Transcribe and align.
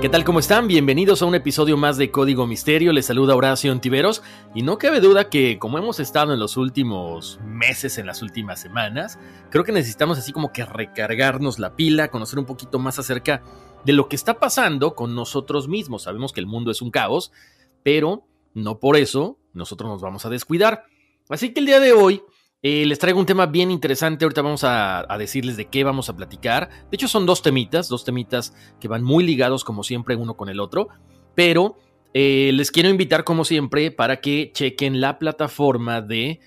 ¿Qué 0.00 0.08
tal? 0.08 0.24
¿Cómo 0.24 0.38
están? 0.38 0.66
Bienvenidos 0.66 1.20
a 1.20 1.26
un 1.26 1.34
episodio 1.34 1.76
más 1.76 1.98
de 1.98 2.10
Código 2.10 2.46
Misterio. 2.46 2.90
Les 2.94 3.04
saluda 3.04 3.36
Horacio 3.36 3.70
Antiveros 3.70 4.22
y 4.54 4.62
no 4.62 4.78
cabe 4.78 4.98
duda 4.98 5.28
que 5.28 5.58
como 5.58 5.76
hemos 5.76 6.00
estado 6.00 6.32
en 6.32 6.40
los 6.40 6.56
últimos 6.56 7.38
meses, 7.44 7.98
en 7.98 8.06
las 8.06 8.22
últimas 8.22 8.58
semanas, 8.58 9.18
creo 9.50 9.62
que 9.62 9.72
necesitamos 9.72 10.16
así 10.16 10.32
como 10.32 10.52
que 10.52 10.64
recargarnos 10.64 11.58
la 11.58 11.76
pila, 11.76 12.10
conocer 12.10 12.38
un 12.38 12.46
poquito 12.46 12.78
más 12.78 12.98
acerca 12.98 13.42
de 13.84 13.92
lo 13.92 14.08
que 14.08 14.16
está 14.16 14.38
pasando 14.38 14.94
con 14.94 15.14
nosotros 15.14 15.68
mismos. 15.68 16.04
Sabemos 16.04 16.32
que 16.32 16.40
el 16.40 16.46
mundo 16.46 16.70
es 16.70 16.80
un 16.80 16.90
caos, 16.90 17.30
pero 17.82 18.26
no 18.54 18.78
por 18.78 18.96
eso 18.96 19.36
nosotros 19.52 19.90
nos 19.90 20.00
vamos 20.00 20.24
a 20.24 20.30
descuidar. 20.30 20.84
Así 21.28 21.52
que 21.52 21.60
el 21.60 21.66
día 21.66 21.78
de 21.78 21.92
hoy 21.92 22.22
eh, 22.62 22.84
les 22.84 22.98
traigo 22.98 23.18
un 23.18 23.26
tema 23.26 23.46
bien 23.46 23.70
interesante. 23.70 24.24
Ahorita 24.24 24.42
vamos 24.42 24.64
a, 24.64 25.06
decirles 25.18 25.56
de 25.56 25.66
qué 25.66 25.84
vamos 25.84 26.08
a 26.08 26.16
platicar. 26.16 26.68
De 26.90 26.96
hecho, 26.96 27.08
son 27.08 27.26
dos 27.26 27.42
temitas, 27.42 27.88
dos 27.88 28.04
temitas 28.04 28.54
que 28.78 28.88
van 28.88 29.02
muy 29.02 29.24
ligados, 29.24 29.64
como 29.64 29.82
siempre, 29.82 30.16
uno 30.16 30.36
con 30.36 30.48
el 30.48 30.60
otro. 30.60 30.88
Pero 31.34 31.76
eh, 32.12 32.50
les 32.52 32.70
quiero 32.70 32.88
invitar, 32.88 33.24
como 33.24 33.44
siempre, 33.44 33.90
para 33.90 34.20
que 34.20 34.50
chequen 34.52 35.00
la 35.00 35.18
plataforma 35.18 36.02
de 36.02 36.40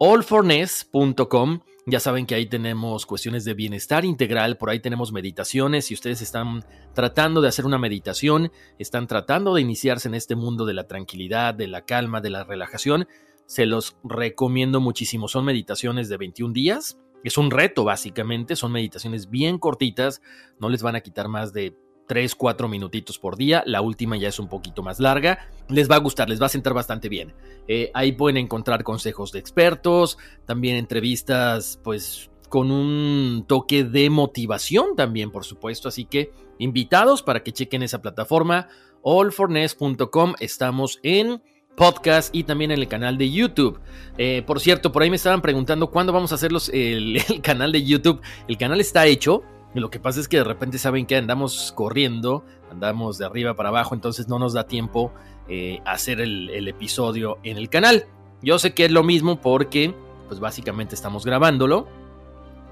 allforness.com. 0.00 1.60
Ya 1.86 2.00
saben 2.00 2.26
que 2.26 2.34
ahí 2.34 2.44
tenemos 2.44 3.06
cuestiones 3.06 3.46
de 3.46 3.54
bienestar 3.54 4.04
integral, 4.04 4.58
por 4.58 4.68
ahí 4.68 4.78
tenemos 4.78 5.10
meditaciones. 5.10 5.86
Si 5.86 5.94
ustedes 5.94 6.20
están 6.20 6.62
tratando 6.94 7.40
de 7.40 7.48
hacer 7.48 7.64
una 7.64 7.78
meditación, 7.78 8.52
están 8.78 9.06
tratando 9.06 9.54
de 9.54 9.62
iniciarse 9.62 10.08
en 10.08 10.14
este 10.14 10.36
mundo 10.36 10.66
de 10.66 10.74
la 10.74 10.86
tranquilidad, 10.86 11.54
de 11.54 11.66
la 11.66 11.86
calma, 11.86 12.20
de 12.20 12.28
la 12.28 12.44
relajación, 12.44 13.08
se 13.48 13.64
los 13.64 13.96
recomiendo 14.04 14.78
muchísimo. 14.78 15.26
Son 15.26 15.44
meditaciones 15.44 16.10
de 16.10 16.18
21 16.18 16.52
días. 16.52 16.98
Es 17.24 17.38
un 17.38 17.50
reto 17.50 17.82
básicamente, 17.82 18.54
son 18.54 18.70
meditaciones 18.72 19.30
bien 19.30 19.58
cortitas, 19.58 20.20
no 20.60 20.68
les 20.68 20.82
van 20.82 20.94
a 20.94 21.00
quitar 21.00 21.28
más 21.28 21.52
de 21.52 21.74
3, 22.06 22.34
4 22.34 22.68
minutitos 22.68 23.18
por 23.18 23.36
día. 23.36 23.62
La 23.66 23.80
última 23.80 24.18
ya 24.18 24.28
es 24.28 24.38
un 24.38 24.48
poquito 24.48 24.82
más 24.82 25.00
larga. 25.00 25.48
Les 25.68 25.90
va 25.90 25.96
a 25.96 26.00
gustar, 26.00 26.28
les 26.28 26.40
va 26.40 26.46
a 26.46 26.50
sentar 26.50 26.74
bastante 26.74 27.08
bien. 27.08 27.34
Eh, 27.66 27.90
ahí 27.94 28.12
pueden 28.12 28.36
encontrar 28.36 28.84
consejos 28.84 29.32
de 29.32 29.38
expertos, 29.38 30.18
también 30.44 30.76
entrevistas 30.76 31.80
pues 31.82 32.30
con 32.50 32.70
un 32.70 33.44
toque 33.48 33.82
de 33.82 34.10
motivación 34.10 34.94
también, 34.94 35.30
por 35.30 35.44
supuesto. 35.44 35.88
Así 35.88 36.04
que 36.04 36.32
invitados 36.58 37.22
para 37.22 37.42
que 37.42 37.52
chequen 37.52 37.82
esa 37.82 38.02
plataforma, 38.02 38.68
allforness.com. 39.02 40.34
Estamos 40.38 41.00
en 41.02 41.42
podcast 41.78 42.34
y 42.34 42.42
también 42.42 42.72
en 42.72 42.80
el 42.80 42.88
canal 42.88 43.16
de 43.16 43.30
YouTube. 43.30 43.80
Eh, 44.18 44.42
por 44.46 44.60
cierto, 44.60 44.92
por 44.92 45.02
ahí 45.02 45.08
me 45.08 45.16
estaban 45.16 45.40
preguntando 45.40 45.90
cuándo 45.90 46.12
vamos 46.12 46.32
a 46.32 46.34
hacer 46.34 46.50
el, 46.72 47.22
canal 47.40 47.72
de 47.72 47.84
YouTube. 47.84 48.20
El 48.48 48.58
canal 48.58 48.80
está 48.80 49.06
hecho. 49.06 49.42
lo 49.72 49.88
que 49.88 50.00
pasa 50.00 50.20
es 50.20 50.28
que 50.28 50.36
de 50.36 50.44
repente 50.44 50.76
saben 50.76 51.06
que 51.06 51.16
andamos 51.16 51.72
corriendo, 51.74 52.44
andamos 52.70 53.16
de 53.16 53.24
arriba 53.24 53.54
para 53.54 53.70
abajo, 53.70 53.94
entonces 53.94 54.28
no 54.28 54.38
nos 54.38 54.52
da 54.52 54.64
tiempo 54.64 55.12
eh, 55.48 55.80
hacer 55.86 56.20
el, 56.20 56.50
el 56.50 56.68
episodio 56.68 57.38
en 57.44 57.56
el 57.56 57.70
canal. 57.70 58.06
Yo 58.42 58.58
sé 58.58 58.74
que 58.74 58.84
es 58.84 58.90
lo 58.90 59.02
mismo 59.02 59.40
porque, 59.40 59.94
pues 60.26 60.40
básicamente 60.40 60.94
estamos 60.94 61.24
grabándolo 61.24 61.86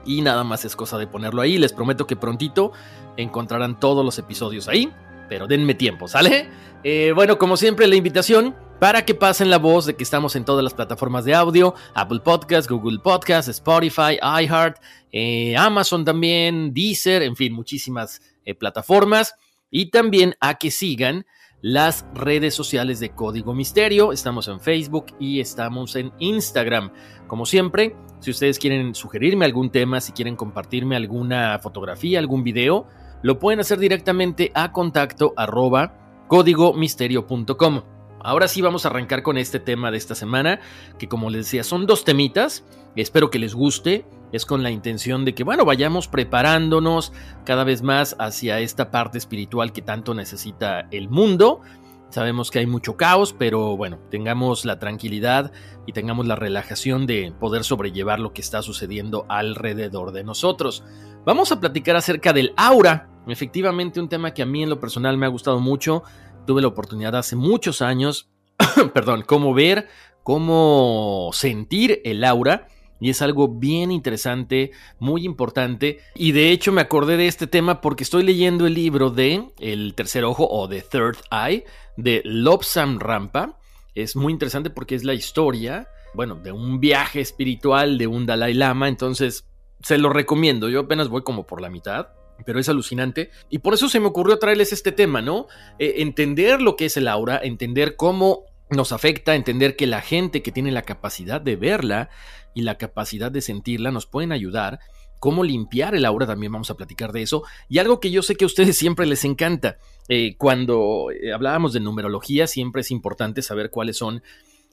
y 0.04 0.22
nada 0.22 0.44
más 0.44 0.64
es 0.64 0.76
cosa 0.76 0.98
de 0.98 1.06
ponerlo 1.06 1.42
ahí. 1.42 1.58
Les 1.58 1.72
prometo 1.72 2.06
que 2.06 2.16
prontito 2.16 2.72
encontrarán 3.16 3.78
todos 3.78 4.04
los 4.04 4.18
episodios 4.18 4.68
ahí, 4.68 4.92
pero 5.28 5.46
denme 5.46 5.74
tiempo, 5.74 6.08
¿sale? 6.08 6.48
Eh, 6.84 7.12
bueno, 7.14 7.38
como 7.38 7.56
siempre, 7.56 7.86
la 7.86 7.96
invitación 7.96 8.54
para 8.78 9.04
que 9.04 9.14
pasen 9.14 9.50
la 9.50 9.58
voz 9.58 9.86
de 9.86 9.96
que 9.96 10.02
estamos 10.02 10.36
en 10.36 10.44
todas 10.44 10.62
las 10.62 10.74
plataformas 10.74 11.24
de 11.24 11.34
audio, 11.34 11.74
Apple 11.94 12.20
Podcasts, 12.20 12.70
Google 12.70 12.98
Podcasts, 12.98 13.48
Spotify, 13.48 14.18
iHeart, 14.22 14.78
eh, 15.12 15.56
Amazon 15.56 16.04
también, 16.04 16.74
Deezer, 16.74 17.22
en 17.22 17.36
fin, 17.36 17.52
muchísimas 17.52 18.20
eh, 18.44 18.54
plataformas. 18.54 19.34
Y 19.70 19.90
también 19.90 20.34
a 20.40 20.54
que 20.58 20.70
sigan 20.70 21.26
las 21.60 22.06
redes 22.14 22.54
sociales 22.54 23.00
de 23.00 23.10
Código 23.10 23.54
Misterio. 23.54 24.12
Estamos 24.12 24.46
en 24.48 24.60
Facebook 24.60 25.06
y 25.18 25.40
estamos 25.40 25.96
en 25.96 26.12
Instagram. 26.18 26.92
Como 27.26 27.46
siempre, 27.46 27.96
si 28.20 28.30
ustedes 28.30 28.58
quieren 28.58 28.94
sugerirme 28.94 29.44
algún 29.44 29.70
tema, 29.70 30.00
si 30.00 30.12
quieren 30.12 30.36
compartirme 30.36 30.96
alguna 30.96 31.58
fotografía, 31.58 32.18
algún 32.18 32.44
video, 32.44 32.86
lo 33.22 33.38
pueden 33.38 33.60
hacer 33.60 33.78
directamente 33.78 34.52
a 34.54 34.70
contacto 34.72 35.32
arroba 35.36 36.24
códigomisterio.com. 36.28 37.95
Ahora 38.26 38.48
sí 38.48 38.60
vamos 38.60 38.84
a 38.84 38.88
arrancar 38.88 39.22
con 39.22 39.38
este 39.38 39.60
tema 39.60 39.92
de 39.92 39.98
esta 39.98 40.16
semana, 40.16 40.58
que 40.98 41.06
como 41.06 41.30
les 41.30 41.44
decía, 41.44 41.62
son 41.62 41.86
dos 41.86 42.04
temitas, 42.04 42.64
espero 42.96 43.30
que 43.30 43.38
les 43.38 43.54
guste, 43.54 44.04
es 44.32 44.44
con 44.44 44.64
la 44.64 44.72
intención 44.72 45.24
de 45.24 45.32
que, 45.32 45.44
bueno, 45.44 45.64
vayamos 45.64 46.08
preparándonos 46.08 47.12
cada 47.44 47.62
vez 47.62 47.82
más 47.82 48.16
hacia 48.18 48.58
esta 48.58 48.90
parte 48.90 49.16
espiritual 49.16 49.72
que 49.72 49.80
tanto 49.80 50.12
necesita 50.12 50.88
el 50.90 51.08
mundo. 51.08 51.60
Sabemos 52.08 52.50
que 52.50 52.58
hay 52.58 52.66
mucho 52.66 52.96
caos, 52.96 53.32
pero 53.32 53.76
bueno, 53.76 54.00
tengamos 54.10 54.64
la 54.64 54.80
tranquilidad 54.80 55.52
y 55.86 55.92
tengamos 55.92 56.26
la 56.26 56.34
relajación 56.34 57.06
de 57.06 57.32
poder 57.38 57.62
sobrellevar 57.62 58.18
lo 58.18 58.32
que 58.32 58.40
está 58.40 58.60
sucediendo 58.60 59.24
alrededor 59.28 60.10
de 60.10 60.24
nosotros. 60.24 60.82
Vamos 61.24 61.52
a 61.52 61.60
platicar 61.60 61.94
acerca 61.94 62.32
del 62.32 62.54
aura, 62.56 63.08
Efectivamente, 63.26 63.98
un 63.98 64.08
tema 64.08 64.32
que 64.32 64.42
a 64.42 64.46
mí 64.46 64.62
en 64.62 64.70
lo 64.70 64.78
personal 64.78 65.18
me 65.18 65.26
ha 65.26 65.30
gustado 65.30 65.58
mucho. 65.58 66.04
Tuve 66.46 66.62
la 66.62 66.68
oportunidad 66.68 67.16
hace 67.16 67.36
muchos 67.36 67.82
años, 67.82 68.30
perdón, 68.94 69.24
cómo 69.26 69.52
ver, 69.52 69.88
cómo 70.22 71.30
sentir 71.32 72.00
el 72.04 72.24
aura. 72.24 72.68
Y 72.98 73.10
es 73.10 73.20
algo 73.20 73.48
bien 73.48 73.90
interesante, 73.90 74.70
muy 74.98 75.24
importante. 75.24 76.00
Y 76.14 76.32
de 76.32 76.50
hecho 76.50 76.72
me 76.72 76.80
acordé 76.80 77.18
de 77.18 77.26
este 77.26 77.46
tema 77.46 77.82
porque 77.82 78.04
estoy 78.04 78.22
leyendo 78.22 78.66
el 78.66 78.72
libro 78.72 79.10
de 79.10 79.50
El 79.58 79.94
tercer 79.94 80.24
ojo 80.24 80.48
o 80.48 80.66
The 80.66 80.80
Third 80.80 81.18
Eye 81.30 81.64
de 81.98 82.22
Lobsam 82.24 82.98
Rampa. 82.98 83.58
Es 83.94 84.16
muy 84.16 84.32
interesante 84.32 84.70
porque 84.70 84.94
es 84.94 85.04
la 85.04 85.12
historia, 85.12 85.88
bueno, 86.14 86.36
de 86.36 86.52
un 86.52 86.80
viaje 86.80 87.20
espiritual 87.20 87.98
de 87.98 88.06
un 88.06 88.24
Dalai 88.24 88.54
Lama. 88.54 88.88
Entonces, 88.88 89.46
se 89.82 89.98
lo 89.98 90.08
recomiendo. 90.08 90.70
Yo 90.70 90.80
apenas 90.80 91.08
voy 91.08 91.22
como 91.22 91.46
por 91.46 91.60
la 91.60 91.68
mitad 91.68 92.08
pero 92.44 92.60
es 92.60 92.68
alucinante. 92.68 93.30
Y 93.50 93.58
por 93.58 93.74
eso 93.74 93.88
se 93.88 94.00
me 94.00 94.06
ocurrió 94.06 94.38
traerles 94.38 94.72
este 94.72 94.92
tema, 94.92 95.22
¿no? 95.22 95.46
Eh, 95.78 95.94
entender 95.98 96.60
lo 96.60 96.76
que 96.76 96.86
es 96.86 96.96
el 96.96 97.08
aura, 97.08 97.40
entender 97.42 97.96
cómo 97.96 98.44
nos 98.70 98.92
afecta, 98.92 99.34
entender 99.34 99.76
que 99.76 99.86
la 99.86 100.00
gente 100.00 100.42
que 100.42 100.52
tiene 100.52 100.72
la 100.72 100.82
capacidad 100.82 101.40
de 101.40 101.56
verla 101.56 102.10
y 102.54 102.62
la 102.62 102.78
capacidad 102.78 103.30
de 103.30 103.40
sentirla 103.40 103.90
nos 103.90 104.06
pueden 104.06 104.32
ayudar. 104.32 104.80
Cómo 105.18 105.44
limpiar 105.44 105.94
el 105.94 106.04
aura, 106.04 106.26
también 106.26 106.52
vamos 106.52 106.70
a 106.70 106.76
platicar 106.76 107.12
de 107.12 107.22
eso. 107.22 107.42
Y 107.68 107.78
algo 107.78 108.00
que 108.00 108.10
yo 108.10 108.22
sé 108.22 108.36
que 108.36 108.44
a 108.44 108.46
ustedes 108.46 108.76
siempre 108.76 109.06
les 109.06 109.24
encanta. 109.24 109.78
Eh, 110.08 110.36
cuando 110.36 111.10
eh, 111.10 111.32
hablábamos 111.32 111.72
de 111.72 111.80
numerología, 111.80 112.46
siempre 112.46 112.82
es 112.82 112.90
importante 112.90 113.40
saber 113.40 113.70
cuáles 113.70 113.96
son 113.96 114.22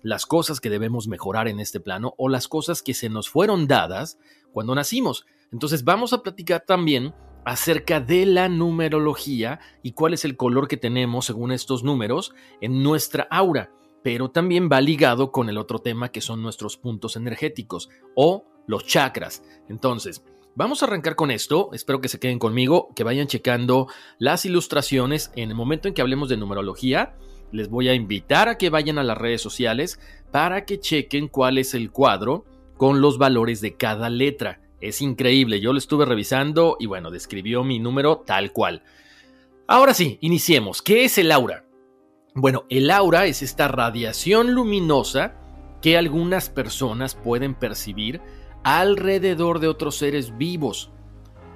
las 0.01 0.25
cosas 0.25 0.59
que 0.59 0.69
debemos 0.69 1.07
mejorar 1.07 1.47
en 1.47 1.61
este 1.61 1.79
plano 1.79 2.13
o 2.17 2.27
las 2.27 2.49
cosas 2.49 2.81
que 2.81 2.93
se 2.93 3.09
nos 3.09 3.29
fueron 3.29 3.67
dadas 3.67 4.17
cuando 4.51 4.75
nacimos. 4.75 5.25
Entonces 5.51 5.83
vamos 5.85 6.13
a 6.13 6.21
platicar 6.21 6.65
también 6.67 7.13
acerca 7.45 7.99
de 7.99 8.25
la 8.25 8.49
numerología 8.49 9.59
y 9.81 9.93
cuál 9.93 10.13
es 10.13 10.25
el 10.25 10.37
color 10.37 10.67
que 10.67 10.77
tenemos 10.77 11.25
según 11.25 11.51
estos 11.51 11.83
números 11.83 12.33
en 12.61 12.83
nuestra 12.83 13.27
aura, 13.29 13.71
pero 14.03 14.31
también 14.31 14.69
va 14.71 14.81
ligado 14.81 15.31
con 15.31 15.49
el 15.49 15.57
otro 15.57 15.79
tema 15.79 16.09
que 16.09 16.21
son 16.21 16.41
nuestros 16.41 16.77
puntos 16.77 17.15
energéticos 17.15 17.89
o 18.15 18.45
los 18.67 18.85
chakras. 18.85 19.43
Entonces, 19.69 20.23
Vamos 20.55 20.83
a 20.83 20.85
arrancar 20.85 21.15
con 21.15 21.31
esto, 21.31 21.71
espero 21.73 21.99
que 21.99 22.09
se 22.09 22.19
queden 22.19 22.37
conmigo, 22.37 22.93
que 22.95 23.03
vayan 23.03 23.25
checando 23.25 23.87
las 24.19 24.45
ilustraciones 24.45 25.31
en 25.35 25.49
el 25.49 25.55
momento 25.55 25.87
en 25.87 25.95
que 25.95 26.01
hablemos 26.03 26.29
de 26.29 26.37
numerología. 26.37 27.15
Les 27.51 27.69
voy 27.69 27.89
a 27.89 27.95
invitar 27.95 28.49
a 28.49 28.57
que 28.59 28.69
vayan 28.69 28.99
a 28.99 29.03
las 29.03 29.17
redes 29.17 29.41
sociales 29.41 29.99
para 30.31 30.63
que 30.65 30.79
chequen 30.79 31.27
cuál 31.27 31.57
es 31.57 31.73
el 31.73 31.89
cuadro 31.89 32.45
con 32.77 33.01
los 33.01 33.17
valores 33.17 33.61
de 33.61 33.77
cada 33.77 34.11
letra. 34.11 34.61
Es 34.83 35.01
increíble, 35.01 35.61
yo 35.61 35.71
lo 35.71 35.79
estuve 35.79 36.03
revisando 36.03 36.75
y 36.77 36.87
bueno, 36.87 37.09
describió 37.09 37.63
mi 37.63 37.79
número 37.79 38.17
tal 38.17 38.51
cual. 38.51 38.83
Ahora 39.65 39.93
sí, 39.93 40.17
iniciemos. 40.19 40.81
¿Qué 40.81 41.05
es 41.05 41.17
el 41.17 41.31
aura? 41.31 41.63
Bueno, 42.35 42.65
el 42.69 42.91
aura 42.91 43.25
es 43.25 43.41
esta 43.41 43.69
radiación 43.69 44.53
luminosa 44.53 45.35
que 45.81 45.97
algunas 45.97 46.49
personas 46.49 47.15
pueden 47.15 47.55
percibir 47.55 48.19
alrededor 48.65 49.59
de 49.59 49.69
otros 49.69 49.95
seres 49.95 50.37
vivos. 50.37 50.91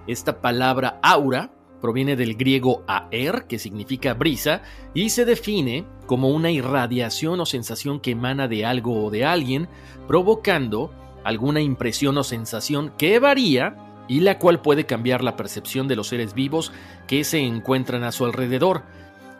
Esta 0.07 0.39
palabra 0.39 0.97
aura 1.03 1.51
proviene 1.81 2.15
del 2.15 2.35
griego 2.35 2.85
aer, 2.87 3.45
que 3.49 3.59
significa 3.59 4.13
brisa, 4.13 4.61
y 4.93 5.09
se 5.09 5.25
define 5.25 5.85
como 6.05 6.29
una 6.29 6.49
irradiación 6.49 7.41
o 7.41 7.45
sensación 7.45 7.99
que 7.99 8.11
emana 8.11 8.47
de 8.47 8.65
algo 8.65 9.03
o 9.03 9.11
de 9.11 9.25
alguien, 9.25 9.67
provocando 10.07 10.93
alguna 11.27 11.59
impresión 11.59 12.17
o 12.17 12.23
sensación 12.23 12.93
que 12.97 13.19
varía 13.19 13.75
y 14.07 14.21
la 14.21 14.39
cual 14.39 14.61
puede 14.61 14.85
cambiar 14.85 15.25
la 15.25 15.35
percepción 15.35 15.89
de 15.89 15.97
los 15.97 16.07
seres 16.07 16.33
vivos 16.33 16.71
que 17.05 17.25
se 17.25 17.39
encuentran 17.39 18.05
a 18.05 18.13
su 18.13 18.23
alrededor. 18.23 18.83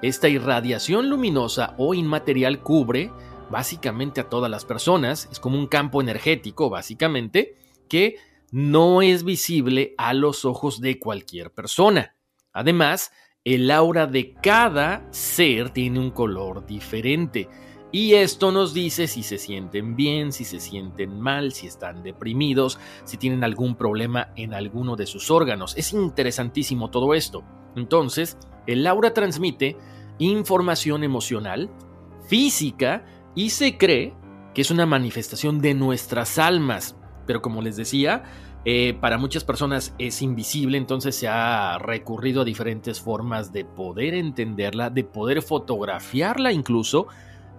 Esta 0.02 0.28
irradiación 0.28 1.10
luminosa 1.10 1.76
o 1.78 1.94
inmaterial 1.94 2.60
cubre 2.60 3.10
básicamente 3.50 4.20
a 4.20 4.28
todas 4.28 4.52
las 4.52 4.66
personas, 4.66 5.30
es 5.32 5.40
como 5.40 5.58
un 5.58 5.68
campo 5.68 6.02
energético 6.02 6.70
básicamente, 6.70 7.56
que 7.88 8.18
no 8.52 9.02
es 9.02 9.24
visible 9.24 9.96
a 9.98 10.14
los 10.14 10.44
ojos 10.44 10.82
de 10.82 11.00
cualquier 11.00 11.52
persona. 11.52 12.16
Además, 12.52 13.14
el 13.46 13.72
aura 13.72 14.08
de 14.08 14.34
cada 14.34 15.08
ser 15.12 15.70
tiene 15.70 16.00
un 16.00 16.12
color 16.12 16.66
diferente. 16.66 17.48
Y 17.92 18.14
esto 18.16 18.52
nos 18.52 18.74
dice 18.74 19.08
si 19.08 19.24
se 19.24 19.38
sienten 19.38 19.96
bien, 19.96 20.34
si 20.34 20.44
se 20.44 20.60
sienten 20.60 21.20
mal, 21.20 21.54
si 21.54 21.68
están 21.68 22.04
deprimidos, 22.04 22.80
si 23.06 23.18
tienen 23.18 23.44
algún 23.44 23.76
problema 23.76 24.30
en 24.36 24.54
alguno 24.54 24.96
de 24.96 25.06
sus 25.06 25.32
órganos. 25.32 25.76
Es 25.78 25.94
interesantísimo 25.94 26.90
todo 26.90 27.14
esto. 27.14 27.44
Entonces, 27.76 28.38
el 28.66 28.86
aura 28.88 29.14
transmite 29.14 29.78
información 30.20 31.04
emocional, 31.04 31.70
física, 32.28 33.06
y 33.36 33.52
se 33.52 33.78
cree 33.78 34.14
que 34.54 34.62
es 34.62 34.72
una 34.72 34.86
manifestación 34.86 35.62
de 35.62 35.74
nuestras 35.74 36.40
almas. 36.40 36.98
Pero 37.26 37.42
como 37.42 37.62
les 37.62 37.78
decía, 37.78 38.24
eh, 38.66 38.98
para 39.00 39.18
muchas 39.18 39.44
personas 39.44 39.94
es 40.00 40.22
invisible, 40.22 40.78
entonces 40.78 41.16
se 41.16 41.28
ha 41.28 41.78
recurrido 41.78 42.42
a 42.42 42.46
diferentes 42.46 43.00
formas 43.00 43.54
de 43.54 43.64
poder 43.64 44.14
entenderla, 44.14 44.90
de 44.90 45.04
poder 45.04 45.42
fotografiarla 45.42 46.52
incluso. 46.52 47.08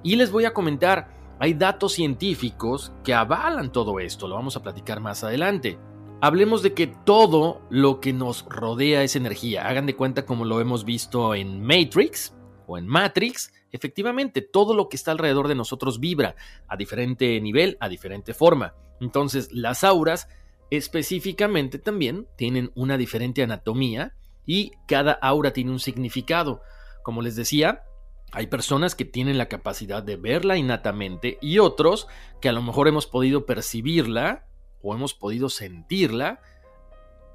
Y 0.02 0.16
les 0.16 0.30
voy 0.30 0.44
a 0.44 0.54
comentar, 0.54 1.36
hay 1.38 1.54
datos 1.54 1.92
científicos 1.92 2.92
que 3.04 3.14
avalan 3.14 3.72
todo 3.72 4.00
esto, 4.00 4.28
lo 4.28 4.34
vamos 4.34 4.56
a 4.56 4.62
platicar 4.62 5.00
más 5.00 5.24
adelante. 5.24 5.78
Hablemos 6.20 6.62
de 6.62 6.74
que 6.74 6.88
todo 6.88 7.62
lo 7.70 8.00
que 8.00 8.12
nos 8.12 8.44
rodea 8.48 9.02
es 9.02 9.14
energía. 9.14 9.68
Hagan 9.68 9.86
de 9.86 9.94
cuenta 9.94 10.26
como 10.26 10.44
lo 10.44 10.60
hemos 10.60 10.84
visto 10.84 11.34
en 11.34 11.62
Matrix 11.62 12.34
o 12.66 12.76
en 12.76 12.88
Matrix, 12.88 13.52
Efectivamente, 13.70 14.40
todo 14.40 14.74
lo 14.74 14.88
que 14.88 14.96
está 14.96 15.12
alrededor 15.12 15.48
de 15.48 15.54
nosotros 15.54 16.00
vibra 16.00 16.36
a 16.68 16.76
diferente 16.76 17.40
nivel, 17.40 17.76
a 17.80 17.88
diferente 17.88 18.32
forma. 18.32 18.74
Entonces, 19.00 19.52
las 19.52 19.84
auras 19.84 20.28
específicamente 20.70 21.78
también 21.78 22.26
tienen 22.36 22.70
una 22.74 22.96
diferente 22.96 23.42
anatomía 23.42 24.14
y 24.46 24.72
cada 24.86 25.12
aura 25.12 25.52
tiene 25.52 25.70
un 25.70 25.80
significado. 25.80 26.62
Como 27.02 27.22
les 27.22 27.36
decía, 27.36 27.82
hay 28.32 28.46
personas 28.46 28.94
que 28.94 29.04
tienen 29.04 29.38
la 29.38 29.48
capacidad 29.48 30.02
de 30.02 30.16
verla 30.16 30.56
innatamente 30.56 31.38
y 31.40 31.58
otros 31.58 32.08
que 32.40 32.48
a 32.48 32.52
lo 32.52 32.62
mejor 32.62 32.88
hemos 32.88 33.06
podido 33.06 33.46
percibirla 33.46 34.46
o 34.82 34.94
hemos 34.94 35.14
podido 35.14 35.48
sentirla 35.48 36.40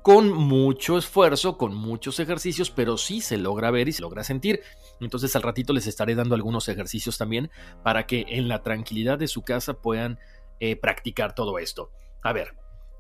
con 0.04 0.34
mucho 0.34 0.98
esfuerzo, 0.98 1.58
con 1.58 1.74
muchos 1.74 2.20
ejercicios, 2.20 2.70
pero 2.70 2.98
sí 2.98 3.22
se 3.22 3.38
logra 3.38 3.72
ver 3.72 3.88
y 3.88 3.94
se 3.94 4.02
logra 4.02 4.24
sentir. 4.24 4.62
Entonces 5.00 5.36
al 5.36 5.42
ratito 5.42 5.74
les 5.74 5.88
estaré 5.88 6.14
dando 6.14 6.36
algunos 6.36 6.68
ejercicios 6.68 7.18
también 7.18 7.50
para 7.84 8.06
que 8.06 8.26
en 8.28 8.48
la 8.48 8.62
tranquilidad 8.64 9.18
de 9.18 9.28
su 9.28 9.44
casa 9.44 9.76
puedan 9.76 10.20
eh, 10.60 10.76
practicar 10.76 11.34
todo 11.34 11.58
esto. 11.58 11.90
A 12.22 12.34
ver, 12.34 12.54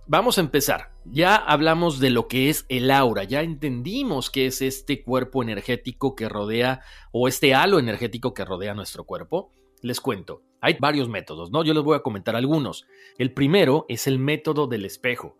vamos 0.08 0.38
a 0.38 0.42
empezar. 0.42 0.92
Ya 1.06 1.36
hablamos 1.36 2.00
de 2.00 2.10
lo 2.10 2.28
que 2.28 2.50
es 2.50 2.66
el 2.70 2.92
aura, 2.92 3.24
ya 3.24 3.42
entendimos 3.42 4.30
qué 4.30 4.46
es 4.46 4.62
este 4.62 5.04
cuerpo 5.04 5.44
energético 5.44 6.16
que 6.16 6.30
rodea 6.30 6.82
o 7.12 7.28
este 7.28 7.54
halo 7.54 7.80
energético 7.80 8.34
que 8.34 8.46
rodea 8.46 8.74
nuestro 8.74 9.04
cuerpo. 9.04 9.52
Les 9.82 10.00
cuento, 10.00 10.44
hay 10.62 10.78
varios 10.80 11.10
métodos, 11.10 11.52
¿no? 11.52 11.64
Yo 11.64 11.74
les 11.74 11.84
voy 11.84 11.98
a 11.98 12.04
comentar 12.04 12.36
algunos. 12.36 12.86
El 13.18 13.34
primero 13.34 13.86
es 13.90 14.08
el 14.08 14.18
método 14.18 14.68
del 14.68 14.86
espejo. 14.86 15.38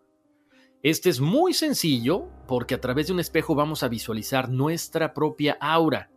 Este 0.82 1.10
es 1.10 1.22
muy 1.22 1.54
sencillo 1.54 2.28
porque 2.46 2.76
a 2.76 2.82
través 2.82 3.08
de 3.08 3.14
un 3.14 3.22
espejo 3.22 3.56
vamos 3.56 3.84
a 3.84 3.88
visualizar 3.88 4.50
nuestra 4.50 5.14
propia 5.14 5.58
aura. 5.62 6.12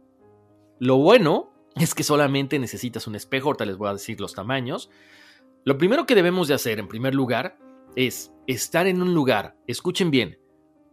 Lo 0.80 0.96
bueno 0.96 1.52
es 1.76 1.94
que 1.94 2.02
solamente 2.02 2.58
necesitas 2.58 3.06
un 3.06 3.14
espejo, 3.14 3.48
ahorita 3.48 3.64
les 3.64 3.76
voy 3.76 3.90
a 3.90 3.92
decir 3.92 4.20
los 4.20 4.34
tamaños. 4.34 4.90
Lo 5.64 5.78
primero 5.78 6.04
que 6.04 6.16
debemos 6.16 6.48
de 6.48 6.54
hacer 6.54 6.80
en 6.80 6.88
primer 6.88 7.14
lugar 7.14 7.58
es 7.96 8.32
estar 8.46 8.86
en 8.86 9.02
un 9.02 9.14
lugar, 9.14 9.56
escuchen 9.66 10.10
bien, 10.12 10.38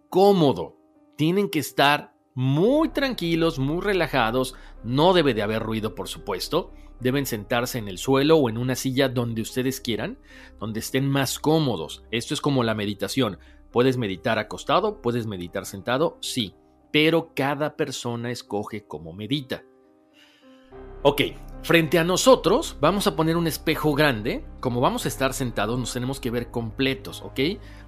cómodo. 0.10 0.78
Tienen 1.16 1.50
que 1.50 1.60
estar 1.60 2.16
muy 2.34 2.90
tranquilos, 2.90 3.60
muy 3.60 3.82
relajados, 3.82 4.56
no 4.84 5.14
debe 5.14 5.36
de 5.36 5.44
haber 5.44 5.62
ruido 5.62 5.94
por 5.94 6.08
supuesto. 6.08 6.74
Deben 7.00 7.26
sentarse 7.26 7.80
en 7.80 7.90
el 7.90 7.98
suelo 7.98 8.38
o 8.38 8.50
en 8.50 8.58
una 8.58 8.76
silla 8.76 9.10
donde 9.10 9.42
ustedes 9.42 9.82
quieran, 9.82 10.20
donde 10.60 10.80
estén 10.80 11.10
más 11.10 11.38
cómodos. 11.38 12.06
Esto 12.12 12.34
es 12.34 12.40
como 12.40 12.64
la 12.64 12.76
meditación. 12.76 13.40
¿Puedes 13.72 13.98
meditar 13.98 14.40
acostado? 14.40 15.02
¿Puedes 15.02 15.28
meditar 15.28 15.66
sentado? 15.66 16.18
Sí, 16.22 16.56
pero 16.92 17.34
cada 17.36 17.76
persona 17.76 18.32
escoge 18.32 18.86
cómo 18.86 19.12
medita. 19.12 19.64
Ok, 21.02 21.22
frente 21.64 21.98
a 21.98 22.04
nosotros 22.04 22.78
vamos 22.80 23.08
a 23.08 23.16
poner 23.16 23.38
un 23.38 23.48
espejo 23.48 23.94
grande. 23.94 24.46
Como 24.60 24.82
vamos 24.82 25.06
a 25.06 25.08
estar 25.08 25.34
sentados 25.34 25.80
nos 25.80 25.94
tenemos 25.94 26.20
que 26.20 26.30
ver 26.30 26.52
completos, 26.52 27.22
¿ok? 27.22 27.40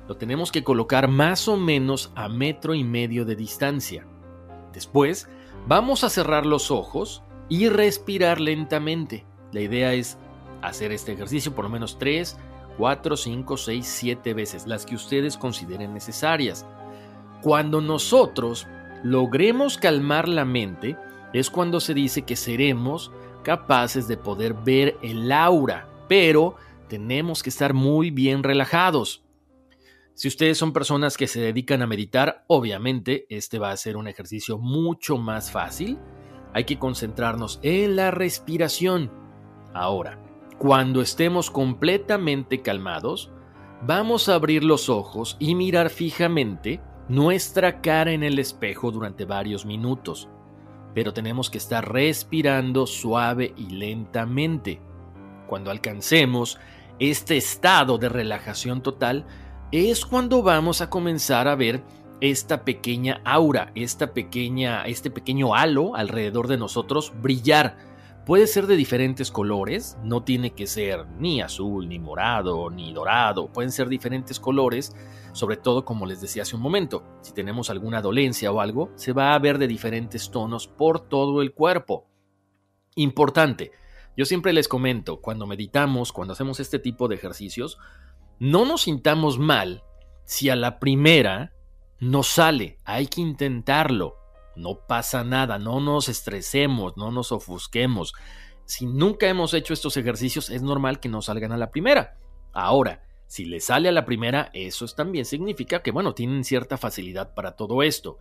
Lo 0.08 0.18
tenemos 0.18 0.52
que 0.52 0.64
colocar 0.64 1.08
más 1.08 1.48
o 1.48 1.58
menos 1.58 2.12
a 2.16 2.30
metro 2.30 2.74
y 2.74 2.84
medio 2.84 3.26
de 3.26 3.36
distancia. 3.36 4.06
Después 4.74 5.30
vamos 5.68 6.04
a 6.04 6.10
cerrar 6.10 6.46
los 6.46 6.72
ojos 6.72 7.22
y 7.50 7.70
respirar 7.70 8.40
lentamente. 8.40 9.26
La 9.52 9.62
idea 9.62 9.94
es 9.94 10.18
hacer 10.62 10.92
este 10.92 11.14
ejercicio 11.14 11.54
por 11.54 11.66
lo 11.66 11.70
menos 11.70 12.00
3 12.00 12.38
4, 12.78 13.18
5, 13.18 13.58
6, 13.58 13.86
7 13.86 14.34
veces, 14.34 14.68
las 14.68 14.86
que 14.86 14.96
ustedes 14.96 15.38
consideren 15.38 15.94
necesarias. 15.94 16.66
Cuando 17.42 17.82
nosotros 17.82 18.68
logremos 19.04 19.78
calmar 19.78 20.28
la 20.28 20.46
mente, 20.46 20.98
es 21.34 21.50
cuando 21.50 21.80
se 21.80 21.94
dice 21.94 22.24
que 22.24 22.36
seremos 22.36 23.12
capaces 23.46 24.08
de 24.08 24.18
poder 24.18 24.56
ver 24.56 24.98
el 25.04 25.32
aura, 25.32 25.88
pero 26.10 26.56
tenemos 26.90 27.44
que 27.44 27.52
estar 27.52 27.74
muy 27.76 28.10
bien 28.10 28.42
relajados. 28.44 29.24
Si 30.16 30.28
ustedes 30.28 30.58
son 30.58 30.74
personas 30.74 31.16
que 31.16 31.28
se 31.28 31.40
dedican 31.40 31.82
a 31.82 31.88
meditar, 31.88 32.44
obviamente 32.48 33.28
este 33.30 33.60
va 33.60 33.70
a 33.70 33.78
ser 33.78 33.98
un 33.98 34.08
ejercicio 34.08 34.58
mucho 34.58 35.18
más 35.18 35.52
fácil. 35.52 36.00
Hay 36.54 36.64
que 36.64 36.80
concentrarnos 36.80 37.60
en 37.62 37.96
la 37.96 38.12
respiración. 38.12 39.12
Ahora, 39.74 40.20
cuando 40.58 41.02
estemos 41.02 41.52
completamente 41.52 42.62
calmados, 42.62 43.32
vamos 43.86 44.28
a 44.28 44.36
abrir 44.36 44.64
los 44.64 44.90
ojos 44.90 45.38
y 45.38 45.54
mirar 45.54 45.90
fijamente 45.90 46.82
nuestra 47.10 47.82
cara 47.82 48.12
en 48.12 48.24
el 48.24 48.40
espejo 48.40 48.90
durante 48.90 49.26
varios 49.26 49.66
minutos, 49.66 50.30
pero 50.96 51.14
tenemos 51.14 51.50
que 51.52 51.60
estar 51.60 51.92
respirando 51.92 52.88
suave 52.88 53.54
y 53.58 53.70
lentamente. 53.70 54.80
Cuando 55.46 55.70
alcancemos 55.70 56.58
este 56.98 57.36
estado 57.36 57.98
de 57.98 58.08
relajación 58.08 58.82
total, 58.82 59.28
es 59.72 60.06
cuando 60.06 60.42
vamos 60.42 60.80
a 60.80 60.90
comenzar 60.90 61.50
a 61.50 61.56
ver 61.56 61.84
esta 62.22 62.64
pequeña 62.64 63.22
aura, 63.26 63.74
esta 63.76 64.14
pequeña, 64.14 64.86
este 64.86 65.12
pequeño 65.12 65.54
halo 65.54 65.96
alrededor 65.96 66.48
de 66.48 66.58
nosotros 66.58 67.12
brillar 67.22 67.78
Puede 68.26 68.48
ser 68.48 68.66
de 68.66 68.76
diferentes 68.76 69.30
colores, 69.30 70.00
no 70.04 70.24
tiene 70.24 70.56
que 70.56 70.66
ser 70.66 71.06
ni 71.20 71.42
azul, 71.42 71.88
ni 71.88 72.00
morado, 72.00 72.72
ni 72.72 72.92
dorado, 72.92 73.52
pueden 73.52 73.72
ser 73.72 73.88
diferentes 73.88 74.40
colores, 74.40 74.96
sobre 75.32 75.58
todo 75.58 75.86
como 75.86 76.08
les 76.08 76.22
decía 76.22 76.42
hace 76.42 76.56
un 76.56 76.64
momento, 76.64 77.04
si 77.22 77.34
tenemos 77.34 77.70
alguna 77.70 78.02
dolencia 78.02 78.52
o 78.52 78.62
algo, 78.62 78.90
se 78.96 79.14
va 79.14 79.36
a 79.36 79.40
ver 79.40 79.60
de 79.60 79.68
diferentes 79.68 80.32
tonos 80.32 80.68
por 80.68 81.02
todo 81.02 81.44
el 81.44 81.54
cuerpo. 81.54 82.08
Importante, 82.96 83.74
yo 84.18 84.26
siempre 84.26 84.54
les 84.54 84.68
comento, 84.68 85.22
cuando 85.22 85.46
meditamos, 85.46 86.12
cuando 86.12 86.34
hacemos 86.34 86.60
este 86.60 86.80
tipo 86.80 87.08
de 87.08 87.16
ejercicios, 87.16 87.78
no 88.40 88.66
nos 88.66 88.82
sintamos 88.82 89.38
mal 89.38 89.84
si 90.24 90.50
a 90.50 90.56
la 90.56 90.80
primera 90.80 91.54
no 92.00 92.24
sale, 92.24 92.80
hay 92.86 93.06
que 93.06 93.22
intentarlo. 93.22 94.25
No 94.56 94.80
pasa 94.88 95.24
nada, 95.24 95.60
no 95.60 95.80
nos 95.80 96.10
estresemos, 96.10 96.98
no 96.98 97.12
nos 97.12 97.32
ofusquemos. 97.32 98.14
Si 98.66 98.86
nunca 98.86 99.28
hemos 99.28 99.54
hecho 99.54 99.74
estos 99.74 99.98
ejercicios, 99.98 100.50
es 100.50 100.62
normal 100.62 101.00
que 101.00 101.10
no 101.10 101.22
salgan 101.22 101.52
a 101.52 101.58
la 101.58 101.72
primera. 101.72 102.18
Ahora, 102.54 103.04
si 103.28 103.46
le 103.46 103.60
sale 103.60 103.90
a 103.90 103.92
la 103.92 104.06
primera, 104.06 104.50
eso 104.54 104.86
también 104.88 105.26
significa 105.26 105.82
que, 105.82 105.92
bueno, 105.92 106.14
tienen 106.14 106.44
cierta 106.44 106.78
facilidad 106.78 107.34
para 107.34 107.56
todo 107.56 107.84
esto. 107.84 108.20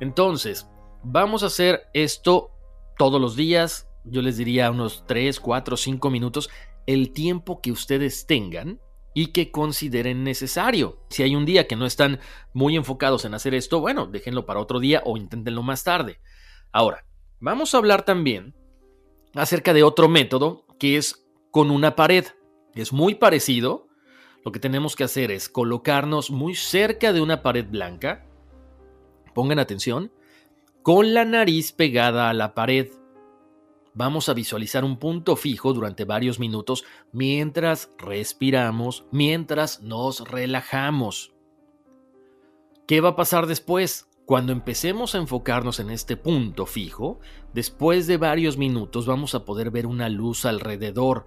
Entonces, 0.00 0.68
vamos 1.02 1.42
a 1.42 1.46
hacer 1.46 1.88
esto 1.92 2.50
todos 2.98 3.20
los 3.20 3.36
días. 3.36 3.88
Yo 4.04 4.22
les 4.22 4.36
diría 4.36 4.70
unos 4.70 5.04
3, 5.06 5.40
4, 5.40 5.76
5 5.76 6.10
minutos, 6.10 6.50
el 6.86 7.12
tiempo 7.12 7.60
que 7.60 7.72
ustedes 7.72 8.26
tengan 8.26 8.80
y 9.16 9.28
que 9.28 9.50
consideren 9.50 10.24
necesario. 10.24 10.98
Si 11.08 11.22
hay 11.22 11.34
un 11.34 11.46
día 11.46 11.66
que 11.66 11.74
no 11.74 11.86
están 11.86 12.20
muy 12.52 12.76
enfocados 12.76 13.24
en 13.24 13.32
hacer 13.32 13.54
esto, 13.54 13.80
bueno, 13.80 14.06
déjenlo 14.06 14.44
para 14.44 14.60
otro 14.60 14.78
día 14.78 15.00
o 15.06 15.16
inténtenlo 15.16 15.62
más 15.62 15.84
tarde. 15.84 16.20
Ahora, 16.70 17.06
vamos 17.40 17.72
a 17.72 17.78
hablar 17.78 18.04
también 18.04 18.54
acerca 19.34 19.72
de 19.72 19.84
otro 19.84 20.10
método 20.10 20.66
que 20.78 20.98
es 20.98 21.26
con 21.50 21.70
una 21.70 21.96
pared. 21.96 22.26
Es 22.74 22.92
muy 22.92 23.14
parecido. 23.14 23.88
Lo 24.44 24.52
que 24.52 24.60
tenemos 24.60 24.96
que 24.96 25.04
hacer 25.04 25.30
es 25.30 25.48
colocarnos 25.48 26.30
muy 26.30 26.54
cerca 26.54 27.14
de 27.14 27.22
una 27.22 27.42
pared 27.42 27.64
blanca. 27.66 28.26
Pongan 29.34 29.58
atención. 29.58 30.12
Con 30.82 31.14
la 31.14 31.24
nariz 31.24 31.72
pegada 31.72 32.28
a 32.28 32.34
la 32.34 32.52
pared. 32.52 32.90
Vamos 33.96 34.28
a 34.28 34.34
visualizar 34.34 34.84
un 34.84 34.98
punto 34.98 35.36
fijo 35.36 35.72
durante 35.72 36.04
varios 36.04 36.38
minutos 36.38 36.84
mientras 37.12 37.90
respiramos, 37.96 39.06
mientras 39.10 39.80
nos 39.80 40.28
relajamos. 40.28 41.32
¿Qué 42.86 43.00
va 43.00 43.10
a 43.10 43.16
pasar 43.16 43.46
después? 43.46 44.06
Cuando 44.26 44.52
empecemos 44.52 45.14
a 45.14 45.18
enfocarnos 45.18 45.80
en 45.80 45.88
este 45.88 46.18
punto 46.18 46.66
fijo, 46.66 47.20
después 47.54 48.06
de 48.06 48.18
varios 48.18 48.58
minutos 48.58 49.06
vamos 49.06 49.34
a 49.34 49.46
poder 49.46 49.70
ver 49.70 49.86
una 49.86 50.10
luz 50.10 50.44
alrededor. 50.44 51.26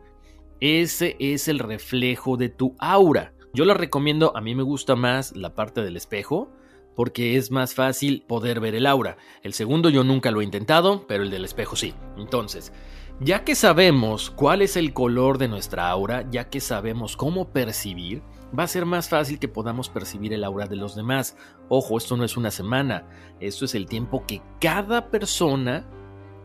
Ese 0.59 1.15
es 1.19 1.47
el 1.47 1.57
reflejo 1.57 2.37
de 2.37 2.49
tu 2.49 2.75
aura. 2.77 3.33
Yo 3.51 3.65
la 3.65 3.73
recomiendo, 3.73 4.37
a 4.37 4.41
mí 4.41 4.53
me 4.53 4.61
gusta 4.61 4.95
más 4.95 5.35
la 5.35 5.55
parte 5.55 5.81
del 5.81 5.97
espejo, 5.97 6.51
porque 6.99 7.37
es 7.37 7.49
más 7.49 7.75
fácil 7.75 8.25
poder 8.27 8.59
ver 8.59 8.75
el 8.75 8.85
aura. 8.85 9.15
El 9.41 9.53
segundo 9.53 9.89
yo 9.89 10.03
nunca 10.03 10.31
lo 10.31 10.41
he 10.41 10.43
intentado, 10.43 11.07
pero 11.07 11.23
el 11.23 11.31
del 11.31 11.45
espejo 11.45 11.77
sí. 11.77 11.93
Entonces, 12.17 12.73
ya 13.21 13.45
que 13.45 13.55
sabemos 13.55 14.29
cuál 14.29 14.61
es 14.61 14.75
el 14.75 14.91
color 14.91 15.37
de 15.37 15.47
nuestra 15.47 15.89
aura, 15.89 16.29
ya 16.29 16.49
que 16.49 16.59
sabemos 16.59 17.15
cómo 17.15 17.53
percibir, 17.53 18.21
va 18.47 18.63
a 18.63 18.67
ser 18.67 18.85
más 18.85 19.07
fácil 19.07 19.39
que 19.39 19.47
podamos 19.47 19.87
percibir 19.87 20.33
el 20.33 20.43
aura 20.43 20.67
de 20.67 20.75
los 20.75 20.93
demás. 20.93 21.37
Ojo, 21.69 21.97
esto 21.97 22.17
no 22.17 22.25
es 22.25 22.35
una 22.35 22.51
semana, 22.51 23.07
esto 23.39 23.63
es 23.63 23.75
el 23.75 23.85
tiempo 23.85 24.25
que 24.27 24.41
cada 24.59 25.09
persona 25.09 25.89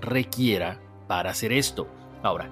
requiera 0.00 0.80
para 1.08 1.30
hacer 1.30 1.52
esto. 1.52 1.88
Ahora, 2.23 2.49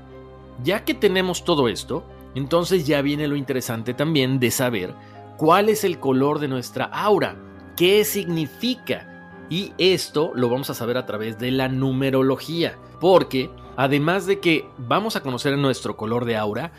ya 0.65 0.85
que 0.85 0.95
tenemos 0.95 1.45
todo 1.45 1.69
esto, 1.69 2.05
entonces 2.35 2.85
ya 2.85 3.01
viene 3.01 3.29
lo 3.29 3.37
interesante 3.37 3.95
también 3.95 4.41
de 4.41 4.51
saber 4.51 4.93
cuál 5.37 5.69
es 5.69 5.85
el 5.85 6.01
color 6.01 6.41
de 6.41 6.49
nuestra 6.49 6.87
aura 6.87 7.51
qué 7.77 8.05
significa. 8.05 9.09
Y 9.51 9.73
esto 9.79 10.33
lo 10.35 10.49
vamos 10.49 10.71
a 10.71 10.75
saber 10.75 10.97
a 10.97 11.07
través 11.07 11.39
de 11.39 11.51
la 11.51 11.69
numerología, 11.69 12.79
porque 13.01 13.51
además 13.77 14.27
de 14.27 14.41
que 14.41 14.65
vamos 14.79 15.17
a 15.17 15.23
conocer 15.23 15.57
nuestro 15.59 15.97
color 15.97 16.25
de 16.25 16.37
aura, 16.37 16.73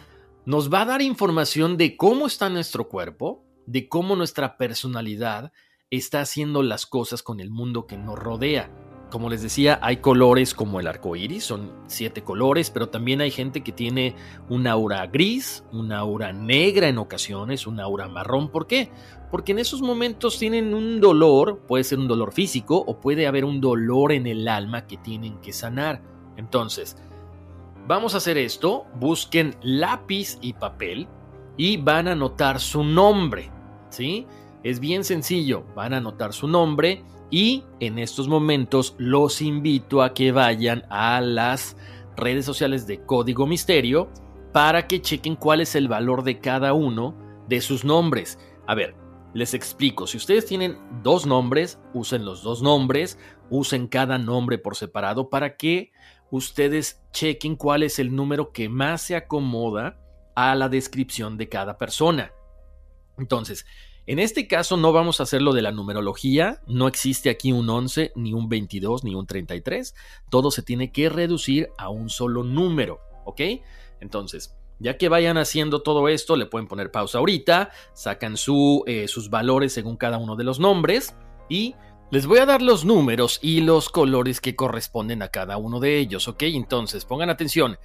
nos 0.46 0.74
va 0.74 0.82
a 0.82 0.86
dar 0.86 1.02
información 1.02 1.78
de 1.78 1.96
cómo 1.96 2.28
está 2.28 2.50
nuestro 2.50 2.90
cuerpo, 2.90 3.46
de 3.66 3.88
cómo 3.88 4.16
nuestra 4.16 4.58
personalidad 4.58 5.52
está 5.90 6.22
haciendo 6.22 6.64
las 6.64 6.86
cosas 6.86 7.22
con 7.22 7.40
el 7.40 7.52
mundo 7.52 7.86
que 7.86 7.98
nos 7.98 8.18
rodea. 8.18 8.72
Como 9.14 9.30
les 9.30 9.44
decía, 9.44 9.78
hay 9.84 9.98
colores 9.98 10.56
como 10.56 10.80
el 10.80 10.88
arco 10.88 11.16
iris, 11.16 11.44
son 11.44 11.72
siete 11.86 12.24
colores, 12.24 12.72
pero 12.72 12.90
también 12.90 13.22
hay 13.22 13.30
gente 13.30 13.62
que 13.62 13.72
tiene 13.72 14.16
una 14.50 14.72
aura 14.72 15.06
gris, 15.06 15.64
una 15.72 16.00
aura 16.00 16.34
negra 16.34 16.88
en 16.88 16.98
ocasiones, 16.98 17.68
una 17.68 17.84
aura 17.84 18.08
marrón. 18.08 18.50
¿Por 18.50 18.66
qué? 18.66 18.90
Porque 19.30 19.52
en 19.52 19.60
esos 19.60 19.84
momentos 19.84 20.40
tienen 20.40 20.74
un 20.74 21.00
dolor, 21.00 21.60
puede 21.68 21.84
ser 21.84 22.00
un 22.00 22.08
dolor 22.08 22.34
físico 22.34 22.84
o 22.88 23.00
puede 23.00 23.28
haber 23.28 23.46
un 23.46 23.62
dolor 23.62 24.14
en 24.14 24.26
el 24.26 24.48
alma 24.48 24.88
que 24.88 24.98
tienen 24.98 25.38
que 25.42 25.54
sanar. 25.54 26.02
Entonces, 26.36 26.98
vamos 27.88 28.16
a 28.16 28.18
hacer 28.18 28.40
esto: 28.40 28.88
busquen 29.00 29.56
lápiz 29.62 30.40
y 30.42 30.54
papel 30.54 31.08
y 31.56 31.78
van 31.78 32.08
a 32.08 32.14
anotar 32.14 32.60
su 32.60 32.84
nombre. 32.84 33.52
¿Sí? 33.92 34.26
Es 34.64 34.80
bien 34.80 35.04
sencillo, 35.04 35.66
van 35.76 35.94
a 35.94 35.98
anotar 35.98 36.34
su 36.34 36.48
nombre 36.48 37.04
y 37.34 37.64
en 37.80 37.98
estos 37.98 38.28
momentos 38.28 38.94
los 39.00 39.42
invito 39.42 40.04
a 40.04 40.14
que 40.14 40.32
vayan 40.32 40.86
a 40.92 41.20
las 41.20 41.76
redes 42.16 42.46
sociales 42.46 42.86
de 42.86 43.04
Código 43.08 43.48
Misterio 43.48 44.12
para 44.52 44.86
que 44.86 45.02
chequen 45.02 45.36
cuál 45.36 45.60
es 45.60 45.74
el 45.74 45.88
valor 45.88 46.22
de 46.22 46.40
cada 46.40 46.74
uno 46.74 47.18
de 47.50 47.60
sus 47.62 47.86
nombres. 47.86 48.38
A 48.68 48.76
ver, 48.76 48.96
les 49.34 49.56
explico, 49.56 50.06
si 50.06 50.18
ustedes 50.18 50.46
tienen 50.46 50.78
dos 51.02 51.26
nombres, 51.26 51.80
usen 51.96 52.24
los 52.24 52.44
dos 52.44 52.62
nombres, 52.62 53.18
usen 53.50 53.88
cada 53.88 54.20
nombre 54.20 54.60
por 54.60 54.76
separado 54.76 55.32
para 55.32 55.58
que 55.58 55.92
ustedes 56.30 57.02
chequen 57.14 57.56
cuál 57.56 57.82
es 57.82 57.98
el 57.98 58.16
número 58.16 58.52
que 58.52 58.70
más 58.70 59.02
se 59.02 59.16
acomoda 59.16 60.00
a 60.36 60.54
la 60.54 60.70
descripción 60.70 61.40
de 61.40 61.50
cada 61.50 61.80
persona. 61.80 62.32
Entonces, 63.18 63.66
en 64.06 64.20
este 64.20 64.48
caso 64.48 64.76
no 64.76 64.92
vamos 64.92 65.20
a 65.20 65.24
hacerlo 65.24 65.54
de 65.54 65.62
la 65.62 65.72
numerología, 65.72 66.62
no 66.68 66.88
existe 66.88 67.30
aquí 67.30 67.52
un 67.52 67.70
11, 67.70 68.12
ni 68.16 68.34
un 68.34 68.50
22, 68.50 69.04
ni 69.04 69.16
un 69.16 69.26
33, 69.26 69.96
todo 70.30 70.52
se 70.52 70.62
tiene 70.62 70.92
que 70.92 71.10
reducir 71.10 71.70
a 71.78 71.90
un 71.90 72.10
solo 72.10 72.44
número, 72.44 73.00
¿ok? 73.26 73.42
Entonces, 74.02 74.56
ya 74.80 74.98
que 74.98 75.08
vayan 75.08 75.38
haciendo 75.38 75.82
todo 75.82 76.10
esto, 76.10 76.36
le 76.36 76.46
pueden 76.46 76.68
poner 76.68 76.92
pausa 76.92 77.20
ahorita, 77.20 77.72
sacan 77.94 78.36
su, 78.36 78.84
eh, 78.88 79.08
sus 79.08 79.30
valores 79.30 79.72
según 79.72 79.96
cada 79.96 80.18
uno 80.18 80.36
de 80.36 80.44
los 80.44 80.60
nombres 80.60 81.16
y 81.48 81.76
les 82.12 82.28
voy 82.28 82.40
a 82.40 82.46
dar 82.46 82.62
los 82.62 82.84
números 82.84 83.40
y 83.42 83.62
los 83.62 83.90
colores 83.90 84.42
que 84.42 84.56
corresponden 84.56 85.22
a 85.22 85.30
cada 85.30 85.58
uno 85.58 85.80
de 85.80 85.98
ellos, 86.00 86.28
¿ok? 86.28 86.44
Entonces, 86.44 87.06
pongan 87.06 87.30
atención, 87.30 87.78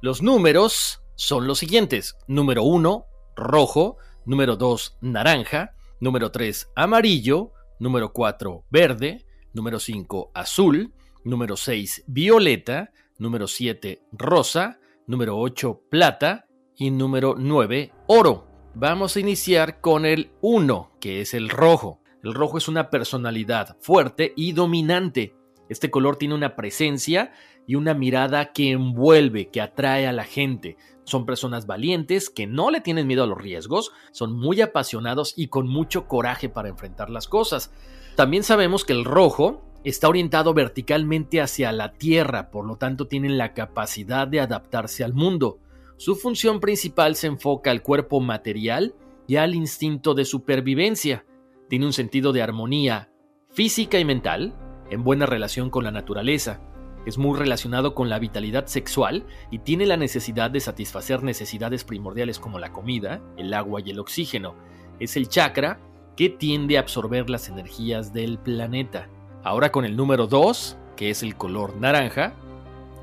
los 0.00 0.22
números 0.22 1.02
son 1.14 1.46
los 1.46 1.58
siguientes, 1.58 2.16
número 2.26 2.62
1, 2.62 3.06
rojo, 3.36 3.98
número 4.26 4.56
2 4.56 4.98
naranja, 5.00 5.74
número 6.00 6.30
3 6.30 6.72
amarillo, 6.76 7.52
número 7.78 8.12
4 8.12 8.64
verde, 8.70 9.24
número 9.54 9.80
5 9.80 10.32
azul, 10.34 10.92
número 11.24 11.56
6 11.56 12.04
violeta, 12.06 12.92
número 13.18 13.46
7 13.46 14.02
rosa, 14.12 14.78
número 15.06 15.38
8 15.38 15.82
plata. 15.88 16.42
Y 16.78 16.90
número 16.90 17.36
9 17.38 17.90
oro. 18.06 18.48
Vamos 18.74 19.16
a 19.16 19.20
iniciar 19.20 19.80
con 19.80 20.04
el 20.04 20.30
1, 20.42 20.92
que 21.00 21.22
es 21.22 21.32
el 21.32 21.48
rojo. 21.48 22.02
El 22.22 22.34
rojo 22.34 22.58
es 22.58 22.68
una 22.68 22.90
personalidad 22.90 23.78
fuerte 23.80 24.34
y 24.36 24.52
dominante. 24.52 25.34
Este 25.70 25.90
color 25.90 26.16
tiene 26.16 26.34
una 26.34 26.54
presencia 26.54 27.32
y 27.66 27.74
una 27.74 27.94
mirada 27.94 28.52
que 28.52 28.70
envuelve, 28.70 29.48
que 29.48 29.60
atrae 29.60 30.06
a 30.06 30.12
la 30.12 30.24
gente. 30.24 30.76
Son 31.04 31.26
personas 31.26 31.66
valientes 31.66 32.30
que 32.30 32.46
no 32.46 32.70
le 32.70 32.80
tienen 32.80 33.06
miedo 33.06 33.24
a 33.24 33.26
los 33.26 33.38
riesgos, 33.38 33.92
son 34.12 34.38
muy 34.38 34.60
apasionados 34.60 35.34
y 35.36 35.48
con 35.48 35.68
mucho 35.68 36.06
coraje 36.06 36.48
para 36.48 36.68
enfrentar 36.68 37.10
las 37.10 37.28
cosas. 37.28 37.72
También 38.16 38.42
sabemos 38.42 38.84
que 38.84 38.92
el 38.92 39.04
rojo 39.04 39.62
está 39.84 40.08
orientado 40.08 40.54
verticalmente 40.54 41.40
hacia 41.40 41.70
la 41.72 41.92
Tierra, 41.92 42.50
por 42.50 42.66
lo 42.66 42.76
tanto 42.76 43.06
tienen 43.06 43.38
la 43.38 43.54
capacidad 43.54 44.26
de 44.26 44.40
adaptarse 44.40 45.04
al 45.04 45.14
mundo. 45.14 45.58
Su 45.96 46.16
función 46.16 46.60
principal 46.60 47.14
se 47.14 47.28
enfoca 47.28 47.70
al 47.70 47.82
cuerpo 47.82 48.20
material 48.20 48.94
y 49.28 49.36
al 49.36 49.54
instinto 49.54 50.14
de 50.14 50.24
supervivencia. 50.24 51.24
Tiene 51.68 51.86
un 51.86 51.92
sentido 51.92 52.32
de 52.32 52.42
armonía 52.42 53.10
física 53.50 53.98
y 53.98 54.04
mental, 54.04 54.54
en 54.90 55.02
buena 55.02 55.26
relación 55.26 55.70
con 55.70 55.84
la 55.84 55.90
naturaleza 55.90 56.60
es 57.06 57.18
muy 57.18 57.38
relacionado 57.38 57.94
con 57.94 58.10
la 58.10 58.18
vitalidad 58.18 58.66
sexual 58.66 59.24
y 59.52 59.60
tiene 59.60 59.86
la 59.86 59.96
necesidad 59.96 60.50
de 60.50 60.60
satisfacer 60.60 61.22
necesidades 61.22 61.84
primordiales 61.84 62.40
como 62.40 62.58
la 62.58 62.72
comida, 62.72 63.20
el 63.36 63.54
agua 63.54 63.80
y 63.82 63.90
el 63.90 64.00
oxígeno. 64.00 64.56
Es 64.98 65.16
el 65.16 65.28
chakra 65.28 65.78
que 66.16 66.28
tiende 66.28 66.76
a 66.76 66.80
absorber 66.80 67.30
las 67.30 67.48
energías 67.48 68.12
del 68.12 68.38
planeta. 68.38 69.08
Ahora 69.44 69.70
con 69.70 69.84
el 69.84 69.96
número 69.96 70.26
2, 70.26 70.76
que 70.96 71.10
es 71.10 71.22
el 71.22 71.36
color 71.36 71.76
naranja. 71.76 72.34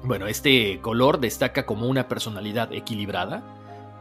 Bueno, 0.04 0.28
este 0.28 0.82
color 0.82 1.22
destaca 1.22 1.66
como 1.66 1.88
una 1.88 2.10
personalidad 2.10 2.74
equilibrada. 2.74 3.42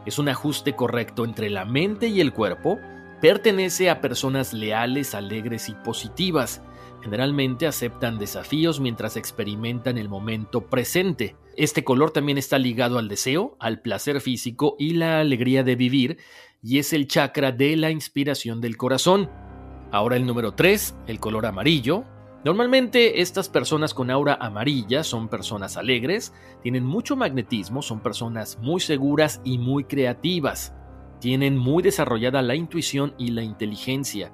Es 0.05 0.19
un 0.19 0.27
ajuste 0.27 0.75
correcto 0.75 1.23
entre 1.23 1.49
la 1.49 1.63
mente 1.63 2.07
y 2.07 2.19
el 2.19 2.33
cuerpo. 2.33 2.77
Pertenece 3.21 3.89
a 3.89 4.01
personas 4.01 4.51
leales, 4.51 5.15
alegres 5.15 5.69
y 5.69 5.75
positivas 5.75 6.61
Generalmente 7.03 7.67
aceptan 7.67 8.17
desafíos 8.17 8.79
mientras 8.79 9.17
experimentan 9.17 9.97
el 9.97 10.07
momento 10.07 10.69
presente. 10.69 11.35
Este 11.57 11.83
color 11.83 12.11
también 12.11 12.37
está 12.37 12.57
ligado 12.57 12.97
al 12.97 13.09
deseo, 13.09 13.57
al 13.59 13.81
placer 13.81 14.21
físico 14.21 14.77
y 14.79 14.93
la 14.93 15.19
alegría 15.19 15.63
de 15.63 15.75
vivir, 15.75 16.17
y 16.63 16.79
es 16.79 16.93
el 16.93 17.09
chakra 17.09 17.51
de 17.51 17.75
la 17.75 17.91
inspiración 17.91 18.61
del 18.61 18.77
corazón. 18.77 19.29
Ahora 19.91 20.15
el 20.15 20.25
número 20.25 20.53
3, 20.53 20.95
el 21.07 21.19
color 21.19 21.45
amarillo. 21.45 22.05
Normalmente 22.45 23.21
estas 23.21 23.49
personas 23.49 23.93
con 23.93 24.09
aura 24.09 24.37
amarilla 24.39 25.03
son 25.03 25.27
personas 25.27 25.75
alegres, 25.75 26.33
tienen 26.61 26.85
mucho 26.85 27.17
magnetismo, 27.17 27.81
son 27.81 27.99
personas 27.99 28.57
muy 28.61 28.79
seguras 28.79 29.41
y 29.43 29.57
muy 29.57 29.83
creativas. 29.83 30.73
Tienen 31.19 31.57
muy 31.57 31.83
desarrollada 31.83 32.41
la 32.41 32.55
intuición 32.55 33.13
y 33.17 33.31
la 33.31 33.43
inteligencia. 33.43 34.33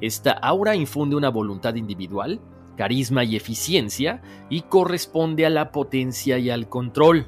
Esta 0.00 0.32
aura 0.32 0.76
infunde 0.76 1.16
una 1.16 1.28
voluntad 1.28 1.74
individual, 1.74 2.40
carisma 2.76 3.24
y 3.24 3.36
eficiencia 3.36 4.22
y 4.48 4.62
corresponde 4.62 5.44
a 5.44 5.50
la 5.50 5.72
potencia 5.72 6.38
y 6.38 6.50
al 6.50 6.68
control. 6.68 7.26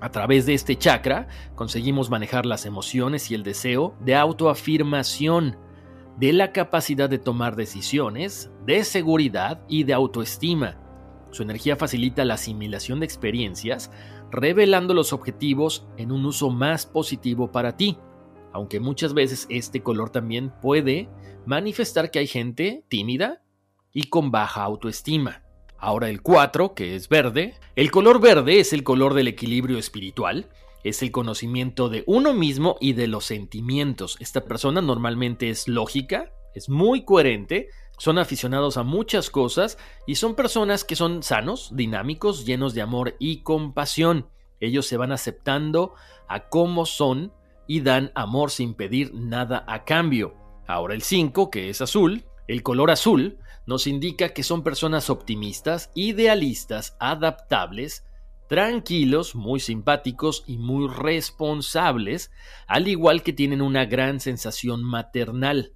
A 0.00 0.10
través 0.10 0.46
de 0.46 0.54
este 0.54 0.76
chakra 0.76 1.28
conseguimos 1.54 2.10
manejar 2.10 2.46
las 2.46 2.66
emociones 2.66 3.30
y 3.30 3.34
el 3.34 3.42
deseo 3.42 3.94
de 4.00 4.16
autoafirmación, 4.16 5.58
de 6.18 6.32
la 6.32 6.52
capacidad 6.52 7.10
de 7.10 7.18
tomar 7.18 7.56
decisiones, 7.56 8.50
de 8.64 8.84
seguridad 8.84 9.62
y 9.68 9.84
de 9.84 9.94
autoestima. 9.94 10.78
Su 11.30 11.42
energía 11.42 11.76
facilita 11.76 12.24
la 12.24 12.34
asimilación 12.34 13.00
de 13.00 13.06
experiencias, 13.06 13.90
revelando 14.30 14.94
los 14.94 15.12
objetivos 15.12 15.86
en 15.96 16.12
un 16.12 16.24
uso 16.24 16.50
más 16.50 16.86
positivo 16.86 17.50
para 17.50 17.76
ti, 17.76 17.98
aunque 18.54 18.78
muchas 18.78 19.14
veces 19.14 19.46
este 19.50 19.82
color 19.82 20.10
también 20.10 20.52
puede 20.62 21.08
manifestar 21.44 22.12
que 22.12 22.20
hay 22.20 22.28
gente 22.28 22.84
tímida 22.88 23.42
y 23.92 24.04
con 24.04 24.30
baja 24.30 24.62
autoestima. 24.62 25.42
Ahora 25.76 26.08
el 26.08 26.22
4, 26.22 26.72
que 26.72 26.94
es 26.94 27.08
verde. 27.08 27.54
El 27.74 27.90
color 27.90 28.20
verde 28.20 28.60
es 28.60 28.72
el 28.72 28.84
color 28.84 29.14
del 29.14 29.26
equilibrio 29.26 29.76
espiritual, 29.76 30.48
es 30.84 31.02
el 31.02 31.10
conocimiento 31.10 31.88
de 31.88 32.04
uno 32.06 32.32
mismo 32.32 32.76
y 32.80 32.92
de 32.92 33.08
los 33.08 33.24
sentimientos. 33.24 34.16
Esta 34.20 34.44
persona 34.44 34.80
normalmente 34.80 35.50
es 35.50 35.66
lógica, 35.66 36.32
es 36.54 36.68
muy 36.68 37.04
coherente, 37.04 37.70
son 37.98 38.18
aficionados 38.18 38.76
a 38.76 38.84
muchas 38.84 39.30
cosas 39.30 39.78
y 40.06 40.14
son 40.14 40.36
personas 40.36 40.84
que 40.84 40.94
son 40.94 41.24
sanos, 41.24 41.70
dinámicos, 41.74 42.46
llenos 42.46 42.72
de 42.72 42.82
amor 42.82 43.16
y 43.18 43.42
compasión. 43.42 44.28
Ellos 44.60 44.86
se 44.86 44.96
van 44.96 45.10
aceptando 45.10 45.94
a 46.28 46.48
cómo 46.48 46.86
son 46.86 47.32
y 47.66 47.80
dan 47.80 48.12
amor 48.14 48.50
sin 48.50 48.74
pedir 48.74 49.12
nada 49.14 49.64
a 49.66 49.84
cambio. 49.84 50.34
Ahora 50.66 50.94
el 50.94 51.02
5, 51.02 51.50
que 51.50 51.70
es 51.70 51.80
azul, 51.80 52.24
el 52.48 52.62
color 52.62 52.90
azul 52.90 53.38
nos 53.66 53.86
indica 53.86 54.30
que 54.30 54.42
son 54.42 54.62
personas 54.62 55.10
optimistas, 55.10 55.90
idealistas, 55.94 56.96
adaptables, 57.00 58.04
tranquilos, 58.48 59.34
muy 59.34 59.60
simpáticos 59.60 60.44
y 60.46 60.58
muy 60.58 60.88
responsables, 60.88 62.30
al 62.66 62.88
igual 62.88 63.22
que 63.22 63.32
tienen 63.32 63.62
una 63.62 63.86
gran 63.86 64.20
sensación 64.20 64.84
maternal. 64.84 65.72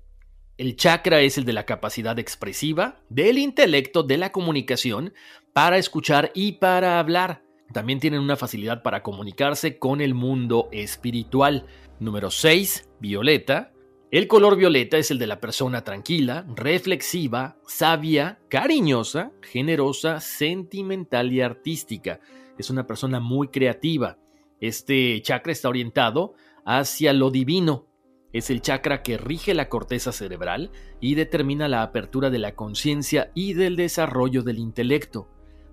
El 0.59 0.77
chakra 0.77 1.21
es 1.21 1.39
el 1.39 1.45
de 1.45 1.53
la 1.53 1.65
capacidad 1.65 2.19
expresiva, 2.19 3.01
del 3.09 3.39
intelecto, 3.39 4.03
de 4.03 4.19
la 4.19 4.33
comunicación, 4.33 5.15
para 5.55 5.79
escuchar 5.79 6.31
y 6.35 6.53
para 6.53 6.99
hablar. 6.99 7.48
También 7.73 8.01
tienen 8.01 8.21
una 8.21 8.37
facilidad 8.37 8.83
para 8.83 9.03
comunicarse 9.03 9.79
con 9.79 10.01
el 10.01 10.15
mundo 10.15 10.69
espiritual. 10.73 11.67
Número 12.01 12.31
6, 12.31 12.89
violeta. 13.01 13.73
El 14.11 14.27
color 14.27 14.57
violeta 14.57 14.97
es 14.97 15.11
el 15.11 15.19
de 15.19 15.27
la 15.27 15.39
persona 15.39 15.85
tranquila, 15.85 16.47
reflexiva, 16.57 17.59
sabia, 17.67 18.39
cariñosa, 18.49 19.33
generosa, 19.43 20.21
sentimental 20.21 21.31
y 21.31 21.43
artística. 21.43 22.21
Es 22.57 22.71
una 22.71 22.87
persona 22.87 23.21
muy 23.21 23.49
creativa. 23.49 24.17
Este 24.61 25.21
chakra 25.21 25.53
está 25.53 25.69
orientado 25.69 26.35
hacia 26.65 27.13
lo 27.13 27.31
divino. 27.31 27.87
Es 28.33 28.49
el 28.49 28.63
chakra 28.63 29.03
que 29.03 29.19
rige 29.19 29.53
la 29.53 29.69
corteza 29.69 30.13
cerebral 30.13 30.71
y 31.01 31.15
determina 31.15 31.69
la 31.69 31.83
apertura 31.83 32.31
de 32.31 32.39
la 32.39 32.55
conciencia 32.55 33.31
y 33.35 33.53
del 33.53 33.77
desarrollo 33.77 34.43
del 34.43 34.59
intelecto. 34.59 35.29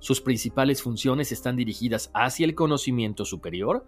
Sus 0.06 0.22
principales 0.22 0.84
funciones 0.84 1.32
están 1.32 1.56
dirigidas 1.56 2.12
hacia 2.14 2.46
el 2.46 2.54
conocimiento 2.54 3.26
superior 3.26 3.88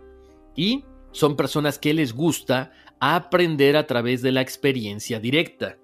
y 0.55 0.83
son 1.11 1.35
personas 1.35 1.77
que 1.77 1.93
les 1.93 2.13
gusta 2.13 2.71
aprender 2.99 3.77
a 3.77 3.85
través 3.85 4.23
de 4.23 4.31
la 4.31 4.41
experiencia 4.41 5.19
directa. 5.19 5.77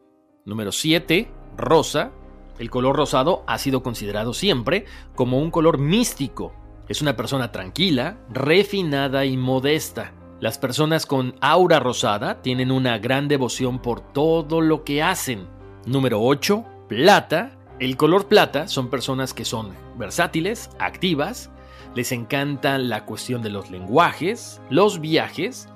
Número 0.44 0.72
7. 0.72 1.30
Rosa. 1.56 2.14
El 2.58 2.72
color 2.72 2.96
rosado 2.96 3.44
ha 3.46 3.60
sido 3.60 3.84
considerado 3.84 4.34
siempre 4.34 4.86
como 5.14 5.38
un 5.38 5.52
color 5.52 5.78
místico. 5.78 6.52
Es 6.90 7.04
una 7.04 7.16
persona 7.16 7.52
tranquila, 7.52 8.18
refinada 8.32 9.26
y 9.26 9.38
modesta. 9.38 10.16
Las 10.40 10.58
personas 10.58 11.06
con 11.06 11.36
aura 11.42 11.80
rosada 11.80 12.42
tienen 12.42 12.72
una 12.72 12.98
gran 12.98 13.28
devoción 13.28 13.84
por 13.84 14.02
todo 14.14 14.62
lo 14.62 14.84
que 14.84 15.04
hacen. 15.04 15.48
Número 15.86 16.24
8. 16.24 16.66
Plata. 16.90 17.60
El 17.80 17.98
color 17.98 18.28
plata 18.28 18.68
son 18.68 18.90
personas 18.90 19.34
que 19.34 19.46
son 19.46 19.74
versátiles, 19.98 20.70
activas, 20.80 21.50
les 21.96 22.12
encanta 22.12 22.78
la 22.78 23.06
cuestión 23.06 23.42
de 23.42 23.50
los 23.50 23.70
lenguajes, 23.72 24.62
los 24.70 25.02
viajes, 25.02 25.68